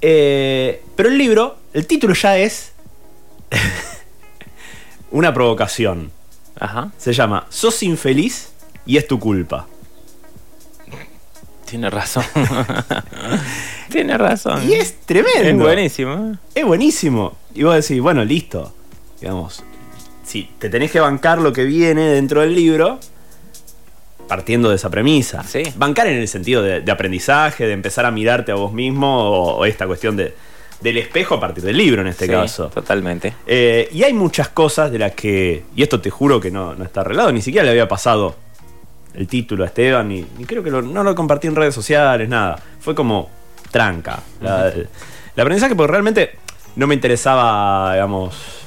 Eh, 0.00 0.82
pero 0.94 1.08
el 1.08 1.18
libro, 1.18 1.56
el 1.72 1.86
título 1.86 2.14
ya 2.14 2.36
es 2.38 2.72
una 5.10 5.34
provocación. 5.34 6.10
Se 6.96 7.12
llama 7.12 7.46
Sos 7.48 7.82
infeliz 7.82 8.52
y 8.86 8.96
es 8.96 9.06
tu 9.06 9.18
culpa. 9.18 9.66
Tiene 11.74 11.90
razón. 11.90 12.24
Tiene 13.90 14.16
razón. 14.16 14.62
Y 14.70 14.74
es 14.74 14.96
tremendo. 15.00 15.48
Es 15.48 15.74
buenísimo. 15.74 16.38
Es 16.54 16.64
buenísimo. 16.64 17.36
Y 17.52 17.64
vos 17.64 17.74
decís, 17.74 18.00
bueno, 18.00 18.24
listo. 18.24 18.72
Digamos, 19.20 19.64
si 20.22 20.48
te 20.60 20.70
tenés 20.70 20.92
que 20.92 21.00
bancar 21.00 21.40
lo 21.40 21.52
que 21.52 21.64
viene 21.64 22.02
dentro 22.02 22.42
del 22.42 22.54
libro, 22.54 23.00
partiendo 24.28 24.70
de 24.70 24.76
esa 24.76 24.88
premisa. 24.88 25.42
Sí. 25.42 25.64
Bancar 25.74 26.06
en 26.06 26.18
el 26.18 26.28
sentido 26.28 26.62
de, 26.62 26.88
aprendizaje, 26.88 27.66
de 27.66 27.72
empezar 27.72 28.06
a 28.06 28.12
mirarte 28.12 28.52
a 28.52 28.54
vos 28.54 28.72
mismo, 28.72 29.56
o, 29.56 29.64
esta 29.64 29.88
cuestión 29.88 30.16
de, 30.16 30.32
del 30.80 30.98
espejo 30.98 31.34
a 31.34 31.40
partir 31.40 31.64
del 31.64 31.76
libro 31.76 32.02
en 32.02 32.06
este 32.06 32.28
caso. 32.28 32.68
Totalmente. 32.68 33.34
Eh, 33.48 33.88
y 33.90 34.04
hay 34.04 34.12
muchas 34.12 34.48
cosas 34.48 34.92
de 34.92 35.00
las 35.00 35.10
que, 35.16 35.64
y 35.74 35.82
esto 35.82 36.00
te 36.00 36.10
juro 36.10 36.38
que 36.38 36.52
no, 36.52 36.76
no 36.76 36.84
está 36.84 37.00
arreglado, 37.00 37.32
ni 37.32 37.42
siquiera 37.42 37.64
le 37.64 37.70
había 37.70 37.88
pasado 37.88 38.43
el 39.14 39.26
título 39.28 39.64
a 39.64 39.66
Esteban, 39.66 40.10
y, 40.12 40.24
creo 40.46 40.62
que 40.62 40.70
no 40.70 41.04
lo 41.04 41.14
compartí 41.14 41.46
en 41.46 41.56
redes 41.56 41.74
sociales, 41.74 42.28
nada. 42.28 42.58
Fue 42.80 42.94
como 42.94 43.30
tranca. 43.70 44.20
La, 44.40 44.72
la 45.34 45.42
aprendizaje, 45.42 45.74
porque 45.74 45.90
realmente 45.90 46.38
no 46.76 46.86
me 46.86 46.94
interesaba, 46.94 47.92
digamos, 47.94 48.64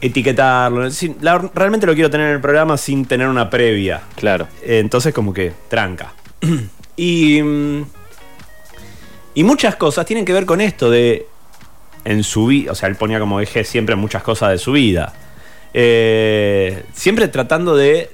etiquetarlo. 0.00 0.88
realmente 1.54 1.86
lo 1.86 1.94
quiero 1.94 2.10
tener 2.10 2.28
en 2.28 2.34
el 2.34 2.40
programa 2.40 2.76
sin 2.76 3.06
tener 3.06 3.28
una 3.28 3.48
previa. 3.48 4.02
Claro. 4.16 4.48
entonces, 4.62 5.14
como 5.14 5.32
que 5.32 5.52
tranca. 5.68 6.12
y. 6.96 7.42
Mm, 7.42 7.84
y 9.34 9.44
muchas 9.44 9.76
cosas 9.76 10.04
tienen 10.04 10.26
que 10.26 10.32
ver 10.34 10.44
con 10.44 10.60
esto 10.60 10.90
de. 10.90 11.26
En 12.04 12.24
su 12.24 12.46
vida. 12.46 12.72
O 12.72 12.74
sea, 12.74 12.88
él 12.88 12.96
ponía 12.96 13.20
como 13.20 13.40
eje 13.40 13.62
siempre 13.62 13.94
muchas 13.94 14.24
cosas 14.24 14.50
de 14.50 14.58
su 14.58 14.72
vida. 14.72 15.12
Eh, 15.74 16.82
siempre 16.92 17.28
tratando 17.28 17.76
de 17.76 18.10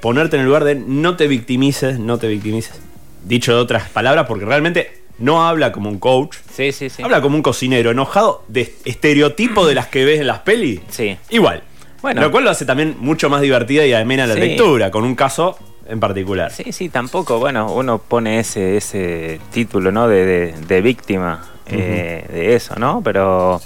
ponerte 0.00 0.36
en 0.36 0.42
el 0.42 0.46
lugar 0.46 0.64
de 0.64 0.74
no 0.74 1.16
te 1.16 1.26
victimices, 1.26 1.98
no 1.98 2.18
te 2.18 2.28
victimices. 2.28 2.80
Dicho 3.24 3.54
de 3.54 3.60
otras 3.60 3.88
palabras, 3.90 4.26
porque 4.26 4.44
realmente 4.44 5.02
no 5.18 5.46
habla 5.46 5.72
como 5.72 5.90
un 5.90 5.98
coach. 5.98 6.36
Sí, 6.52 6.72
sí, 6.72 6.88
sí. 6.88 7.02
Habla 7.02 7.20
como 7.20 7.36
un 7.36 7.42
cocinero 7.42 7.90
enojado 7.90 8.44
de 8.48 8.74
estereotipo 8.84 9.66
de 9.66 9.74
las 9.74 9.88
que 9.88 10.04
ves 10.04 10.20
en 10.20 10.26
las 10.26 10.40
pelis. 10.40 10.80
Sí. 10.88 11.16
Igual. 11.30 11.62
Bueno. 12.00 12.20
Lo 12.20 12.30
cual 12.30 12.44
lo 12.44 12.50
hace 12.50 12.64
también 12.64 12.96
mucho 13.00 13.28
más 13.28 13.40
divertida 13.40 13.84
y 13.84 13.92
amena 13.92 14.26
la 14.26 14.34
lectura, 14.34 14.90
con 14.90 15.04
un 15.04 15.16
caso 15.16 15.58
en 15.88 15.98
particular. 15.98 16.52
Sí, 16.52 16.72
sí, 16.72 16.88
tampoco, 16.90 17.38
bueno, 17.40 17.72
uno 17.72 17.98
pone 17.98 18.38
ese, 18.38 18.76
ese 18.76 19.40
título, 19.52 19.90
¿no? 19.90 20.06
De, 20.06 20.52
de, 20.52 20.80
víctima 20.80 21.44
eh, 21.66 22.24
de 22.30 22.54
eso, 22.54 22.76
¿no? 22.76 23.00
Pero 23.02 23.60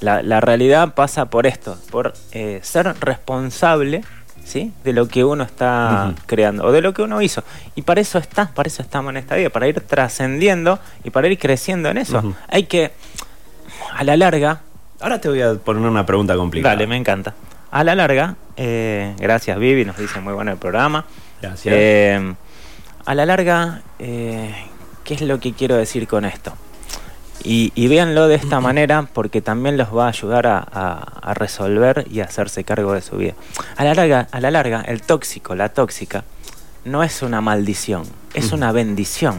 la, 0.00 0.40
realidad 0.40 0.94
pasa 0.94 1.26
por 1.26 1.46
esto, 1.46 1.76
por 1.90 2.14
eh, 2.32 2.60
ser 2.62 2.94
responsable 3.00 4.04
¿sí? 4.44 4.72
de 4.84 4.92
lo 4.92 5.08
que 5.08 5.24
uno 5.24 5.44
está 5.44 6.14
creando 6.26 6.64
o 6.64 6.72
de 6.72 6.80
lo 6.80 6.94
que 6.94 7.02
uno 7.02 7.20
hizo. 7.20 7.42
Y 7.74 7.82
para 7.82 8.00
eso 8.00 8.18
está, 8.18 8.50
para 8.54 8.68
eso 8.68 8.82
estamos 8.82 9.10
en 9.10 9.18
esta 9.18 9.36
vida, 9.36 9.50
para 9.50 9.66
ir 9.68 9.80
trascendiendo 9.80 10.78
y 11.04 11.10
para 11.10 11.28
ir 11.28 11.38
creciendo 11.38 11.88
en 11.88 11.98
eso. 11.98 12.34
Hay 12.48 12.64
que, 12.64 12.92
a 13.94 14.04
la 14.04 14.16
larga... 14.16 14.60
Ahora 15.00 15.20
te 15.20 15.28
voy 15.28 15.42
a 15.42 15.54
poner 15.54 15.82
una 15.82 16.04
pregunta 16.04 16.34
complicada. 16.36 16.74
Dale, 16.74 16.86
me 16.86 16.96
encanta. 16.96 17.34
A 17.70 17.84
la 17.84 17.94
larga, 17.94 18.34
eh, 18.56 19.14
gracias 19.18 19.58
Vivi, 19.58 19.84
nos 19.84 19.96
dice 19.96 20.20
muy 20.20 20.32
bueno 20.32 20.50
el 20.50 20.58
programa. 20.58 21.04
Gracias. 21.40 21.74
Eh, 21.76 22.34
a 23.04 23.14
la 23.14 23.26
larga, 23.26 23.82
¿qué 23.98 24.64
es 25.08 25.20
lo 25.20 25.38
que 25.38 25.52
quiero 25.52 25.76
decir 25.76 26.08
con 26.08 26.24
esto? 26.24 26.52
Y, 27.44 27.88
véanlo 27.88 28.28
de 28.28 28.34
esta 28.34 28.60
manera 28.60 29.08
porque 29.12 29.40
también 29.40 29.76
los 29.76 29.96
va 29.96 30.06
a 30.06 30.08
ayudar 30.08 30.46
a, 30.46 31.34
resolver 31.34 32.06
y 32.10 32.20
a 32.20 32.24
hacerse 32.24 32.64
cargo 32.64 32.92
de 32.92 33.00
su 33.00 33.16
vida. 33.16 33.34
A 33.76 33.84
la, 33.84 33.94
larga, 33.94 34.28
a 34.30 34.40
la 34.40 34.50
larga, 34.50 34.82
el 34.82 35.02
tóxico, 35.02 35.54
la 35.54 35.68
tóxica, 35.68 36.24
no 36.84 37.02
es 37.02 37.22
una 37.22 37.40
maldición, 37.40 38.04
es 38.34 38.52
una 38.52 38.72
bendición. 38.72 39.36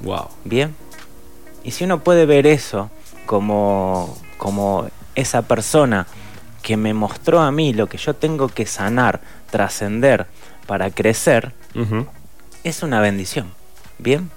Wow. 0.00 0.28
Bien. 0.44 0.74
Y 1.62 1.70
si 1.70 1.84
uno 1.84 2.00
puede 2.00 2.26
ver 2.26 2.46
eso 2.46 2.90
como, 3.26 4.16
como 4.36 4.86
esa 5.14 5.42
persona 5.42 6.06
que 6.62 6.76
me 6.76 6.94
mostró 6.94 7.40
a 7.40 7.50
mí 7.50 7.72
lo 7.72 7.88
que 7.88 7.98
yo 7.98 8.14
tengo 8.14 8.48
que 8.48 8.66
sanar, 8.66 9.20
trascender 9.50 10.26
para 10.66 10.90
crecer, 10.90 11.52
es 12.64 12.82
una 12.82 13.00
bendición. 13.00 13.52
¿Bien? 13.98 14.30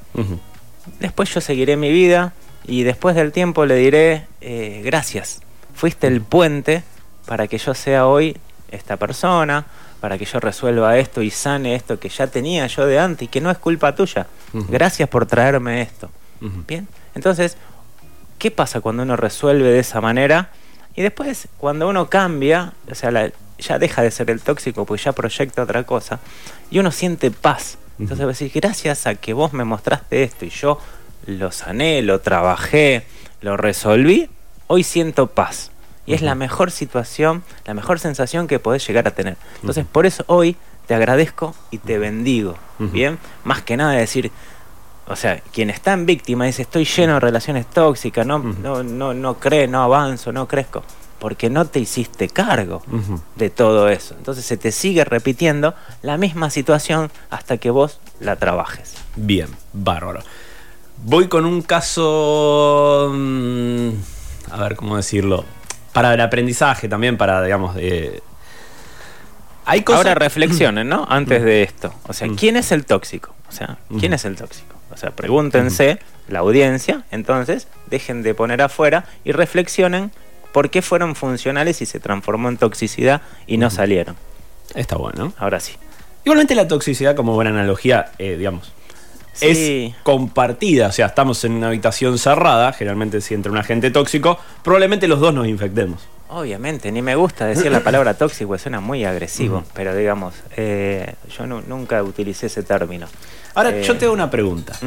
Después 1.00 1.34
yo 1.34 1.42
seguiré 1.42 1.78
mi 1.78 1.92
vida 1.92 2.34
y 2.66 2.84
después 2.84 3.16
del 3.16 3.32
tiempo 3.32 3.66
le 3.66 3.76
diré 3.76 4.28
eh, 4.42 4.82
gracias. 4.84 5.42
Fuiste 5.74 6.08
el 6.08 6.22
puente 6.22 6.84
para 7.26 7.48
que 7.48 7.58
yo 7.58 7.74
sea 7.74 8.08
hoy 8.08 8.38
esta 8.72 8.98
persona, 8.98 9.66
para 10.00 10.18
que 10.18 10.26
yo 10.26 10.40
resuelva 10.40 10.98
esto 10.98 11.22
y 11.22 11.30
sane 11.30 11.76
esto 11.76 12.00
que 12.00 12.10
ya 12.10 12.28
tenía 12.28 12.68
yo 12.68 12.86
de 12.86 13.00
antes 13.00 13.24
y 13.24 13.28
que 13.28 13.42
no 13.42 13.50
es 13.52 13.58
culpa 13.58 13.96
tuya. 13.96 14.28
Gracias 14.54 15.10
por 15.10 15.26
traerme 15.26 15.82
esto. 15.82 16.10
Bien. 16.68 16.88
Entonces, 17.16 17.58
¿qué 18.38 18.52
pasa 18.52 18.82
cuando 18.82 19.04
uno 19.04 19.16
resuelve 19.16 19.70
de 19.70 19.80
esa 19.80 20.02
manera? 20.02 20.52
Y 20.96 21.02
después, 21.02 21.48
cuando 21.58 21.88
uno 21.88 22.10
cambia, 22.10 22.74
o 22.90 22.96
sea, 22.96 23.32
ya 23.60 23.80
deja 23.80 24.02
de 24.02 24.12
ser 24.12 24.30
el 24.30 24.42
tóxico, 24.42 24.86
pues 24.86 25.04
ya 25.04 25.12
proyecta 25.14 25.64
otra 25.64 25.84
cosa, 25.84 26.20
y 26.70 26.80
uno 26.80 26.92
siente 26.92 27.32
paz 27.32 27.78
entonces 28.00 28.20
voy 28.20 28.32
a 28.32 28.38
decir, 28.38 28.52
gracias 28.54 29.08
a 29.08 29.16
que 29.16 29.34
vos 29.34 29.54
me 29.54 29.64
mostraste 29.64 30.24
esto 30.24 30.46
y 30.46 30.50
yo 30.50 30.80
lo 31.26 31.52
sané, 31.52 32.02
lo 32.02 32.20
trabajé, 32.22 33.06
lo 33.42 33.58
resolví, 33.58 34.30
hoy 34.68 34.84
siento 34.84 35.28
paz. 35.28 35.72
Y 36.06 36.14
es 36.14 36.22
la 36.22 36.36
mejor 36.36 36.72
situación, 36.72 37.44
la 37.66 37.74
mejor 37.74 38.00
sensación 38.00 38.48
que 38.48 38.60
podés 38.60 38.88
llegar 38.88 39.08
a 39.08 39.12
tener. 39.12 39.36
Entonces, 39.56 39.86
por 39.86 40.06
eso 40.06 40.24
hoy 40.28 40.56
te 40.86 40.96
agradezco 40.96 41.54
y 41.70 41.80
te 41.80 42.00
bendigo. 42.00 42.56
Bien, 42.80 43.20
más 43.44 43.62
que 43.64 43.76
nada 43.76 43.92
decir, 43.92 44.32
o 45.08 45.16
sea, 45.16 45.42
quien 45.52 45.70
está 45.70 45.94
en 45.94 46.06
víctima 46.06 46.46
dice, 46.46 46.62
estoy 46.62 46.86
lleno 46.86 47.16
de 47.16 47.20
relaciones 47.20 47.66
tóxicas, 47.68 48.26
no, 48.26 48.40
no, 48.40 48.84
no, 48.84 49.14
no 49.14 49.40
creo, 49.40 49.68
no 49.68 49.82
avanzo, 49.84 50.32
no 50.32 50.48
crezco, 50.48 50.84
porque 51.20 51.50
no 51.50 51.66
te 51.66 51.80
hiciste 51.80 52.30
cargo 52.30 52.84
de 53.36 53.50
todo 53.50 53.90
eso. 53.90 54.16
Entonces 54.18 54.46
se 54.46 54.58
te 54.58 54.72
sigue 54.72 55.04
repitiendo 55.04 55.74
la 56.02 56.18
misma 56.18 56.50
situación 56.50 57.12
hasta 57.30 57.58
que 57.58 57.70
vos 57.70 58.00
la 58.20 58.36
trabajes. 58.36 58.96
Bien, 59.16 59.48
bárbaro. 59.74 60.22
Voy 61.04 61.28
con 61.28 61.46
un 61.46 61.62
caso. 61.62 63.12
mm, 63.14 63.90
A 64.52 64.58
ver 64.58 64.76
cómo 64.76 64.96
decirlo. 64.98 65.46
Para 65.94 66.14
el 66.14 66.22
aprendizaje 66.22 66.88
también, 66.88 67.18
para, 67.18 67.42
digamos, 67.44 67.76
de. 67.76 68.22
Hay 69.66 69.82
cosas. 69.84 70.06
Ahora 70.06 70.16
reflexionen, 70.16 70.88
¿no? 70.88 71.06
Antes 71.10 71.44
de 71.44 71.64
esto. 71.64 71.94
O 72.08 72.14
sea. 72.14 72.28
¿quién 72.38 72.56
es 72.58 72.72
el 72.72 72.86
tóxico? 72.86 73.34
O 73.50 73.52
sea, 73.52 73.78
¿quién 74.00 74.14
es 74.14 74.26
el 74.26 74.36
tóxico? 74.36 74.76
O 74.92 74.98
sea, 74.98 75.12
pregúntense, 75.12 76.00
la 76.28 76.40
audiencia, 76.40 77.04
entonces, 77.12 77.68
dejen 77.88 78.24
de 78.24 78.34
poner 78.34 78.62
afuera 78.62 79.06
y 79.24 79.32
reflexionen 79.32 80.12
por 80.52 80.70
qué 80.70 80.82
fueron 80.82 81.16
funcionales 81.16 81.82
y 81.82 81.86
se 81.86 82.00
transformó 82.00 82.50
en 82.50 82.58
toxicidad 82.58 83.22
y 83.46 83.58
no 83.58 83.70
salieron. 83.70 84.16
Está 84.76 84.98
bueno. 84.98 85.34
Ahora 85.38 85.60
sí. 85.60 85.74
Igualmente 86.26 86.56
la 86.56 86.68
toxicidad, 86.68 87.16
como 87.16 87.34
buena 87.34 87.52
analogía, 87.52 88.12
eh, 88.20 88.36
digamos, 88.38 88.72
Sí. 89.34 89.94
es 89.94 90.04
compartida. 90.04 90.88
O 90.88 90.92
sea, 90.92 91.06
estamos 91.08 91.44
en 91.46 91.54
una 91.54 91.68
habitación 91.68 92.18
cerrada, 92.18 92.74
generalmente 92.74 93.22
si 93.22 93.34
entra 93.36 93.52
un 93.52 93.58
agente 93.60 93.92
tóxico, 93.92 94.40
probablemente 94.64 95.08
los 95.08 95.20
dos 95.20 95.34
nos 95.34 95.48
infectemos. 95.48 96.02
Obviamente, 96.30 96.92
ni 96.92 97.02
me 97.02 97.16
gusta 97.16 97.46
decir 97.46 97.72
la 97.72 97.82
palabra 97.82 98.14
tóxico, 98.18 98.58
suena 98.58 98.82
muy 98.82 99.06
agresivo, 99.06 99.64
pero 99.74 99.96
digamos, 99.96 100.34
eh, 100.58 101.14
yo 101.38 101.46
nu- 101.48 101.62
nunca 101.68 102.04
utilicé 102.04 102.48
ese 102.48 102.64
término. 102.64 103.08
Ahora, 103.56 103.70
Eh, 103.70 103.84
yo 103.84 103.96
te 103.98 104.06
hago 104.06 104.14
una 104.14 104.30
pregunta. 104.30 104.78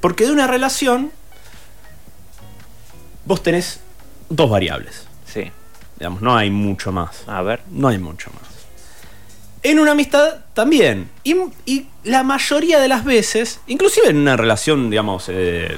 Porque 0.00 0.26
de 0.26 0.30
una 0.32 0.46
relación, 0.46 1.10
vos 3.24 3.42
tenés 3.42 3.80
dos 4.28 4.50
variables. 4.50 5.06
Sí, 5.26 5.50
Digamos, 5.98 6.22
no 6.22 6.36
hay 6.36 6.50
mucho 6.50 6.92
más. 6.92 7.24
a 7.26 7.42
ver. 7.42 7.60
No 7.70 7.88
hay 7.88 7.98
mucho 7.98 8.30
más. 8.30 8.48
En 9.62 9.80
una 9.80 9.92
amistad 9.92 10.44
también. 10.54 11.10
Y, 11.24 11.34
y 11.66 11.88
la 12.04 12.22
mayoría 12.22 12.78
de 12.78 12.86
las 12.88 13.04
veces, 13.04 13.60
inclusive 13.66 14.08
en 14.08 14.18
una 14.18 14.36
relación, 14.36 14.90
digamos, 14.90 15.24
eh, 15.28 15.76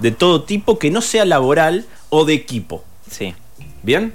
de 0.00 0.10
todo 0.10 0.42
tipo 0.42 0.78
que 0.78 0.90
no 0.90 1.00
sea 1.00 1.24
laboral 1.24 1.86
o 2.10 2.24
de 2.24 2.34
equipo. 2.34 2.84
Sí. 3.08 3.34
¿Bien? 3.82 4.14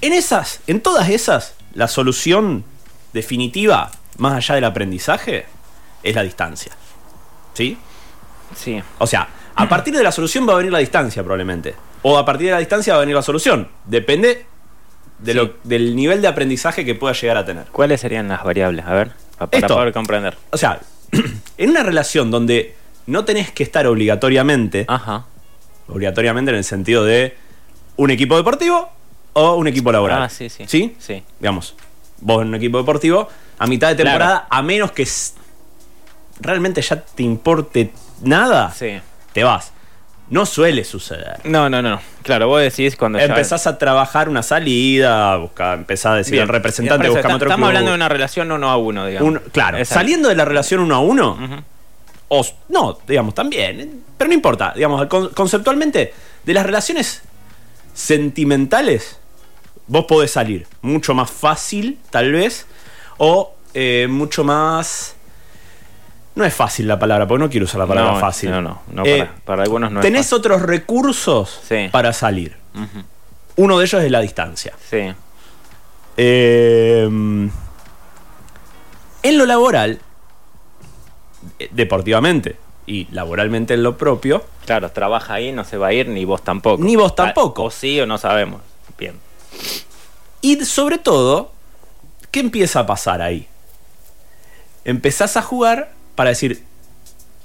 En 0.00 0.12
esas, 0.12 0.60
en 0.66 0.80
todas 0.80 1.08
esas, 1.08 1.54
la 1.72 1.88
solución 1.88 2.64
definitiva, 3.12 3.90
más 4.18 4.34
allá 4.34 4.54
del 4.54 4.64
aprendizaje, 4.64 5.46
es 6.02 6.14
la 6.14 6.22
distancia. 6.22 6.72
¿Sí? 7.54 7.76
Sí. 8.54 8.82
O 8.98 9.06
sea, 9.06 9.28
a 9.56 9.68
partir 9.68 9.96
de 9.96 10.02
la 10.02 10.12
solución 10.12 10.48
va 10.48 10.52
a 10.52 10.56
venir 10.56 10.70
la 10.72 10.78
distancia 10.78 11.22
probablemente. 11.22 11.74
O 12.06 12.18
a 12.18 12.24
partir 12.24 12.46
de 12.48 12.52
la 12.52 12.58
distancia 12.58 12.92
va 12.92 12.98
a 12.98 13.00
venir 13.00 13.14
la 13.16 13.22
solución. 13.22 13.68
Depende 13.86 14.44
de 15.18 15.32
Sí. 15.32 15.38
lo- 15.38 15.54
del 15.64 15.96
nivel 15.96 16.20
de 16.20 16.28
aprendizaje 16.28 16.84
que 16.84 16.94
pueda 16.94 17.14
llegar 17.14 17.36
a 17.38 17.44
tener. 17.44 17.64
¿Cuáles 17.72 18.00
serían 18.00 18.28
las 18.28 18.44
variables? 18.44 18.84
A 18.86 18.92
ver, 18.92 19.12
pa- 19.38 19.46
para 19.46 19.58
Esto. 19.66 19.74
poder 19.74 19.92
comprender. 19.92 20.36
O 20.50 20.56
sea, 20.58 20.80
en 21.58 21.70
una 21.70 21.82
relación 21.82 22.30
donde 22.30 22.74
no 23.06 23.24
tenés 23.24 23.50
que 23.52 23.62
estar 23.62 23.86
obligatoriamente, 23.86 24.84
Ajá. 24.88 25.24
obligatoriamente 25.88 26.50
en 26.50 26.58
el 26.58 26.64
sentido 26.64 27.04
de 27.04 27.36
un 27.96 28.10
equipo 28.10 28.36
deportivo 28.36 28.90
o 29.32 29.54
un 29.54 29.66
equipo 29.68 29.90
laboral. 29.92 30.22
Ah, 30.22 30.28
sí, 30.28 30.48
sí. 30.50 30.64
¿Sí? 30.66 30.96
Sí. 30.98 31.22
Digamos, 31.40 31.74
vos 32.20 32.42
en 32.42 32.48
un 32.48 32.54
equipo 32.56 32.78
deportivo, 32.78 33.28
a 33.58 33.66
mitad 33.66 33.88
de 33.88 33.94
temporada, 33.94 34.46
a 34.50 34.62
menos 34.62 34.92
que 34.92 35.06
realmente 36.40 36.82
ya 36.82 37.00
te 37.00 37.22
importe 37.22 37.92
nada, 38.22 38.72
Sí. 38.72 39.00
te 39.32 39.44
vas. 39.44 39.72
No 40.30 40.46
suele 40.46 40.84
suceder. 40.84 41.38
No, 41.44 41.68
no, 41.68 41.82
no. 41.82 42.00
Claro, 42.22 42.48
vos 42.48 42.60
decís 42.62 42.96
cuando 42.96 43.18
ya- 43.18 43.26
Empezás 43.26 43.66
a 43.66 43.76
trabajar 43.78 44.28
una 44.28 44.42
salida, 44.42 45.36
busca, 45.36 45.74
empezás 45.74 46.12
a 46.12 46.14
decir 46.16 46.32
Bien. 46.32 46.42
al 46.44 46.48
representante, 46.48 47.08
buscame 47.10 47.34
otro 47.34 47.46
Estamos 47.48 47.58
club. 47.66 47.68
hablando 47.68 47.90
de 47.90 47.96
una 47.96 48.08
relación 48.08 48.50
uno 48.50 48.70
a 48.70 48.76
uno, 48.78 49.06
digamos. 49.06 49.28
Un- 49.28 49.38
claro, 49.52 49.84
saliendo 49.84 50.28
de 50.30 50.34
la 50.34 50.44
relación 50.46 50.80
uno 50.80 50.94
a 50.94 51.00
uno, 51.00 51.62
o 52.28 52.46
no, 52.70 52.98
digamos, 53.06 53.34
también, 53.34 54.02
pero 54.16 54.28
no 54.28 54.34
importa, 54.34 54.72
digamos, 54.74 55.06
con- 55.06 55.28
conceptualmente, 55.30 56.14
de 56.44 56.54
las 56.54 56.64
relaciones 56.64 57.22
sentimentales, 57.92 59.18
vos 59.86 60.06
podés 60.06 60.30
salir 60.30 60.66
mucho 60.82 61.14
más 61.14 61.30
fácil, 61.30 61.98
tal 62.10 62.32
vez, 62.32 62.66
o 63.18 63.54
eh, 63.74 64.06
mucho 64.08 64.42
más... 64.44 65.13
No 66.34 66.44
es 66.44 66.52
fácil 66.54 66.88
la 66.88 66.98
palabra, 66.98 67.28
porque 67.28 67.44
no 67.44 67.50
quiero 67.50 67.64
usar 67.64 67.78
la 67.80 67.86
palabra 67.86 68.12
No, 68.14 68.20
fácil. 68.20 68.50
no, 68.50 68.60
no, 68.60 68.82
no, 68.90 69.04
Eh, 69.06 69.18
para- 69.20 69.34
para 69.44 69.62
algunos 69.62 69.92
no 69.92 70.00
es 70.00 70.04
Tenés 70.04 70.26
fácil. 70.26 70.38
otros 70.38 70.62
recursos 70.62 71.60
Sí. 71.68 71.88
para 71.92 72.12
salir. 72.12 72.56
Uno 73.56 73.78
de 73.78 73.84
ellos 73.84 74.02
es 74.02 74.10
la 74.10 74.20
distancia. 74.20 74.74
Sí. 74.90 75.12
Eh, 76.16 77.04
en 79.22 79.38
lo 79.38 79.46
laboral, 79.46 80.00
eh, 81.58 81.68
deportivamente 81.72 82.56
y 82.86 83.06
laboralmente 83.12 83.74
en 83.74 83.82
lo 83.82 83.96
propio, 83.96 84.44
Claro, 84.66 84.90
trabaja 84.90 85.34
ahí, 85.34 85.52
no 85.52 85.62
se 85.64 85.76
va 85.76 85.88
a 85.88 85.92
ir, 85.92 86.08
ni 86.08 86.24
vos 86.24 86.42
tampoco. 86.42 86.82
Ni 86.82 86.96
vos 86.96 87.14
tampoco. 87.14 87.64
O 87.64 87.70
sí 87.70 88.00
o 88.00 88.06
no 88.06 88.18
sabemos. 88.18 88.60
Bien. 88.98 89.18
y 90.40 90.62
sobre 90.64 90.98
todo, 90.98 91.52
¿qué 92.30 92.40
empieza 92.40 92.80
a 92.80 92.86
pasar 92.86 93.22
ahí? 93.22 93.46
Empezás 94.84 95.36
a 95.38 95.42
jugar 95.42 95.92
para 96.14 96.30
decir, 96.30 96.62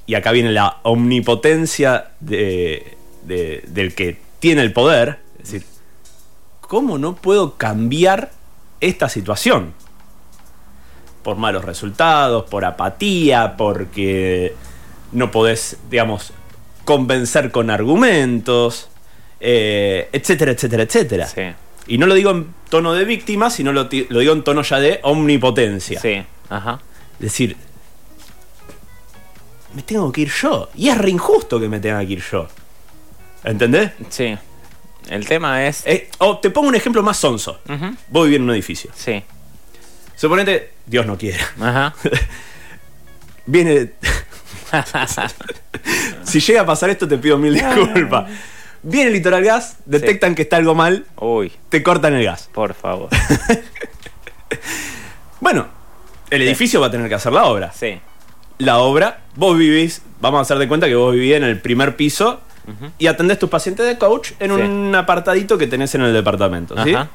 y 0.05 0.15
acá 0.15 0.31
viene 0.31 0.51
la 0.51 0.77
omnipotencia 0.83 2.11
de- 2.19 2.97
de- 3.23 3.63
del 3.67 3.93
que 3.95 4.17
tiene 4.39 4.61
el 4.61 4.73
poder, 4.73 5.19
es 5.41 5.51
decir, 5.51 5.65
¿cómo 6.61 6.97
no 6.97 7.15
puedo 7.15 7.55
cambiar 7.57 8.31
esta 8.81 9.09
situación? 9.09 9.73
Por 11.23 11.37
malos 11.37 11.65
resultados, 11.65 12.45
por 12.49 12.63
apatía, 12.65 13.55
porque 13.57 14.53
no 15.11 15.31
podés, 15.31 15.77
digamos, 15.89 16.31
convencer 16.85 17.51
con 17.51 17.69
argumentos, 17.69 18.89
eh, 19.39 20.09
etcétera, 20.11 20.51
etcétera, 20.51 20.83
etcétera. 20.83 21.27
Sí. 21.27 21.41
Y 21.87 21.97
no 21.97 22.05
lo 22.05 22.13
digo 22.13 22.31
en 22.31 22.47
tono 22.69 22.93
de 22.93 23.03
víctima, 23.05 23.49
sino 23.49 23.73
lo, 23.73 23.83
lo 24.09 24.19
digo 24.19 24.33
en 24.33 24.43
tono 24.43 24.61
ya 24.63 24.79
de 24.79 24.99
omnipotencia. 25.03 25.99
Sí. 25.99 26.23
Ajá. 26.49 26.79
Es 27.15 27.19
decir, 27.19 27.57
me 29.73 29.81
tengo 29.83 30.11
que 30.11 30.21
ir 30.21 30.31
yo. 30.31 30.69
Y 30.75 30.89
es 30.89 30.97
re 30.97 31.09
injusto 31.09 31.59
que 31.59 31.67
me 31.69 31.79
tenga 31.79 31.99
que 32.05 32.13
ir 32.13 32.23
yo. 32.31 32.47
¿Entendés? 33.43 33.91
Sí. 34.09 34.37
El 35.09 35.25
tema 35.27 35.65
es. 35.65 35.83
Eh, 35.85 36.09
o 36.19 36.37
te 36.39 36.49
pongo 36.49 36.67
un 36.67 36.75
ejemplo 36.75 37.01
más 37.03 37.17
sonso. 37.17 37.59
Ujú. 37.67 37.95
Vos 38.09 38.25
vivís 38.25 38.37
en 38.37 38.43
un 38.43 38.51
edificio. 38.51 38.91
Sí. 38.95 39.23
Suponete, 40.15 40.73
Dios 40.85 41.05
no 41.05 41.17
quiera. 41.17 41.43
Ajá. 41.59 41.95
Viene. 43.45 43.91
si 46.23 46.39
llega 46.39 46.61
a 46.61 46.65
pasar 46.65 46.89
esto, 46.89 47.07
te 47.07 47.17
pido 47.17 47.37
mil 47.37 47.53
disculpas. 47.53 48.29
Viene 48.83 49.07
el 49.07 49.13
litoral 49.13 49.43
gas, 49.43 49.77
detectan 49.85 50.35
que 50.35 50.43
está 50.43 50.55
algo 50.57 50.73
mal, 50.73 51.05
Uy, 51.17 51.51
te 51.67 51.83
cortan 51.83 52.13
el 52.13 52.23
gas. 52.23 52.49
por 52.53 52.73
favor. 52.73 53.09
Bueno, 55.41 55.67
el 56.29 56.41
edificio 56.41 56.81
va 56.81 56.87
a 56.87 56.91
tener 56.91 57.07
que 57.07 57.15
hacer 57.15 57.31
la 57.31 57.45
obra. 57.45 57.71
Sí. 57.71 57.97
La 58.59 58.77
obra, 58.79 59.21
vos 59.35 59.57
vivís, 59.57 60.01
vamos 60.21 60.37
a 60.39 60.41
hacer 60.43 60.57
de 60.59 60.67
cuenta 60.67 60.87
que 60.87 60.95
vos 60.95 61.13
vivís 61.13 61.33
en 61.35 61.43
el 61.43 61.59
primer 61.59 61.95
piso 61.95 62.41
y 62.99 63.07
atendés 63.07 63.39
tus 63.39 63.49
pacientes 63.49 63.85
de 63.87 63.97
coach 63.97 64.33
en 64.39 64.55
Sí. 64.55 64.61
un 64.61 64.93
apartadito 64.95 65.57
que 65.57 65.65
tenés 65.65 65.95
en 65.95 66.01
el 66.01 66.13
departamento, 66.13 66.75
¿sí? 66.83 66.93
Ajá. 66.93 67.07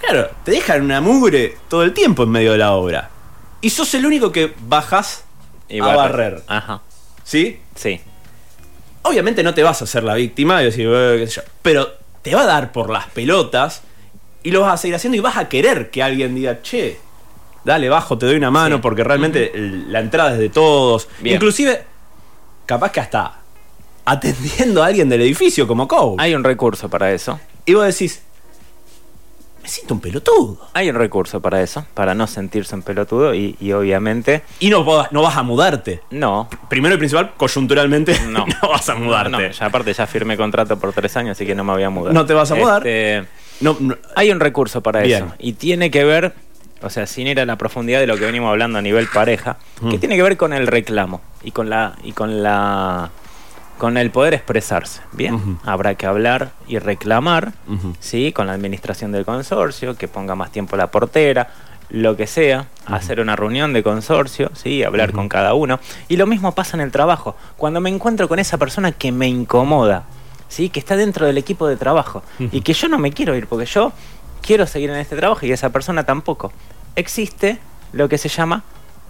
Claro, 0.00 0.28
te 0.44 0.50
dejan 0.52 0.82
una 0.82 1.00
mugre 1.00 1.56
todo 1.68 1.82
el 1.82 1.94
tiempo 1.94 2.24
en 2.24 2.28
medio 2.30 2.52
de 2.52 2.58
la 2.58 2.72
obra. 2.72 3.08
Y 3.62 3.70
sos 3.70 3.94
el 3.94 4.04
único 4.04 4.30
que 4.32 4.52
bajas 4.68 5.24
Y 5.68 5.80
a 5.80 5.84
barre. 5.86 5.96
barrer, 5.96 6.42
Ajá. 6.46 6.82
¿sí? 7.24 7.58
Sí. 7.74 8.00
Obviamente 9.02 9.42
no 9.42 9.54
te 9.54 9.62
vas 9.62 9.80
a 9.80 9.84
hacer 9.84 10.04
la 10.04 10.14
víctima 10.14 10.60
y 10.60 10.66
decir, 10.66 10.88
"Eh, 10.92 11.16
qué 11.20 11.26
sé 11.26 11.36
yo", 11.36 11.42
pero 11.62 11.88
te 12.20 12.34
va 12.34 12.42
a 12.42 12.46
dar 12.46 12.70
por 12.72 12.90
las 12.90 13.06
pelotas 13.06 13.80
y 14.42 14.50
lo 14.50 14.60
vas 14.60 14.74
a 14.74 14.76
seguir 14.76 14.96
haciendo 14.96 15.16
y 15.16 15.20
vas 15.20 15.38
a 15.38 15.48
querer 15.48 15.90
que 15.90 16.02
alguien 16.02 16.34
diga, 16.34 16.60
che, 16.60 16.98
dale, 17.64 17.88
bajo, 17.88 18.16
te 18.18 18.26
doy 18.26 18.36
una 18.36 18.50
mano, 18.50 18.76
Sí. 18.76 18.82
porque 18.82 19.02
realmente 19.04 19.52
la 19.54 20.00
entrada 20.00 20.32
es 20.32 20.38
de 20.38 20.48
todos. 20.50 21.08
Bien. 21.20 21.36
Inclusive, 21.36 21.82
capaz 22.66 22.92
que 22.92 23.00
hasta 23.00 23.38
atendiendo 24.04 24.82
a 24.82 24.86
alguien 24.86 25.08
del 25.08 25.22
edificio 25.22 25.66
como 25.66 25.88
coach. 25.88 26.16
Hay 26.20 26.34
un 26.34 26.44
recurso 26.44 26.88
para 26.90 27.12
eso. 27.12 27.40
Y 27.66 27.72
vos 27.74 27.86
decís, 27.86 28.22
me 29.62 29.68
siento 29.70 29.94
un 29.94 30.00
pelotudo. 30.00 30.58
Hay 30.74 30.90
un 30.90 30.96
recurso 30.96 31.40
para 31.40 31.62
eso, 31.62 31.86
para 31.94 32.14
no 32.14 32.26
sentirse 32.26 32.74
un 32.74 32.82
pelotudo 32.82 33.34
y, 33.34 33.56
y 33.60 33.72
obviamente 33.72 34.42
Y 34.60 34.68
no, 34.68 34.84
vas- 34.84 35.10
no 35.10 35.22
vas 35.22 35.38
a 35.38 35.42
mudarte. 35.42 36.02
no. 36.10 36.50
Primero 36.68 36.96
y 36.96 36.98
principal, 36.98 37.32
coyunturalmente, 37.38 38.14
No. 38.28 38.44
no, 38.46 38.68
vas 38.68 38.86
a 38.90 38.94
mudarte. 38.94 39.30
No, 39.30 39.40
ya 39.40 39.64
aparte 39.64 39.94
ya 39.94 40.06
firmé 40.06 40.36
contrato 40.36 40.78
por 40.78 40.92
tres 40.92 41.16
años, 41.16 41.32
así 41.32 41.46
que 41.46 41.54
no 41.54 41.64
me 41.64 41.72
voy 41.72 41.82
a 41.82 41.88
mudar. 41.88 42.12
No 42.12 42.26
te 42.26 42.34
vas 42.34 42.50
a 42.50 42.56
mudar. 42.56 42.86
Este, 42.86 43.26
No, 43.62 43.74
no- 43.80 43.96
hay 44.16 44.30
un 44.30 44.40
recurso 44.40 44.82
para 44.82 45.00
Bien. 45.00 45.24
eso. 45.24 45.34
Y 45.38 45.54
tiene 45.54 45.90
que 45.90 46.04
ver, 46.04 46.34
o 46.84 46.90
sea, 46.90 47.06
sin 47.06 47.26
ir 47.26 47.40
a 47.40 47.46
la 47.46 47.56
profundidad 47.56 48.00
de 48.00 48.06
lo 48.06 48.16
que 48.16 48.26
venimos 48.26 48.50
hablando 48.50 48.78
a 48.78 48.82
nivel 48.82 49.08
pareja, 49.08 49.56
que 49.90 49.98
tiene 49.98 50.16
que 50.16 50.22
ver 50.22 50.36
con 50.36 50.52
el 50.52 50.66
reclamo 50.66 51.20
y 51.42 51.50
con 51.50 51.70
la 51.70 51.96
y 52.02 52.12
con 52.12 52.42
la 52.42 53.10
con 53.78 53.96
el 53.96 54.10
poder 54.10 54.34
expresarse. 54.34 55.00
Bien, 55.12 55.58
habrá 55.64 55.96
que 55.96 56.06
hablar 56.06 56.52
y 56.68 56.78
reclamar, 56.78 57.52
¿sí? 57.98 58.32
Con 58.32 58.46
la 58.46 58.52
administración 58.52 59.12
del 59.12 59.24
consorcio, 59.24 59.96
que 59.96 60.06
ponga 60.06 60.34
más 60.34 60.52
tiempo 60.52 60.76
la 60.76 60.90
portera, 60.90 61.48
lo 61.90 62.16
que 62.16 62.26
sea, 62.26 62.66
hacer 62.86 63.20
una 63.20 63.36
reunión 63.36 63.72
de 63.72 63.82
consorcio, 63.82 64.50
¿sí? 64.54 64.82
hablar 64.82 65.12
con 65.12 65.28
cada 65.28 65.54
uno. 65.54 65.80
Y 66.08 66.16
lo 66.16 66.26
mismo 66.26 66.52
pasa 66.52 66.76
en 66.76 66.80
el 66.80 66.90
trabajo. 66.90 67.36
Cuando 67.56 67.80
me 67.80 67.90
encuentro 67.90 68.28
con 68.28 68.38
esa 68.38 68.58
persona 68.58 68.92
que 68.92 69.12
me 69.12 69.28
incomoda, 69.28 70.04
¿sí? 70.48 70.70
que 70.70 70.80
está 70.80 70.96
dentro 70.96 71.26
del 71.26 71.38
equipo 71.38 71.66
de 71.66 71.76
trabajo 71.76 72.22
y 72.38 72.62
que 72.62 72.72
yo 72.72 72.88
no 72.88 72.98
me 72.98 73.12
quiero 73.12 73.36
ir 73.36 73.46
porque 73.46 73.66
yo 73.66 73.92
quiero 74.42 74.66
seguir 74.66 74.90
en 74.90 74.96
este 74.96 75.16
trabajo 75.16 75.46
y 75.46 75.52
esa 75.52 75.70
persona 75.70 76.04
tampoco. 76.04 76.52
Existe 76.96 77.58
lo 77.92 78.08
que 78.08 78.18
se 78.18 78.28
llama 78.28 78.64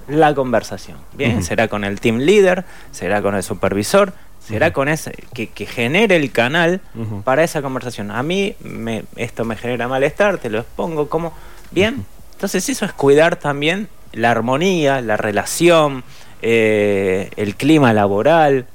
la 0.09 0.35
conversación. 0.35 0.99
Bien, 1.14 1.42
será 1.42 1.68
con 1.68 1.85
el 1.85 2.01
team 2.01 2.18
leader, 2.18 2.64
será 2.92 3.23
con 3.23 3.35
el 3.35 3.42
supervisor, 3.42 4.12
será 4.47 4.73
con 4.73 4.88
ese 4.88 5.12
que, 5.33 5.66
genere 5.66 6.16
el 6.16 6.31
canal 6.31 6.81
para 7.25 7.44
esa 7.44 7.62
conversación. 7.62 8.11
A 8.11 8.23
mí 8.23 8.55
me, 8.61 9.05
esto 9.16 9.44
me 9.44 9.57
genera 9.57 9.88
malestar, 9.88 10.38
te 10.38 10.51
lo 10.51 10.61
expongo 10.61 11.09
como 11.09 11.33
bien. 11.70 12.05
Entonces 12.35 12.68
eso 12.68 12.85
es 12.85 12.92
cuidar 12.92 13.37
también 13.37 13.88
la 14.12 14.31
armonía, 14.31 15.01
la 15.01 15.16
relación, 15.16 16.05
eh, 16.42 17.31
el 17.37 17.57
clima 17.57 17.92
laboral. 17.92 18.66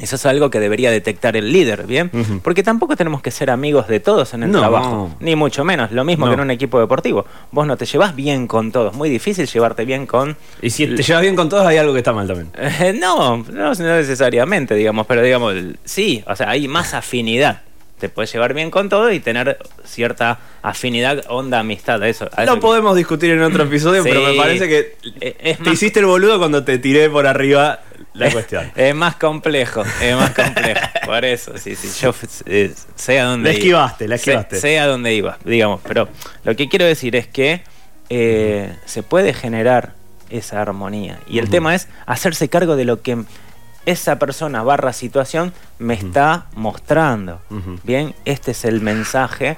Eso 0.00 0.16
es 0.16 0.26
algo 0.26 0.50
que 0.50 0.60
debería 0.60 0.90
detectar 0.90 1.36
el 1.36 1.52
líder, 1.52 1.86
¿bien? 1.86 2.10
Porque 2.42 2.62
tampoco 2.62 2.96
tenemos 2.96 3.22
que 3.22 3.30
ser 3.30 3.50
amigos 3.50 3.88
de 3.88 4.00
todos 4.00 4.34
en 4.34 4.44
el 4.44 4.52
trabajo, 4.52 5.10
ni 5.20 5.36
mucho 5.36 5.64
menos. 5.64 5.92
Lo 5.92 6.04
mismo 6.04 6.26
que 6.26 6.34
en 6.34 6.40
un 6.40 6.50
equipo 6.50 6.78
deportivo. 6.78 7.26
Vos 7.50 7.66
no 7.66 7.76
te 7.76 7.86
llevas 7.86 8.14
bien 8.14 8.46
con 8.46 8.72
todos. 8.72 8.94
Muy 8.94 9.10
difícil 9.10 9.46
llevarte 9.46 9.84
bien 9.84 10.06
con. 10.06 10.36
Y 10.62 10.70
si 10.70 10.86
te 10.86 11.02
llevas 11.02 11.22
bien 11.22 11.36
con 11.36 11.48
todos, 11.48 11.66
hay 11.66 11.78
algo 11.78 11.92
que 11.92 11.98
está 11.98 12.12
mal 12.12 12.26
también. 12.26 12.50
no, 13.00 13.38
no 13.38 13.70
necesariamente, 13.74 14.74
digamos, 14.74 15.06
pero 15.06 15.22
digamos, 15.22 15.54
sí, 15.84 16.22
o 16.26 16.36
sea, 16.36 16.50
hay 16.50 16.68
más 16.68 16.94
afinidad 16.94 17.62
te 18.00 18.08
puedes 18.08 18.32
llevar 18.32 18.54
bien 18.54 18.70
con 18.70 18.88
todo 18.88 19.12
y 19.12 19.20
tener 19.20 19.58
cierta 19.84 20.40
afinidad, 20.62 21.24
onda, 21.28 21.60
amistad. 21.60 22.02
Eso, 22.02 22.28
no 22.44 22.58
podemos 22.58 22.96
discutir 22.96 23.30
en 23.30 23.42
otro 23.42 23.64
episodio, 23.64 24.02
pero 24.02 24.22
me 24.22 24.34
parece 24.34 24.68
que 24.68 24.96
eh, 25.20 25.56
te 25.62 25.70
hiciste 25.70 26.00
el 26.00 26.06
boludo 26.06 26.38
cuando 26.38 26.64
te 26.64 26.78
tiré 26.78 27.08
por 27.08 27.26
arriba 27.26 27.80
la 28.14 28.30
cuestión. 28.30 28.72
Es 28.76 28.94
más 28.94 29.16
complejo, 29.16 29.84
es 30.02 30.16
más 30.16 30.30
complejo. 30.30 30.80
por 31.04 31.24
eso, 31.24 31.56
sí, 31.58 31.76
sí. 31.76 31.88
Yo 32.00 32.14
eh, 32.46 32.72
sé 32.96 33.20
a 33.20 33.24
dónde 33.26 33.50
La 33.50 33.56
esquivaste, 33.56 34.08
la 34.08 34.14
esquivaste. 34.16 34.56
Sé, 34.56 34.78
a 34.80 34.86
dónde 34.86 35.14
iba, 35.14 35.38
digamos. 35.44 35.80
Pero 35.86 36.08
lo 36.44 36.56
que 36.56 36.68
quiero 36.68 36.86
decir 36.86 37.14
es 37.14 37.26
que 37.26 37.62
eh, 38.08 38.74
se 38.86 39.02
puede 39.02 39.34
generar 39.34 39.92
esa 40.30 40.62
armonía. 40.62 41.20
Y 41.28 41.38
el 41.38 41.50
tema 41.50 41.74
es 41.74 41.88
hacerse 42.06 42.48
cargo 42.48 42.76
de 42.76 42.84
lo 42.84 43.02
que 43.02 43.18
esa 43.86 44.18
persona 44.18 44.62
barra 44.62 44.92
situación 44.92 45.52
me 45.78 45.94
está 45.94 46.46
mostrando. 46.54 47.40
Bien, 47.82 48.14
este 48.24 48.50
es 48.52 48.64
el 48.64 48.80
mensaje 48.80 49.56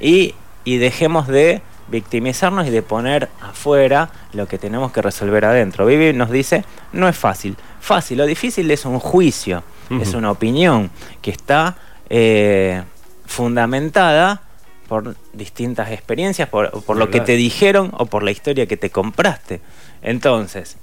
y, 0.00 0.34
dejemos 0.64 1.26
de 1.28 1.62
victimizarnos 1.88 2.66
y 2.66 2.70
de 2.70 2.82
poner 2.82 3.28
afuera 3.42 4.10
lo 4.32 4.48
que 4.48 4.58
tenemos 4.58 4.92
que 4.92 5.02
resolver 5.02 5.44
adentro. 5.44 5.84
Vivi 5.86 6.12
nos 6.12 6.30
dice, 6.30 6.64
no 6.92 7.08
es 7.08 7.16
fácil. 7.16 7.56
Fácil, 7.80 8.18
lo 8.18 8.26
difícil 8.26 8.70
es 8.70 8.84
un 8.86 8.98
juicio, 8.98 9.62
es 10.00 10.14
una 10.14 10.30
opinión 10.30 10.90
que 11.20 11.30
está 11.30 11.76
eh, 12.08 12.82
fundamentada 13.26 14.42
por 14.88 15.14
distintas 15.32 15.90
experiencias, 15.90 16.48
por, 16.48 16.96
lo 16.96 17.10
que 17.10 17.20
te 17.20 17.36
dijeron 17.36 17.90
o 17.98 18.06
por 18.06 18.22
la 18.22 18.30
historia 18.30 18.66
que 18.66 18.76
te 18.76 18.90
compraste. 18.90 19.60
Entonces, 20.02 20.76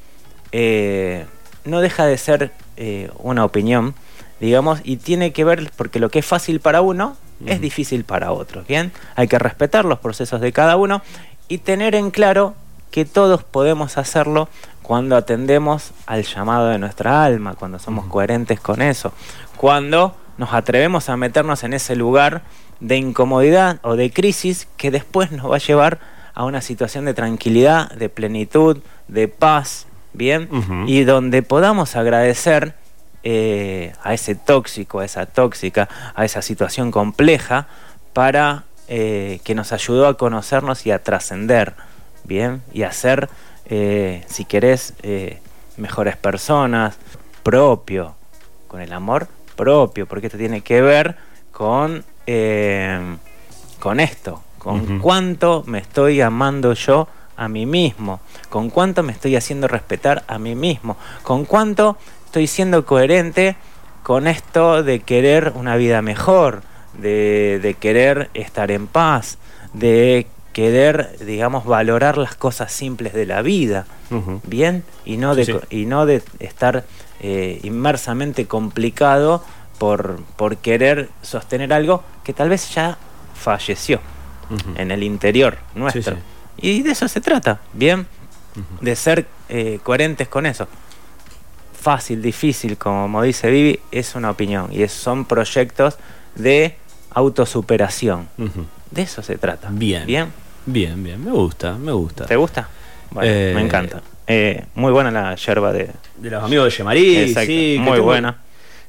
eh, 0.52 1.26
no 1.66 1.82
deja 1.82 2.06
de 2.06 2.18
ser 2.18 2.52
eh, 2.84 3.12
una 3.20 3.46
opinión, 3.46 3.94
digamos, 4.40 4.82
y 4.84 4.98
tiene 4.98 5.34
que 5.34 5.44
ver 5.44 5.72
porque 5.76 6.00
lo 6.00 6.10
que 6.10 6.18
es 6.18 6.26
fácil 6.26 6.60
para 6.60 6.82
uno 6.82 7.16
es 7.46 7.62
difícil 7.62 8.06
para 8.06 8.32
otro, 8.32 8.64
¿bien? 8.68 8.92
Hay 9.16 9.28
que 9.28 9.38
respetar 9.38 9.86
los 9.86 10.00
procesos 10.00 10.42
de 10.42 10.52
cada 10.52 10.78
uno 10.78 11.04
y 11.48 11.60
tener 11.60 11.94
en 11.94 12.10
claro 12.10 12.56
que 12.90 13.06
todos 13.06 13.44
podemos 13.44 14.00
hacerlo 14.00 14.50
cuando 14.82 15.16
atendemos 15.16 15.92
al 16.08 16.24
llamado 16.24 16.70
de 16.70 16.80
nuestra 16.80 17.24
alma, 17.24 17.54
cuando 17.54 17.78
somos 17.78 18.08
coherentes 18.08 18.60
con 18.60 18.82
eso, 18.82 19.14
cuando 19.58 20.16
nos 20.40 20.52
atrevemos 20.52 21.08
a 21.10 21.18
meternos 21.18 21.64
en 21.64 21.74
ese 21.74 21.96
lugar 21.96 22.42
de 22.80 22.98
incomodidad 22.98 23.78
o 23.84 23.96
de 23.96 24.12
crisis 24.12 24.68
que 24.78 24.90
después 24.90 25.32
nos 25.32 25.52
va 25.52 25.58
a 25.58 25.60
llevar 25.60 26.00
a 26.34 26.46
una 26.46 26.62
situación 26.62 27.06
de 27.06 27.14
tranquilidad, 27.14 27.92
de 27.92 28.10
plenitud, 28.10 28.80
de 29.08 29.28
paz, 29.28 29.86
¿bien? 30.14 30.50
Y 30.88 31.04
donde 31.04 31.42
podamos 31.42 31.96
agradecer 31.96 32.76
eh, 33.24 33.94
a 34.04 34.16
ese 34.16 34.34
tóxico, 34.34 35.00
a 35.00 35.06
esa 35.06 35.28
tóxica, 35.28 35.88
a 36.16 36.26
esa 36.26 36.42
situación 36.42 36.92
compleja, 36.92 37.68
para 38.14 38.64
eh, 38.88 39.40
que 39.44 39.54
nos 39.54 39.72
ayudó 39.72 40.08
a 40.08 40.18
conocernos 40.18 40.86
y 40.86 40.92
a 40.92 41.04
trascender, 41.04 41.74
¿bien? 42.24 42.64
Y 42.74 42.84
a 42.84 42.92
ser, 42.92 43.30
eh, 43.66 44.26
si 44.28 44.46
querés, 44.46 44.96
mejores 45.78 46.18
personas, 46.18 46.98
propio, 47.44 48.16
con 48.68 48.82
el 48.82 48.92
amor 48.92 49.28
propio, 49.56 50.08
porque 50.08 50.28
esto 50.28 50.38
tiene 50.38 50.62
que 50.62 50.82
ver 50.82 51.16
con, 51.52 52.04
con 53.80 54.00
esto, 54.00 54.44
con 54.58 55.00
cuánto 55.00 55.64
me 55.68 55.78
estoy 55.78 56.22
amando 56.22 56.74
yo 56.74 57.08
a 57.38 57.48
mí 57.48 57.66
mismo, 57.66 58.20
con 58.50 58.70
cuánto 58.70 59.04
me 59.04 59.12
estoy 59.12 59.36
haciendo 59.36 59.68
respetar 59.68 60.24
a 60.28 60.38
mí 60.38 60.56
mismo, 60.56 60.98
con 61.24 61.46
cuánto 61.46 61.98
estoy 62.26 62.48
siendo 62.48 62.86
coherente 62.86 63.56
con 64.04 64.28
esto 64.28 64.84
de 64.84 65.00
querer 65.02 65.54
una 65.56 65.76
vida 65.76 66.02
mejor, 66.02 66.64
de, 66.94 67.76
querer 67.80 68.30
estar 68.34 68.72
en 68.72 68.88
paz, 68.88 69.38
de 69.74 70.28
querer, 70.54 71.18
digamos, 71.26 71.66
valorar 71.66 72.18
las 72.18 72.36
cosas 72.36 72.72
simples 72.72 73.14
de 73.14 73.26
la 73.26 73.42
vida, 73.42 73.86
¿bien? 74.46 74.84
Y 75.06 75.18
no 75.18 75.36
de, 75.36 75.62
Y 75.70 75.86
no 75.86 76.06
de 76.06 76.24
estar 76.40 76.84
eh, 77.22 77.60
inmersamente 77.64 78.48
complicado 78.48 79.44
por, 79.78 80.22
por 80.36 80.58
querer 80.58 81.10
sostener 81.22 81.74
algo 81.74 82.04
que 82.24 82.34
tal 82.34 82.50
vez 82.50 82.74
ya 82.74 82.98
falleció 83.34 84.00
en 84.76 84.92
el 84.92 85.04
interior 85.04 85.58
nuestro. 85.76 86.18
Y 86.62 86.84
de 86.84 86.92
eso 86.92 87.08
se 87.08 87.22
trata, 87.22 87.60
¿bien? 87.74 88.06
De 88.82 88.96
ser 88.96 89.26
eh, 89.50 89.80
coherentes 89.84 90.28
con 90.28 90.46
eso. 90.46 90.68
Fácil, 91.80 92.22
difícil, 92.22 92.78
como 92.78 93.24
dice 93.24 93.50
Vivi, 93.50 93.80
es 93.92 94.14
una 94.16 94.30
opinión 94.30 94.70
y 94.72 94.88
son 94.88 95.26
proyectos 95.26 95.98
de 96.36 96.76
autosuperación. 97.12 98.30
De 98.92 99.02
eso 99.02 99.24
se 99.24 99.38
trata. 99.38 99.70
Bien. 99.72 100.06
Bien. 100.06 100.32
Bien, 100.66 101.04
bien. 101.04 101.24
Me 101.24 101.32
gusta, 101.32 101.74
me 101.74 101.92
gusta. 101.92 102.26
¿Te 102.26 102.36
gusta? 102.36 102.70
Bueno, 103.10 103.32
me 103.32 103.62
eh, 103.62 103.66
encanta. 103.66 104.02
Eh, 104.28 104.66
muy 104.76 104.92
buena 104.92 105.10
la 105.10 105.36
yerba 105.36 105.74
de... 105.74 105.90
De 106.18 106.30
los 106.30 106.44
amigos 106.44 106.66
de 106.66 106.78
Yemarí, 106.78 107.34
sí. 107.34 107.78
Muy 107.80 108.00
buena. 108.00 108.38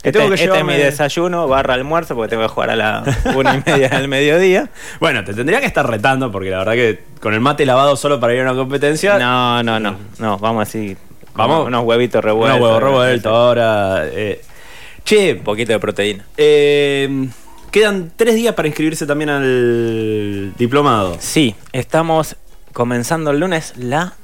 Este, 0.03 0.25
este, 0.35 0.59
es 0.59 0.65
mi 0.65 0.75
desayuno 0.75 1.47
barra 1.47 1.75
almuerzo 1.75 2.17
porque 2.17 2.31
tengo 2.31 2.43
que 2.43 2.49
jugar 2.49 2.71
a 2.71 2.77
la 2.77 3.05
una 3.37 3.55
y 3.55 3.63
media 3.65 3.89
del 3.89 4.09
mediodía. 4.09 4.69
Bueno, 4.99 5.23
te 5.23 5.33
tendría 5.33 5.61
que 5.61 5.67
estar 5.67 5.89
retando 5.89 6.33
porque 6.33 6.51
la 6.51 6.59
verdad 6.59 6.73
que 6.73 7.05
con 7.21 7.35
el 7.35 7.41
mate 7.41 7.65
lavado 7.65 7.95
solo 7.95 8.19
para 8.19 8.35
ir 8.35 8.41
a 8.41 8.43
una 8.51 8.55
competencia. 8.55 9.17
No, 9.19 9.63
no, 9.63 9.79
no. 9.79 9.97
No, 10.19 10.39
vamos 10.39 10.69
así. 10.69 10.97
Vamos. 11.35 11.69
Unos 11.69 11.85
huevitos 11.85 12.23
revueltos. 12.23 12.59
Unos 12.59 12.69
huevos 12.69 12.83
revueltos 12.83 13.33
ahora. 13.33 14.07
Eh. 14.09 14.41
Che. 15.05 15.35
Un 15.35 15.45
poquito 15.45 15.73
de 15.73 15.79
proteína. 15.79 16.25
Eh, 16.37 17.29
quedan 17.71 18.11
tres 18.17 18.35
días 18.35 18.55
para 18.55 18.67
inscribirse 18.67 19.07
también 19.07 19.31
al 19.31 20.53
diplomado. 20.59 21.17
Sí, 21.21 21.55
estamos 21.73 22.37
comenzando 22.73 23.31
el 23.31 23.39
lunes 23.39 23.75
la 23.77 24.15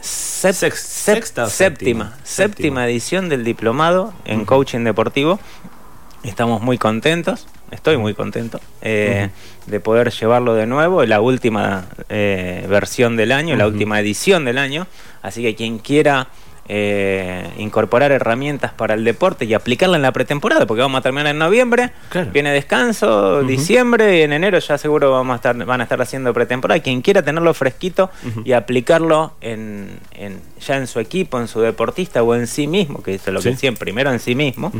sexta, 0.00 1.48
séptima, 1.48 2.16
séptima, 2.24 2.86
edición 2.86 3.28
del 3.28 3.44
diplomado 3.44 4.12
en 4.24 4.44
coaching 4.44 4.84
deportivo. 4.84 5.38
Estamos 6.22 6.62
muy 6.62 6.78
contentos, 6.78 7.46
estoy 7.70 7.96
muy 7.96 8.14
contento 8.14 8.60
eh, 8.82 9.30
de 9.66 9.80
poder 9.80 10.10
llevarlo 10.10 10.54
de 10.54 10.66
nuevo, 10.66 11.04
la 11.04 11.20
última 11.20 11.86
eh, 12.08 12.66
versión 12.68 13.16
del 13.16 13.32
año, 13.32 13.56
la 13.56 13.66
última 13.66 14.00
edición 14.00 14.44
del 14.44 14.58
año. 14.58 14.86
Así 15.22 15.42
que 15.42 15.54
quien 15.54 15.78
quiera 15.78 16.28
eh, 16.68 17.48
incorporar 17.56 18.12
herramientas 18.12 18.72
para 18.72 18.94
el 18.94 19.02
deporte 19.02 19.46
y 19.46 19.54
aplicarla 19.54 19.96
en 19.96 20.02
la 20.02 20.12
pretemporada, 20.12 20.66
porque 20.66 20.82
vamos 20.82 20.98
a 20.98 21.02
terminar 21.02 21.28
en 21.28 21.38
noviembre, 21.38 21.92
viene 22.32 22.52
descanso, 22.52 23.42
diciembre 23.42 24.18
y 24.18 24.22
en 24.22 24.34
enero 24.34 24.58
ya 24.58 24.76
seguro 24.76 25.10
vamos 25.10 25.32
a 25.32 25.36
estar, 25.36 25.56
van 25.64 25.80
a 25.80 25.84
estar 25.84 26.00
haciendo 26.02 26.34
pretemporada. 26.34 26.80
Quien 26.80 27.00
quiera 27.00 27.22
tenerlo 27.22 27.54
fresquito 27.54 28.10
y 28.44 28.52
aplicarlo 28.52 29.32
en, 29.40 29.98
ya 30.60 30.76
en 30.76 30.86
su 30.86 31.00
equipo, 31.00 31.40
en 31.40 31.48
su 31.48 31.60
deportista 31.60 32.22
o 32.22 32.34
en 32.34 32.46
sí 32.46 32.66
mismo, 32.66 33.02
que 33.02 33.14
es 33.14 33.26
lo 33.26 33.40
que 33.40 33.50
decían 33.50 33.76
primero 33.76 34.12
en 34.12 34.20
sí 34.20 34.34
mismo, 34.34 34.70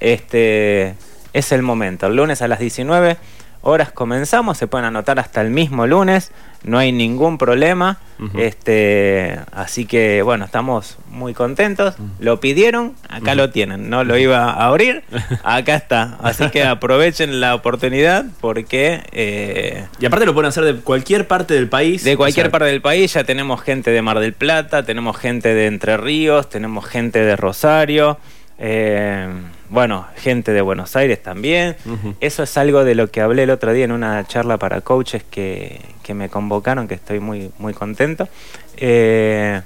este 0.00 0.94
es 1.32 1.52
el 1.52 1.62
momento. 1.62 2.06
El 2.06 2.16
lunes 2.16 2.42
a 2.42 2.48
las 2.48 2.58
19 2.58 3.18
horas 3.66 3.90
comenzamos, 3.90 4.56
se 4.56 4.66
pueden 4.66 4.86
anotar 4.86 5.18
hasta 5.18 5.40
el 5.40 5.50
mismo 5.50 5.86
lunes, 5.86 6.30
no 6.62 6.78
hay 6.78 6.92
ningún 6.92 7.36
problema. 7.36 7.98
este, 8.38 9.38
así 9.52 9.84
que 9.84 10.22
bueno, 10.22 10.44
estamos 10.44 10.96
muy 11.10 11.34
contentos. 11.34 11.96
Lo 12.18 12.40
pidieron, 12.40 12.94
acá 13.08 13.34
lo 13.34 13.50
tienen, 13.50 13.90
no 13.90 14.04
lo 14.04 14.16
iba 14.16 14.50
a 14.50 14.66
abrir, 14.66 15.02
acá 15.44 15.74
está. 15.74 16.16
Así 16.22 16.48
que 16.50 16.64
aprovechen 16.64 17.40
la 17.40 17.54
oportunidad 17.54 18.24
porque... 18.40 19.02
Eh, 19.12 19.84
y 19.98 20.06
aparte 20.06 20.26
lo 20.26 20.34
pueden 20.34 20.48
hacer 20.48 20.64
de 20.64 20.76
cualquier 20.76 21.26
parte 21.26 21.54
del 21.54 21.68
país. 21.68 22.04
De 22.04 22.16
cualquier 22.16 22.50
parte 22.50 22.68
del 22.68 22.80
país, 22.80 23.12
ya 23.12 23.24
tenemos 23.24 23.60
gente 23.60 23.90
de 23.90 24.00
Mar 24.00 24.20
del 24.20 24.32
Plata, 24.32 24.84
tenemos 24.84 25.16
gente 25.16 25.54
de 25.54 25.66
Entre 25.66 25.96
Ríos, 25.96 26.48
tenemos 26.48 26.86
gente 26.86 27.18
de 27.18 27.36
Rosario. 27.36 28.18
Eh, 28.58 29.28
bueno, 29.68 30.06
gente 30.16 30.52
de 30.52 30.60
Buenos 30.60 30.96
Aires 30.96 31.22
también. 31.22 31.76
Eso 32.20 32.42
es 32.42 32.56
algo 32.56 32.84
de 32.84 32.94
lo 32.94 33.10
que 33.10 33.20
hablé 33.20 33.44
el 33.44 33.50
otro 33.50 33.72
día 33.72 33.84
en 33.84 33.92
una 33.92 34.26
charla 34.26 34.58
para 34.58 34.80
coaches 34.80 35.24
que, 35.28 35.80
me 36.14 36.28
convocaron, 36.28 36.88
que 36.88 36.94
estoy 36.94 37.20
muy, 37.20 37.50
muy 37.58 37.74
contento. 37.74 38.28
Eh, 38.76 39.60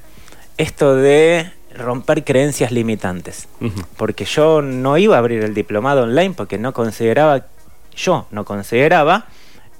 esto 0.56 0.96
de 0.96 1.50
romper 1.74 2.24
creencias 2.24 2.72
limitantes. 2.72 3.48
Porque 3.96 4.24
yo 4.24 4.62
no 4.62 4.98
iba 4.98 5.16
a 5.16 5.18
abrir 5.18 5.42
el 5.44 5.54
diplomado 5.54 6.02
online 6.02 6.34
porque 6.36 6.58
no 6.58 6.72
consideraba, 6.72 7.46
yo 7.94 8.26
no 8.30 8.44
consideraba 8.44 9.26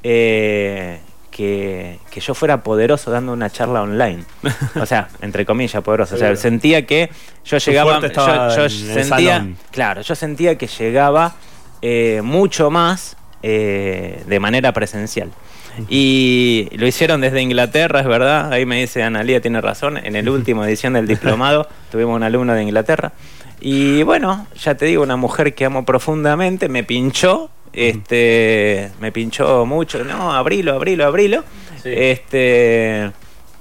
eh, 0.02 1.00
que, 1.31 1.99
yo 2.14 2.35
fuera 2.35 2.62
poderoso 2.62 3.11
dando 3.11 3.33
una 3.33 3.51
charla 3.51 3.83
online. 3.83 4.24
O 4.81 4.87
sea, 4.87 5.09
entre 5.20 5.47
comillas, 5.47 5.83
poderoso. 5.83 6.14
O 6.16 6.18
sea, 6.18 6.35
sentía 6.37 6.87
que 6.87 7.11
yo 7.45 7.59
llegaba. 7.59 8.01
Yo, 8.57 8.68
sentía. 8.68 9.47
Claro, 9.70 10.03
yo 10.03 10.14
sentía 10.14 10.59
que 10.59 10.66
llegaba 10.66 11.35
eh, 11.83 12.20
mucho 12.22 12.70
más 12.70 13.16
eh, 13.43 14.22
de 14.26 14.41
manera 14.41 14.72
presencial. 14.72 15.31
Y 15.89 16.68
lo 16.72 16.87
hicieron 16.87 17.20
desde 17.20 17.41
Inglaterra, 17.41 18.01
es 18.01 18.07
verdad. 18.07 18.53
Ahí 18.53 18.66
me 18.66 18.81
dice 18.81 19.03
Analía, 19.03 19.41
tiene 19.41 19.61
razón. 19.61 19.97
En 19.97 20.16
el 20.16 20.28
último 20.28 20.64
edición 20.64 20.93
del 20.95 21.07
diplomado 21.07 21.68
tuvimos 21.91 22.16
un 22.16 22.22
alumno 22.22 22.55
de 22.55 22.62
Inglaterra. 22.62 23.12
Y 23.61 24.03
bueno, 24.03 24.47
ya 24.59 24.74
te 24.74 24.87
digo, 24.87 25.03
una 25.03 25.16
mujer 25.16 25.55
que 25.55 25.66
amo 25.66 25.85
profundamente 25.85 26.68
me 26.68 26.83
pinchó 26.83 27.51
este, 27.72 28.90
me 29.00 29.12
pinchó 29.12 29.64
mucho, 29.66 30.04
no, 30.04 30.32
abrilo, 30.32 30.74
abrilo, 30.74 31.06
abrilo. 31.06 31.44
Este, 31.84 33.10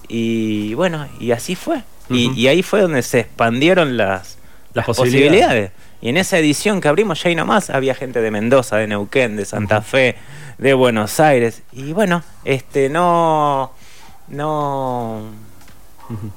y 0.07 0.73
bueno, 0.73 1.07
y 1.19 1.31
así 1.31 1.55
fue. 1.55 1.83
y, 2.09 2.47
ahí 2.47 2.63
fue 2.63 2.81
donde 2.81 3.01
se 3.03 3.19
expandieron 3.19 3.97
las, 3.97 4.37
las 4.73 4.85
posibilidades. 4.85 5.71
Y 6.01 6.09
en 6.09 6.17
esa 6.17 6.37
edición 6.37 6.79
que 6.81 6.87
abrimos 6.87 7.21
ya 7.21 7.29
y 7.29 7.35
nomás 7.35 7.69
había 7.69 7.93
gente 7.93 8.21
de 8.21 8.31
Mendoza, 8.31 8.77
de 8.77 8.87
Neuquén, 8.87 9.35
de 9.35 9.45
Santa 9.45 9.81
Fe, 9.81 10.15
de 10.57 10.73
Buenos 10.73 11.19
Aires. 11.19 11.61
Y 11.73 11.93
bueno, 11.93 12.23
este 12.45 12.89
no 12.89 13.73
no 14.29 15.23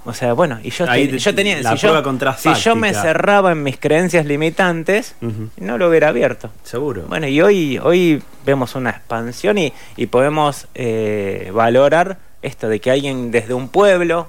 o 0.04 0.12
sea, 0.12 0.32
bueno, 0.34 0.58
y 0.62 0.70
yo, 0.70 0.86
yo 0.86 1.34
tenía. 1.34 1.60
La 1.62 1.76
si, 1.76 1.86
yo, 1.86 2.02
si 2.36 2.54
yo 2.54 2.76
me 2.76 2.92
cerraba 2.92 3.52
en 3.52 3.62
mis 3.62 3.78
creencias 3.78 4.26
limitantes, 4.26 5.14
no 5.56 5.78
lo 5.78 5.88
hubiera 5.88 6.08
abierto. 6.08 6.50
Seguro. 6.62 7.04
Bueno, 7.08 7.26
y 7.26 7.40
hoy, 7.40 7.78
hoy 7.78 8.22
vemos 8.44 8.74
una 8.74 8.90
expansión 8.90 9.58
y, 9.58 9.72
podemos 10.10 10.66
eh, 10.74 11.50
valorar 11.54 12.18
esto 12.42 12.68
de 12.68 12.80
que 12.80 12.90
alguien 12.90 13.30
desde 13.30 13.54
un 13.54 13.68
pueblo, 13.68 14.28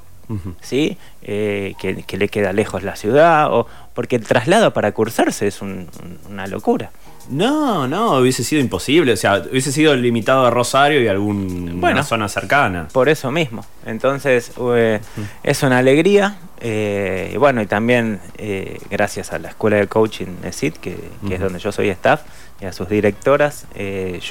¿sí? 0.61 0.97
Eh, 1.23 1.73
que, 1.79 2.17
le 2.17 2.27
queda 2.29 2.53
lejos 2.53 2.83
la 2.83 2.95
ciudad, 2.95 3.53
o 3.53 3.67
porque 3.93 4.15
el 4.15 4.25
traslado 4.25 4.73
para 4.73 4.91
cursarse 4.93 5.47
es 5.47 5.61
una 5.61 6.47
locura. 6.47 6.91
No, 7.29 7.87
no, 7.87 8.17
hubiese 8.17 8.43
sido 8.43 8.61
imposible. 8.61 9.13
O 9.13 9.17
sea, 9.17 9.43
hubiese 9.49 9.71
sido 9.71 9.95
limitado 9.95 10.45
a 10.45 10.49
Rosario 10.49 11.01
y 11.01 11.07
alguna 11.07 12.03
zona 12.03 12.27
cercana. 12.27 12.87
Por 12.91 13.09
eso 13.09 13.31
mismo. 13.31 13.65
Entonces, 13.85 14.51
eh, 14.75 14.99
es 15.43 15.63
una 15.63 15.77
alegría. 15.79 16.37
Eh, 16.59 17.31
y 17.33 17.37
bueno, 17.37 17.61
y 17.61 17.65
también 17.65 18.19
eh, 18.37 18.79
gracias 18.89 19.33
a 19.33 19.39
la 19.39 19.49
Escuela 19.49 19.77
de 19.77 19.87
Coaching 19.87 20.27
ESIT, 20.43 20.77
que, 20.77 20.97
que 21.27 21.35
es 21.35 21.41
donde 21.41 21.59
yo 21.59 21.71
soy 21.71 21.89
staff, 21.89 22.21
y 22.61 22.65
a 22.65 22.71
sus 22.71 22.87
directoras, 22.87 23.65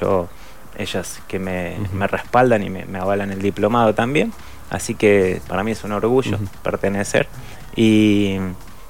yo 0.00 0.28
ellas 0.78 1.20
que 1.28 1.38
me, 1.38 1.76
respaldan 2.06 2.62
y 2.62 2.70
me, 2.70 2.86
me, 2.86 2.98
avalan 2.98 3.30
el 3.30 3.42
diplomado 3.42 3.94
también. 3.94 4.32
Así 4.70 4.94
que 4.94 5.42
para 5.48 5.62
mí 5.62 5.72
es 5.72 5.84
un 5.84 5.92
orgullo 5.92 6.38
pertenecer. 6.62 7.28
Y 7.76 8.38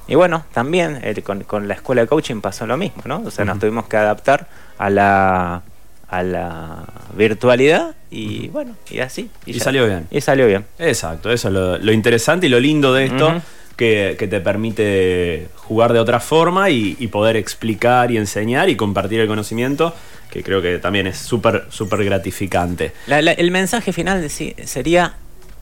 y 0.09 0.14
bueno, 0.14 0.44
también 0.53 1.00
eh, 1.03 1.22
con, 1.22 1.68
la 1.68 1.74
escuela 1.74 2.03
de 2.03 2.09
coaching 2.09 2.40
pasó 2.40 2.66
lo 2.66 2.76
mismo, 2.76 3.03
¿no? 3.07 3.22
O 3.24 3.30
sea, 3.30 3.44
nos 3.44 3.59
tuvimos 3.59 3.86
que 3.86 3.96
adaptar 3.96 4.48
a 4.78 4.90
la, 4.90 5.62
a 6.09 6.22
la 6.22 6.84
virtualidad 7.16 7.94
y 8.11 8.48
bueno, 8.48 8.76
y 8.90 9.00
así. 9.00 9.30
Y, 9.46 9.59
salió 9.61 9.86
bien. 9.86 10.07
Y 10.11 10.20
salió 10.20 10.46
bien. 10.46 10.64
Exacto, 10.78 11.30
eso 11.30 11.48
es 11.48 11.82
lo, 11.82 11.92
interesante 11.92 12.46
y 12.46 12.48
lo 12.48 12.61
lindo 12.61 12.92
de 12.92 13.07
esto. 13.07 13.40
Que, 13.76 14.16
te 14.18 14.40
permite 14.40 15.48
jugar 15.57 15.92
de 15.92 15.98
otra 15.98 16.20
forma 16.20 16.70
y, 16.70 17.07
poder 17.09 17.36
explicar 17.36 18.11
y 18.11 18.16
enseñar 18.16 18.68
y 18.68 18.76
compartir 18.76 19.20
el 19.20 19.28
conocimiento, 19.28 19.94
que 20.30 20.42
creo 20.42 20.62
que 20.62 20.78
también 20.78 21.07
es 21.07 21.18
súper, 21.18 21.66
súper 21.70 22.05
gratificante. 22.05 22.92
el 23.09 23.50
mensaje 23.50 23.92
final 23.92 24.28
sería, 24.30 25.14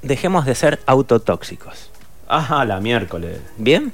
dejemos 0.02 0.46
de 0.46 0.54
ser 0.54 0.80
autotóxicos. 0.86 1.90
Ajá, 2.28 2.64
la 2.64 2.80
miércoles. 2.80 3.38
¿Bien? 3.56 3.92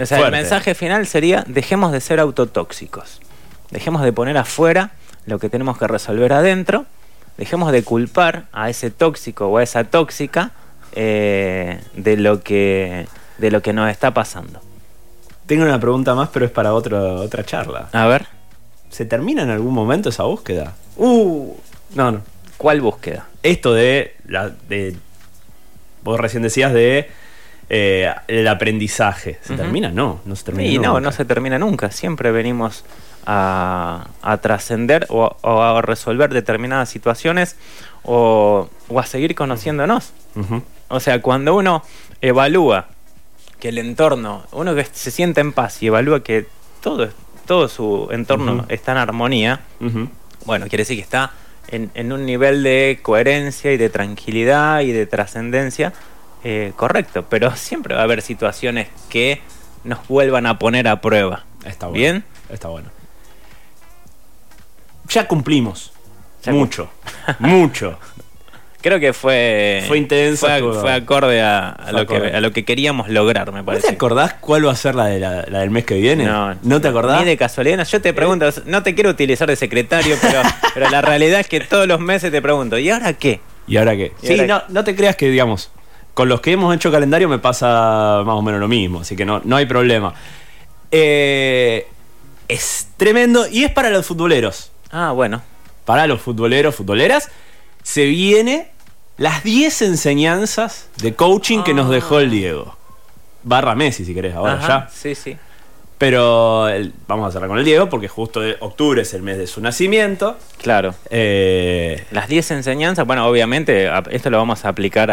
O 0.00 0.06
sea, 0.06 0.26
el 0.26 0.32
mensaje 0.32 0.74
final 0.74 1.06
sería, 1.06 1.44
dejemos 1.46 1.92
de 1.92 2.00
ser 2.00 2.20
autotóxicos. 2.20 3.20
Dejemos 3.70 4.02
de 4.02 4.12
poner 4.12 4.36
afuera 4.36 4.92
lo 5.26 5.38
que 5.38 5.48
tenemos 5.48 5.78
que 5.78 5.86
resolver 5.86 6.32
adentro. 6.32 6.86
Dejemos 7.36 7.72
de 7.72 7.82
culpar 7.82 8.46
a 8.52 8.68
ese 8.68 8.90
tóxico 8.90 9.46
o 9.46 9.58
a 9.58 9.62
esa 9.62 9.84
tóxica 9.84 10.52
eh, 10.92 11.80
de, 11.94 12.16
lo 12.16 12.42
que, 12.42 13.06
de 13.38 13.50
lo 13.50 13.62
que 13.62 13.72
nos 13.72 13.90
está 13.90 14.12
pasando. 14.12 14.60
Tengo 15.46 15.64
una 15.64 15.80
pregunta 15.80 16.14
más, 16.14 16.28
pero 16.28 16.46
es 16.46 16.52
para 16.52 16.74
otra 16.74 17.44
charla. 17.44 17.88
A 17.92 18.06
ver. 18.06 18.26
¿Se 18.90 19.04
termina 19.04 19.42
en 19.42 19.50
algún 19.50 19.72
momento 19.72 20.08
esa 20.08 20.24
búsqueda? 20.24 20.74
Uh, 20.96 21.54
no, 21.94 22.10
no. 22.10 22.22
¿Cuál 22.56 22.80
búsqueda? 22.80 23.26
Esto 23.42 23.72
de, 23.72 24.16
la, 24.26 24.50
de 24.68 24.96
vos 26.02 26.20
recién 26.20 26.42
decías 26.42 26.72
de 26.72 27.08
eh, 27.72 28.12
el 28.26 28.48
aprendizaje. 28.48 29.38
¿Se 29.42 29.54
termina? 29.54 29.90
No, 29.90 30.20
no 30.24 30.34
se 30.34 30.44
termina. 30.44 30.68
Sí, 30.68 30.78
no, 30.80 30.98
no 30.98 31.12
se 31.12 31.24
termina 31.24 31.56
nunca. 31.56 31.92
Siempre 31.92 32.32
venimos 32.32 32.84
a, 33.24 34.08
trascender 34.42 35.06
o, 35.08 35.36
a 35.42 35.80
resolver 35.80 36.32
determinadas 36.32 36.88
situaciones 36.88 37.54
o, 38.02 38.68
a 38.96 39.06
seguir 39.06 39.36
conociéndonos. 39.36 40.12
O 40.88 40.98
sea, 40.98 41.22
cuando 41.22 41.54
uno 41.54 41.84
evalúa 42.20 42.88
que 43.60 43.68
el 43.68 43.78
entorno, 43.78 44.42
uno 44.50 44.74
que 44.74 44.84
se 44.84 45.12
siente 45.12 45.40
en 45.40 45.52
paz 45.52 45.80
y 45.80 45.86
evalúa 45.86 46.24
que 46.24 46.46
todo, 46.82 47.08
todo 47.46 47.68
su 47.68 48.08
entorno 48.10 48.66
está 48.68 48.92
en 48.92 48.98
armonía, 48.98 49.60
bueno, 50.44 50.66
quiere 50.66 50.82
decir 50.82 50.96
que 50.96 51.02
está 51.02 51.30
en, 51.68 51.92
en, 51.94 52.12
un 52.12 52.26
nivel 52.26 52.64
de 52.64 52.98
coherencia 53.00 53.72
y 53.72 53.76
de 53.76 53.90
tranquilidad 53.90 54.80
y 54.80 54.90
de 54.90 55.06
trascendencia 55.06 55.92
eh, 56.44 56.72
correcto, 56.76 57.24
pero 57.28 57.54
siempre 57.56 57.94
va 57.94 58.00
a 58.00 58.04
haber 58.04 58.22
situaciones 58.22 58.88
que 59.08 59.40
nos 59.84 60.06
vuelvan 60.08 60.46
a 60.46 60.58
poner 60.58 60.88
a 60.88 61.00
prueba. 61.00 61.44
Está 61.64 61.86
bueno. 61.86 61.98
¿Bien? 61.98 62.24
Está 62.50 62.68
bueno. 62.68 62.88
Ya 65.08 65.26
cumplimos. 65.26 65.92
mucho. 66.46 66.90
mucho. 67.38 67.98
Creo 68.82 68.98
que 68.98 69.12
fue. 69.12 69.84
Fue 69.88 69.98
intenso. 69.98 70.46
Fue, 70.80 70.92
acorde, 70.92 71.42
a, 71.42 71.76
lo 71.92 72.06
Que, 72.06 72.16
a, 72.16 72.40
lo 72.40 72.50
Que, 72.50 72.64
queríamos 72.64 73.10
lograr, 73.10 73.52
me 73.52 73.62
parece. 73.62 73.86
¿No 73.86 73.90
te 73.90 73.94
acordás 73.94 74.34
cuál 74.40 74.66
va 74.66 74.72
a 74.72 74.76
ser 74.76 74.94
la, 74.94 75.06
de 75.06 75.20
la, 75.20 75.42
del 75.42 75.70
mes 75.70 75.84
que 75.84 75.96
viene? 75.96 76.24
No. 76.24 76.56
¿No 76.62 76.80
te 76.80 76.88
acordás? 76.88 77.20
Ni 77.20 77.26
de 77.26 77.36
casualidad. 77.36 77.84
Yo 77.84 78.00
te 78.00 78.14
pregunto, 78.14 78.48
no 78.64 78.82
te 78.82 78.94
quiero 78.94 79.10
utilizar 79.10 79.48
de 79.48 79.56
secretario, 79.56 80.16
pero, 80.22 80.40
pero 80.72 80.88
la 80.88 81.02
realidad 81.02 81.40
es 81.40 81.48
que 81.48 81.60
todos 81.60 81.86
los 81.86 82.00
meses 82.00 82.30
te 82.32 82.40
pregunto, 82.40 82.78
¿y 82.78 82.88
ahora 82.88 83.12
qué? 83.12 83.40
¿Y 83.66 83.76
ahora 83.76 83.94
qué? 83.96 84.12
sí, 84.22 84.40
no, 84.46 84.62
no 84.68 84.82
te 84.82 84.96
creas 84.96 85.14
que, 85.14 85.28
digamos, 85.28 85.70
con 86.20 86.28
los 86.28 86.42
que 86.42 86.52
hemos 86.52 86.76
hecho 86.76 86.92
calendario 86.92 87.30
me 87.30 87.38
pasa 87.38 88.22
más 88.26 88.34
o 88.34 88.42
menos 88.42 88.60
lo 88.60 88.68
mismo, 88.68 89.00
así 89.00 89.16
que 89.16 89.24
no, 89.24 89.40
no 89.42 89.56
hay 89.56 89.64
problema. 89.64 90.12
Eh, 90.90 91.88
es 92.46 92.88
tremendo 92.98 93.46
y 93.50 93.64
es 93.64 93.72
para 93.72 93.88
los 93.88 94.04
futboleros. 94.04 94.70
Ah, 94.90 95.12
bueno. 95.12 95.40
Para 95.86 96.06
los 96.06 96.20
futboleros, 96.20 96.74
futboleras, 96.74 97.30
se 97.82 98.04
viene 98.04 98.70
las 99.16 99.42
10 99.44 99.80
enseñanzas 99.80 100.90
de 100.98 101.14
coaching 101.14 101.62
que 101.62 101.72
nos 101.72 101.88
dejó 101.88 102.20
el 102.20 102.30
Diego. 102.30 102.76
Barra 103.42 103.74
Messi, 103.74 104.04
si 104.04 104.12
querés, 104.12 104.34
ahora 104.34 104.60
ya. 104.60 104.90
Sí, 104.92 105.14
sí. 105.14 105.38
Pero 106.00 106.66
vamos 107.06 107.28
a 107.28 107.30
cerrar 107.30 107.50
con 107.50 107.58
el 107.58 107.64
Diego 107.66 107.90
porque 107.90 108.08
justo 108.08 108.40
octubre 108.60 109.02
es 109.02 109.12
el 109.12 109.20
mes 109.20 109.36
de 109.36 109.46
su 109.46 109.60
nacimiento. 109.60 110.38
Claro. 110.56 110.94
Eh, 111.10 112.06
Las 112.10 112.26
10 112.26 112.52
enseñanzas, 112.52 113.06
bueno, 113.06 113.26
obviamente 113.26 113.90
esto 114.10 114.30
lo 114.30 114.38
vamos 114.38 114.64
a 114.64 114.70
aplicar 114.70 115.10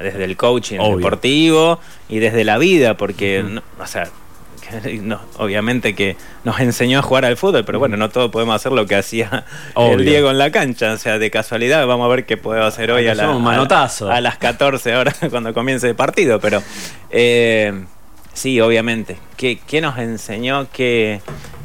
desde 0.00 0.22
el 0.22 0.36
coaching 0.36 0.78
deportivo 0.78 1.80
y 2.08 2.20
desde 2.20 2.44
la 2.44 2.58
vida, 2.58 2.96
porque, 2.96 3.44
o 3.80 3.86
sea, 3.88 4.08
obviamente 5.38 5.96
que 5.96 6.16
nos 6.44 6.60
enseñó 6.60 7.00
a 7.00 7.02
jugar 7.02 7.24
al 7.24 7.36
fútbol, 7.36 7.64
pero 7.64 7.80
bueno, 7.80 7.96
no 7.96 8.10
todos 8.10 8.30
podemos 8.30 8.54
hacer 8.54 8.70
lo 8.70 8.86
que 8.86 8.94
hacía 8.94 9.44
el 9.76 10.04
Diego 10.04 10.30
en 10.30 10.38
la 10.38 10.52
cancha. 10.52 10.92
O 10.92 10.98
sea, 10.98 11.18
de 11.18 11.28
casualidad, 11.32 11.84
vamos 11.88 12.06
a 12.06 12.08
ver 12.08 12.24
qué 12.24 12.36
puedo 12.36 12.64
hacer 12.64 12.92
hoy 12.92 13.08
a, 13.08 13.16
la, 13.16 13.32
a, 13.32 14.20
las 14.20 14.38
14 14.38 14.94
horas 14.94 15.16
cuando 15.30 15.52
comience 15.52 15.88
el 15.88 15.96
partido. 15.96 16.38
Pero 16.38 16.62
eh, 17.10 17.84
sí, 18.32 18.60
obviamente. 18.60 19.18
¿Qué, 19.36 19.58
¿Qué, 19.66 19.80
nos 19.80 19.98
enseñó? 19.98 20.68
¿Qué, 20.72 21.20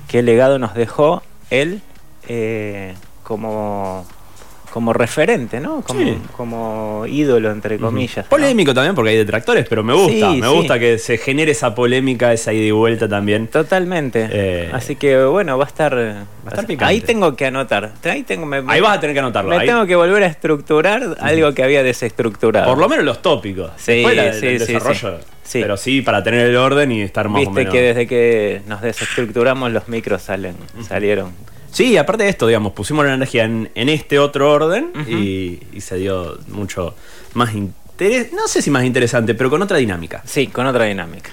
¿Qué 0.07 0.24
legado 0.24 0.59
nos 0.59 0.74
dejó 0.74 1.24
él 1.49 1.82
eh, 2.28 2.95
como 3.24 4.05
como 4.76 4.91
referente, 4.91 5.61
¿no? 5.61 5.84
Como, 5.84 6.18
como 6.36 7.05
ídolo, 7.07 7.49
entre 7.49 7.80
comillas. 7.80 8.26
Polémico 8.26 8.74
también, 8.74 8.93
porque 8.93 9.11
hay 9.11 9.16
detractores, 9.16 9.66
pero 9.70 9.86
me 9.86 9.93
gusta. 9.93 10.32
me 10.32 10.49
gusta 10.49 10.78
que 10.78 10.97
se 10.97 11.18
genere 11.18 11.53
esa 11.53 11.74
polémica, 11.74 12.34
esa 12.34 12.51
ida 12.51 12.66
y 12.66 12.72
vuelta 12.72 13.07
también. 13.07 13.47
Totalmente. 13.47 14.28
Eh, 14.30 14.70
Así 14.74 14.97
que, 14.97 15.24
bueno, 15.24 15.57
va 15.57 15.63
a 15.63 15.68
estar. 15.68 15.95
Va 15.95 16.51
a 16.51 16.61
estar 16.61 16.84
ahí 16.84 16.99
tengo 16.99 17.38
que 17.38 17.45
anotar. 17.45 17.93
Ahí, 18.03 18.24
tengo, 18.24 18.53
ahí 18.68 18.82
vas 18.82 18.97
a 18.97 18.99
tener 18.99 19.13
que 19.13 19.22
anotarlo. 19.22 19.57
Me 19.57 19.66
tengo 19.66 19.86
que 19.86 19.95
volver 19.95 20.24
a 20.24 20.28
estructurar 20.28 21.16
algo 21.22 21.53
que 21.53 21.63
había 21.63 21.82
desestructurado. 21.82 22.68
Por 22.68 22.78
lo 22.78 22.89
menos 22.89 23.05
los 23.05 23.22
tópicos. 23.22 23.72
Sí, 23.78 24.03
sí, 24.03 24.45
el 24.45 24.59
desarrollo. 24.59 25.20
Sí. 25.20 25.35
Pero 25.52 25.78
sí, 25.78 26.02
para 26.02 26.24
tener 26.24 26.48
el 26.50 26.56
orden 26.58 26.91
y 26.91 27.02
estar 27.02 27.30
más 27.30 27.41
Viste 27.41 27.52
o 27.52 27.54
menos. 27.54 27.74
que 27.74 27.82
desde 27.82 28.08
que 28.08 28.62
nos 28.68 28.82
desestructuramos 28.82 29.72
los 29.72 29.88
micros 29.88 30.22
salen, 30.22 30.56
salieron 30.88 31.32
Sí, 31.76 31.98
aparte 31.98 32.24
de 32.24 32.30
esto, 32.30 32.48
digamos, 32.48 32.72
pusimos 32.72 33.06
la 33.06 33.16
energía 33.16 33.43
en, 33.43 33.70
este 33.76 34.18
otro 34.18 34.50
orden 34.50 34.93
y, 35.10 35.60
se 35.82 35.98
dio 35.98 36.39
mucho 36.48 36.96
más 37.34 37.54
interés, 37.54 38.32
no 38.32 38.48
sé 38.48 38.62
si 38.62 38.72
más 38.72 38.86
interesante, 38.86 39.36
pero 39.36 39.50
con 39.50 39.62
otra 39.62 39.76
dinámica. 39.76 40.24
Sí, 40.26 40.48
con 40.48 40.68
otra 40.68 40.86
dinámica. 40.86 41.32